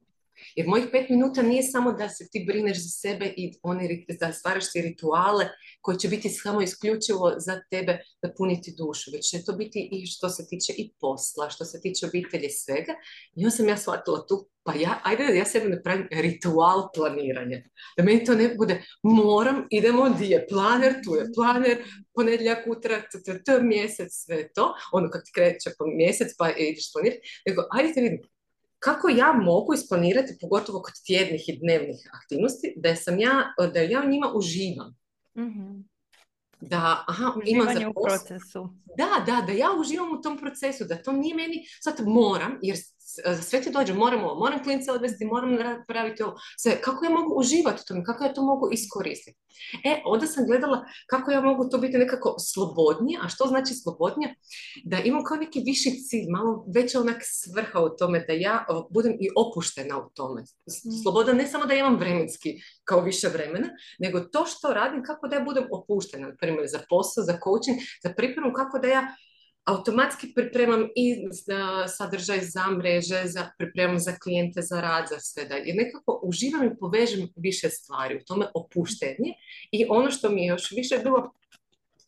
Jer 0.56 0.66
mojih 0.68 0.86
pet 0.92 1.08
minuta 1.08 1.42
nije 1.42 1.62
samo 1.62 1.92
da 1.92 2.08
se 2.08 2.28
ti 2.32 2.44
brineš 2.46 2.76
za 2.82 2.88
sebe 2.88 3.32
i 3.36 3.52
oni, 3.62 4.06
da 4.20 4.32
stvaraš 4.32 4.72
ti 4.72 4.82
rituale 4.82 5.48
koji 5.80 5.98
će 5.98 6.08
biti 6.08 6.28
samo 6.28 6.62
isključivo 6.62 7.34
za 7.38 7.60
tebe 7.70 7.98
da 8.22 8.32
puniti 8.36 8.74
dušu, 8.78 9.10
već 9.12 9.30
će 9.30 9.44
to 9.44 9.52
biti 9.52 9.88
i 9.92 10.06
što 10.06 10.28
se 10.28 10.46
tiče 10.48 10.72
i 10.76 10.92
posla, 11.00 11.50
što 11.50 11.64
se 11.64 11.80
tiče 11.80 12.06
obitelji 12.06 12.48
svega. 12.50 12.92
I 13.36 13.44
onda 13.44 13.50
sam 13.50 13.68
ja 13.68 13.76
shvatila 13.76 14.26
tu, 14.26 14.48
pa 14.62 14.74
ja, 14.74 15.00
ajde 15.04 15.26
da 15.26 15.32
ja 15.32 15.44
sebe 15.44 15.68
napravim 15.68 16.08
ritual 16.10 16.88
planiranja. 16.94 17.62
Da 17.96 18.04
meni 18.04 18.24
to 18.24 18.34
ne 18.34 18.54
bude 18.54 18.82
moram, 19.02 19.66
idemo, 19.70 20.08
di 20.08 20.26
je 20.30 20.46
planer, 20.48 20.94
tu 21.04 21.14
je 21.14 21.26
planer, 21.34 21.78
ponedjeljak, 22.14 22.66
utorak, 22.66 23.04
t, 23.44 23.58
mjesec, 23.62 24.08
sve 24.12 24.52
to. 24.52 24.74
Ono 24.92 25.10
kad 25.10 25.22
kreće 25.34 25.70
po 25.78 25.84
mjesec 25.86 26.28
pa 26.38 26.50
ideš 26.50 26.92
planirati. 26.92 27.20
Nego, 27.46 27.62
ajde 27.70 27.92
te 27.94 28.00
vidim, 28.00 28.20
kako 28.80 29.08
ja 29.08 29.32
mogu 29.32 29.74
isplanirati, 29.74 30.38
pogotovo 30.40 30.82
kod 30.82 30.94
tjednih 31.06 31.48
i 31.48 31.58
dnevnih 31.58 32.10
aktivnosti, 32.12 32.74
da 32.76 32.96
sam 32.96 33.18
ja, 33.18 33.54
da 33.74 33.80
ja 33.80 34.02
u 34.06 34.10
njima 34.10 34.32
uživam. 34.34 34.96
mm 35.36 35.84
Da, 36.60 37.04
aha, 37.08 37.32
imam 37.46 37.66
za 37.74 37.88
u 37.88 37.92
procesu. 38.04 38.68
Da, 38.98 39.24
da, 39.26 39.46
da 39.46 39.52
ja 39.52 39.68
uživam 39.80 40.18
u 40.18 40.22
tom 40.22 40.38
procesu, 40.38 40.84
da 40.84 41.02
to 41.02 41.12
nije 41.12 41.34
meni, 41.34 41.64
sad 41.80 42.00
moram, 42.06 42.58
jer 42.62 42.76
sve 43.42 43.60
ti 43.60 43.70
dođe, 43.70 43.94
moram 43.94 44.24
ovo, 44.24 44.34
moram 44.34 44.62
klince 44.62 44.92
odvesti, 44.92 45.24
moram 45.24 45.54
napraviti 45.54 46.22
ovo, 46.22 46.36
sve, 46.58 46.80
kako 46.80 47.04
ja 47.04 47.10
mogu 47.10 47.34
uživati 47.34 47.82
u 47.84 47.86
tome, 47.88 48.04
kako 48.04 48.24
ja 48.24 48.34
to 48.34 48.42
mogu 48.42 48.68
iskoristiti. 48.72 49.38
E, 49.84 50.02
onda 50.04 50.26
sam 50.26 50.46
gledala 50.46 50.84
kako 51.06 51.30
ja 51.30 51.40
mogu 51.40 51.68
to 51.68 51.78
biti 51.78 51.98
nekako 51.98 52.36
slobodnije, 52.38 53.18
a 53.22 53.28
što 53.28 53.44
znači 53.46 53.74
slobodnije? 53.74 54.34
Da 54.84 54.98
imam 54.98 55.24
kao 55.24 55.36
neki 55.36 55.62
viši 55.66 55.90
cilj, 56.08 56.26
malo 56.30 56.64
veća 56.74 57.00
onak 57.00 57.16
svrha 57.22 57.80
u 57.80 57.96
tome, 57.96 58.24
da 58.28 58.32
ja 58.32 58.66
budem 58.90 59.12
i 59.20 59.28
opuštena 59.36 59.98
u 59.98 60.10
tome. 60.14 60.40
Mm. 60.40 61.02
Sloboda 61.02 61.32
ne 61.32 61.46
samo 61.46 61.66
da 61.66 61.74
imam 61.74 61.96
vremenski, 61.96 62.54
kao 62.84 63.00
više 63.00 63.28
vremena, 63.28 63.68
nego 63.98 64.20
to 64.20 64.46
što 64.46 64.68
radim, 64.74 65.02
kako 65.02 65.28
da 65.28 65.36
ja 65.36 65.44
budem 65.44 65.64
opuštena, 65.72 66.28
na 66.28 66.36
primjer 66.36 66.66
za 66.68 66.80
posao, 66.88 67.24
za 67.24 67.38
coaching, 67.44 67.78
za 68.02 68.14
pripremu, 68.16 68.52
kako 68.52 68.78
da 68.78 68.88
ja 68.88 69.16
automatski 69.70 70.32
pripremam 70.34 70.88
i 70.96 71.16
za 71.46 71.88
sadržaj 71.88 72.40
za 72.42 72.70
mreže, 72.70 73.22
za, 73.24 73.50
pripremam 73.58 73.98
za 73.98 74.12
klijente, 74.22 74.62
za 74.62 74.80
rad, 74.80 75.06
za 75.10 75.20
sve 75.20 75.44
da 75.44 75.54
jer 75.54 75.76
nekako 75.76 76.20
uživam 76.24 76.66
i 76.66 76.78
povežem 76.80 77.28
više 77.36 77.68
stvari, 77.68 78.16
u 78.16 78.24
tome 78.26 78.46
opuštenje 78.54 79.32
i 79.72 79.86
ono 79.88 80.10
što 80.10 80.30
mi 80.30 80.42
je 80.42 80.46
još 80.46 80.70
više 80.70 80.98
bilo, 80.98 81.32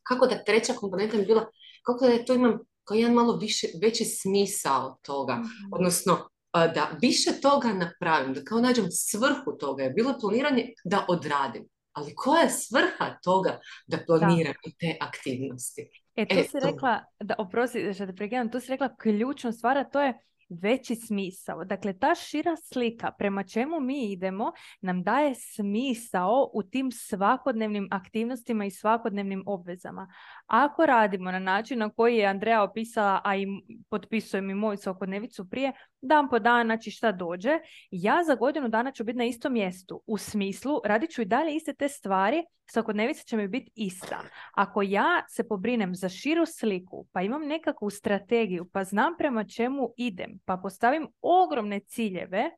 kako 0.03 0.27
da 0.27 0.45
treća 0.45 0.73
komponenta 0.73 1.17
mi 1.17 1.27
bila, 1.27 1.47
kako 1.83 2.07
da 2.07 2.25
to 2.25 2.35
imam 2.35 2.59
kao 2.85 2.95
jedan 2.95 3.15
malo 3.15 3.37
više, 3.37 3.67
veći 3.83 4.05
smisao 4.05 4.99
toga, 5.03 5.35
mhm. 5.35 5.73
odnosno 5.73 6.29
da 6.53 6.99
više 7.03 7.31
toga 7.43 7.69
napravim, 7.73 8.35
da 8.35 8.45
kao 8.45 8.61
nađem 8.61 8.91
svrhu 8.91 9.59
toga, 9.61 9.83
je 9.83 9.91
bilo 9.91 10.19
planiranje 10.21 10.73
da 10.85 11.07
odradim. 11.09 11.69
Ali 11.93 12.15
koja 12.15 12.43
je 12.43 12.51
svrha 12.51 13.19
toga 13.25 13.61
da 13.87 13.99
planiram 14.07 14.55
te 14.79 14.97
aktivnosti? 15.01 16.02
E, 16.17 16.27
tu 16.29 16.39
e, 16.39 16.45
si 16.45 16.61
rekla, 16.61 17.05
da, 17.21 17.35
oprosti 17.39 17.95
što 17.95 18.07
te 18.07 18.15
prekidam, 18.15 18.51
tu 18.51 18.61
si 18.61 18.71
rekla 18.71 18.97
ključnu 18.97 19.53
stvar, 19.53 19.79
a 19.79 19.85
to 19.85 20.01
je 20.01 20.15
veći 20.61 20.95
smisao. 20.95 21.65
Dakle, 21.65 21.99
ta 21.99 22.15
šira 22.15 22.57
slika 22.57 23.13
prema 23.19 23.45
čemu 23.45 23.81
mi 23.81 24.13
idemo 24.13 24.53
nam 24.81 25.03
daje 25.03 25.35
smisao 25.35 26.51
u 26.55 26.63
tim 26.63 26.91
svakodnevnim 26.93 27.89
aktivnostima 27.91 28.65
i 28.65 28.71
svakodnevnim 28.71 29.43
obvezama. 29.47 30.09
Ako 30.53 30.87
radimo 30.87 31.31
na 31.31 31.39
način 31.39 31.79
na 31.79 31.91
koji 31.91 32.17
je 32.17 32.27
Andreja 32.27 32.63
opisala, 32.63 33.21
a 33.25 33.37
i 33.37 33.47
potpisujem 33.91 34.51
i 34.51 34.55
moju 34.55 34.77
svakodnevicu 34.77 35.51
prije, 35.51 35.73
dan 36.01 36.29
po 36.31 36.39
dan, 36.39 36.67
znači 36.67 36.91
šta 36.91 37.13
dođe, 37.13 37.59
ja 37.91 38.23
za 38.27 38.35
godinu 38.35 38.69
dana 38.69 38.93
ću 38.93 39.05
biti 39.05 39.19
na 39.19 39.25
istom 39.25 39.53
mjestu. 39.53 40.03
U 40.07 40.19
smislu, 40.19 40.81
radit 40.85 41.11
ću 41.11 41.23
i 41.23 41.25
dalje 41.25 41.55
iste 41.55 41.75
te 41.75 41.89
stvari, 41.89 42.45
svakodnevica 42.67 43.23
će 43.25 43.37
mi 43.37 43.49
biti 43.49 43.71
ista. 43.75 44.23
Ako 44.55 44.83
ja 44.83 45.25
se 45.29 45.49
pobrinem 45.49 45.95
za 45.95 46.09
širu 46.09 46.47
sliku, 46.47 47.07
pa 47.13 47.23
imam 47.23 47.43
nekakvu 47.47 47.91
strategiju, 47.91 48.69
pa 48.73 48.85
znam 48.85 49.15
prema 49.19 49.45
čemu 49.45 49.93
idem, 49.97 50.39
pa 50.45 50.57
postavim 50.57 51.09
ogromne 51.23 51.81
ciljeve, 51.81 52.51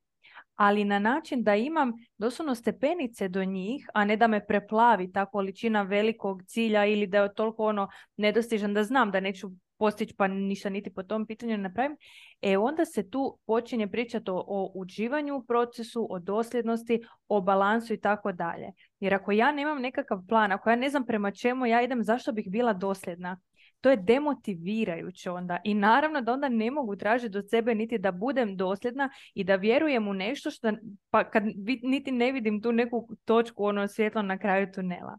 ali 0.55 0.85
na 0.85 0.99
način 0.99 1.43
da 1.43 1.55
imam 1.55 1.93
doslovno 2.19 2.55
stepenice 2.55 3.29
do 3.29 3.45
njih, 3.45 3.87
a 3.95 4.05
ne 4.05 4.17
da 4.17 4.27
me 4.27 4.47
preplavi 4.47 5.13
ta 5.13 5.27
količina 5.27 5.83
velikog 5.83 6.43
cilja 6.47 6.85
ili 6.85 7.07
da 7.07 7.23
je 7.23 7.35
toliko 7.35 7.65
ono 7.65 7.89
nedostižan 8.17 8.75
da 8.75 8.85
znam 8.85 9.11
da 9.11 9.21
neću 9.21 9.51
postići 9.79 10.15
pa 10.17 10.29
ništa 10.29 10.69
niti 10.69 10.95
po 10.95 11.03
tom 11.03 11.27
pitanju 11.27 11.59
napravim, 11.59 11.97
e 12.43 12.59
onda 12.59 12.85
se 12.85 13.11
tu 13.11 13.39
počinje 13.47 13.89
pričati 13.89 14.31
o, 14.31 14.45
o 14.47 14.73
uživanju 14.75 15.37
u 15.37 15.45
procesu, 15.45 16.07
o 16.11 16.19
dosljednosti, 16.19 17.01
o 17.29 17.41
balansu 17.41 17.95
i 17.95 18.01
tako 18.01 18.33
dalje. 18.33 18.73
Jer 19.01 19.15
ako 19.15 19.33
ja 19.33 19.53
nemam 19.53 19.83
nekakav 19.83 20.19
plan, 20.29 20.53
ako 20.53 20.71
ja 20.71 20.77
ne 20.77 20.91
znam 20.91 21.07
prema 21.07 21.31
čemu 21.31 21.67
ja 21.67 21.83
idem, 21.83 22.03
zašto 22.03 22.33
bih 22.33 22.47
bila 22.51 22.73
dosljedna? 22.73 23.41
To 23.85 23.91
je 23.91 23.97
demotivirajuće 23.97 25.31
onda 25.31 25.61
i 25.65 25.75
naravno 25.75 26.21
da 26.21 26.33
onda 26.33 26.49
ne 26.49 26.71
mogu 26.71 26.97
tražiti 26.97 27.39
od 27.39 27.51
sebe 27.51 27.75
niti 27.75 27.99
da 27.99 28.13
budem 28.13 28.57
dosljedna 28.57 29.11
i 29.35 29.45
da 29.45 29.57
vjerujem 29.57 30.09
u 30.09 30.15
nešto 30.15 30.51
što 30.51 30.73
pa 31.11 31.31
kad 31.31 31.43
niti 31.83 32.13
ne 32.13 32.33
vidim 32.33 32.63
tu 32.63 32.73
neku 32.73 33.09
točku 33.25 33.65
ono 33.65 33.89
svjetlo 33.89 34.23
na 34.23 34.39
kraju 34.39 34.73
tunela. 34.75 35.19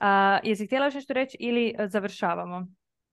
Uh, 0.00 0.48
jesi 0.48 0.66
htjela 0.66 0.86
još 0.86 0.94
nešto 0.94 1.12
reći 1.12 1.36
ili 1.40 1.74
e, 1.78 1.88
završavamo? 1.88 2.66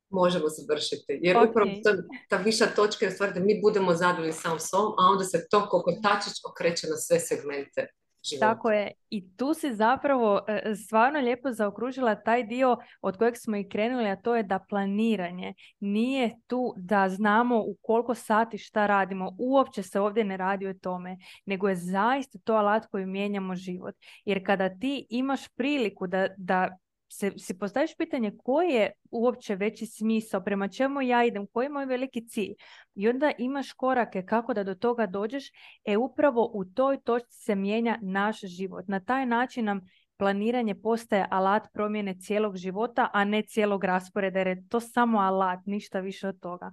možemo 0.10 0.46
završiti. 0.50 1.20
Jer 1.22 1.38
upravo 1.50 1.72
to, 1.84 1.92
ta 2.30 2.38
viša 2.38 2.66
točka 2.66 3.06
je 3.06 3.12
stvar 3.12 3.34
da 3.34 3.40
mi 3.40 3.62
budemo 3.62 3.94
zadovoljni 3.94 4.34
sam 4.34 4.60
sobom, 4.60 4.94
a 4.98 5.04
onda 5.12 5.24
se 5.24 5.48
to 5.52 5.70
koliko 5.70 5.92
tačić 5.92 6.34
okreće 6.52 6.88
na 6.88 6.96
sve 6.96 7.20
segmente 7.20 7.88
života. 8.30 8.54
Tako 8.54 8.72
je. 8.72 8.92
I 9.10 9.36
tu 9.38 9.54
si 9.54 9.76
zapravo 9.76 10.42
e, 10.48 10.76
stvarno 10.76 11.20
lijepo 11.20 11.52
zaokružila 11.52 12.16
taj 12.16 12.44
dio 12.44 12.78
od 13.02 13.18
kojeg 13.18 13.38
smo 13.38 13.58
i 13.58 13.70
krenuli, 13.70 14.10
a 14.10 14.16
to 14.16 14.36
je 14.36 14.44
da 14.44 14.60
planiranje 14.70 15.54
nije 15.80 16.40
tu 16.48 16.74
da 16.78 17.10
znamo 17.10 17.60
u 17.60 17.76
koliko 17.82 18.16
sati 18.16 18.58
šta 18.58 18.88
radimo. 18.88 19.36
Uopće 19.40 19.84
se 19.84 20.00
ovdje 20.00 20.24
ne 20.24 20.38
radi 20.38 20.68
o 20.68 20.74
tome, 20.74 21.18
nego 21.46 21.70
je 21.70 21.76
zaista 21.76 22.40
to 22.44 22.54
alat 22.54 22.86
koji 22.86 23.06
mijenjamo 23.06 23.56
život. 23.56 23.96
Jer 24.26 24.46
kada 24.46 24.70
ti 24.70 25.08
imaš 25.10 25.48
priliku 25.48 26.08
da, 26.08 26.28
da 26.38 26.78
se, 27.10 27.32
si 27.38 27.60
postaviš 27.60 27.96
pitanje 27.98 28.32
koji 28.44 28.70
je 28.70 28.92
uopće 29.12 29.56
veći 29.56 29.86
smisao, 29.86 30.42
prema 30.42 30.68
čemu 30.68 31.02
ja 31.02 31.24
idem, 31.24 31.48
koji 31.48 31.66
je 31.66 31.70
moj 31.70 31.86
veliki 31.86 32.28
cilj. 32.28 32.54
I 32.96 33.10
onda 33.10 33.32
imaš 33.38 33.74
korake 33.74 34.26
kako 34.26 34.54
da 34.54 34.64
do 34.64 34.76
toga 34.76 35.06
dođeš, 35.06 35.44
e 35.86 35.98
upravo 35.98 36.52
u 36.54 36.66
toj 36.66 37.02
točci 37.02 37.44
se 37.44 37.56
mijenja 37.56 38.00
naš 38.02 38.42
život. 38.42 38.88
Na 38.88 39.00
taj 39.00 39.26
način 39.26 39.66
nam 39.66 39.82
planiranje 40.18 40.76
postaje 40.76 41.28
alat 41.32 41.68
promjene 41.74 42.16
cijelog 42.20 42.58
života, 42.58 43.10
a 43.14 43.24
ne 43.24 43.42
cijelog 43.42 43.84
rasporeda, 43.84 44.40
jer 44.40 44.48
je 44.48 44.68
to 44.70 44.80
samo 44.80 45.20
alat, 45.20 45.60
ništa 45.66 46.00
više 46.00 46.28
od 46.28 46.40
toga. 46.40 46.72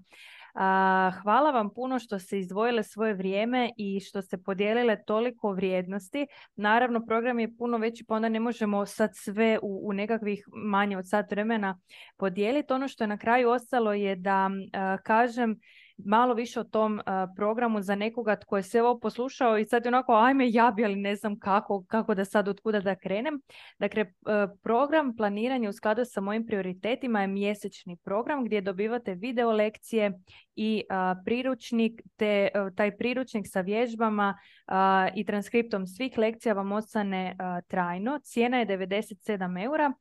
Hvala 1.23 1.51
vam 1.51 1.71
puno 1.75 1.99
što 1.99 2.19
ste 2.19 2.39
izdvojile 2.39 2.83
svoje 2.83 3.15
vrijeme 3.15 3.71
i 3.77 4.01
što 4.01 4.23
ste 4.23 4.39
podijelile 4.39 5.05
toliko 5.05 5.53
vrijednosti. 5.53 6.27
Naravno, 6.57 7.07
program 7.07 7.39
je 7.39 7.57
puno 7.57 7.79
veći, 7.79 8.05
pa 8.09 8.15
onda 8.15 8.29
ne 8.29 8.41
možemo 8.41 8.87
sad 8.87 9.11
sve 9.15 9.59
u, 9.63 9.89
u 9.89 9.93
nekakvih 9.93 10.45
manje 10.53 10.99
od 10.99 11.09
sat 11.09 11.31
vremena 11.31 11.81
podijeliti. 12.17 12.73
Ono 12.73 12.89
što 12.89 13.05
je 13.05 13.09
na 13.09 13.19
kraju 13.19 13.51
ostalo 13.51 13.93
je 13.93 14.17
da 14.17 14.51
kažem 15.03 15.61
malo 15.97 16.35
više 16.35 16.61
o 16.61 16.65
tom 16.65 17.01
programu 17.37 17.81
za 17.81 17.95
nekoga 17.95 18.37
tko 18.37 18.57
je 18.57 18.63
sve 18.63 18.83
ovo 18.83 19.01
poslušao 19.01 19.59
i 19.59 19.65
sad 19.65 19.85
je 19.85 19.89
onako 19.89 20.13
ajme 20.13 20.51
ja 20.51 20.73
bi, 20.77 20.85
ali 20.85 20.97
ne 20.97 21.17
znam 21.17 21.39
kako, 21.39 21.85
kako 21.89 22.15
da 22.15 22.25
sad 22.25 22.49
otkuda 22.49 22.81
da 22.81 22.97
krenem. 22.97 23.41
Dakle, 23.79 24.05
program 24.63 25.17
planiranja 25.17 25.69
u 25.69 25.73
skladu 25.73 26.05
sa 26.05 26.21
mojim 26.21 26.47
prioritetima 26.47 27.21
je 27.21 27.27
mjesečni 27.27 27.97
program 27.97 28.45
gdje 28.45 28.61
dobivate 28.61 29.15
video 29.15 29.53
lekcije 29.53 30.13
i 30.57 30.83
priručnik, 31.25 32.03
te 32.17 32.49
taj 32.77 32.97
priručnik 32.97 33.47
sa 33.49 33.61
vježbama 33.61 34.39
i 35.15 35.25
transkriptom 35.25 35.87
svih 35.87 36.19
lekcija 36.19 36.55
vam 36.55 36.73
ostane 36.73 37.37
trajno. 37.69 38.19
Cijena 38.23 38.59
je 38.59 38.67
97 38.67 39.65
eura. 39.65 39.93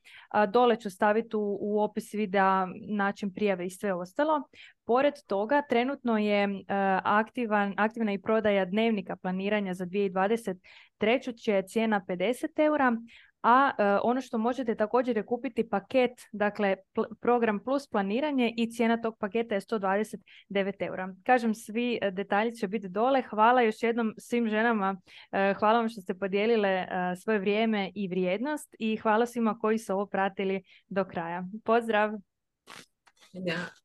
Dole 0.53 0.76
ću 0.76 0.89
staviti 0.89 1.36
u, 1.36 1.57
u 1.61 1.82
opis 1.82 2.14
videa 2.14 2.68
način 2.89 3.34
prijave 3.34 3.66
i 3.66 3.70
sve 3.70 3.93
ostalo. 3.93 4.41
Pored 4.86 5.14
toga, 5.28 5.61
trenutno 5.70 6.18
je 6.18 6.64
aktivan, 7.03 7.74
aktivna 7.78 8.14
i 8.14 8.22
prodaja 8.22 8.66
dnevnika 8.66 9.16
planiranja 9.16 9.74
za 9.74 9.86
2023. 9.86 11.43
će 11.43 11.64
cijena 11.68 12.01
50 12.07 12.66
eura, 12.66 12.97
a 13.44 13.72
e, 13.78 13.84
ono 14.04 14.22
što 14.22 14.38
možete 14.38 14.76
također 14.76 15.18
je 15.18 15.26
kupiti 15.26 15.70
paket, 15.70 16.12
dakle 16.32 16.76
program 17.22 17.60
plus 17.64 17.88
planiranje 17.89 18.54
i 18.58 18.72
cijena 18.72 19.02
tog 19.02 19.18
paketa 19.20 19.56
je 19.56 19.62
129 19.62 20.74
eura. 20.80 21.16
Kažem, 21.24 21.56
svi 21.56 22.00
e, 22.02 22.12
detalji 22.12 22.56
će 22.56 22.68
biti 22.68 22.89
dole. 22.89 23.22
Hvala 23.22 23.62
još 23.62 23.84
jednom 23.84 24.14
svim 24.18 24.50
ženama, 24.50 25.02
e, 25.32 25.54
hvala 25.60 25.80
vam 25.80 25.89
što 25.89 26.02
ste 26.02 26.14
podijelile 26.14 26.88
svoje 27.22 27.39
vrijeme 27.39 27.91
i 27.96 28.08
vrijednost 28.08 28.76
i 28.80 28.98
hvala 28.98 29.26
svima 29.26 29.60
koji 29.60 29.78
su 29.78 29.94
ovo 29.94 30.06
pratili 30.06 30.64
do 30.88 31.06
kraja. 31.06 31.44
Pozdrav! 31.64 32.12
Ja. 33.34 33.83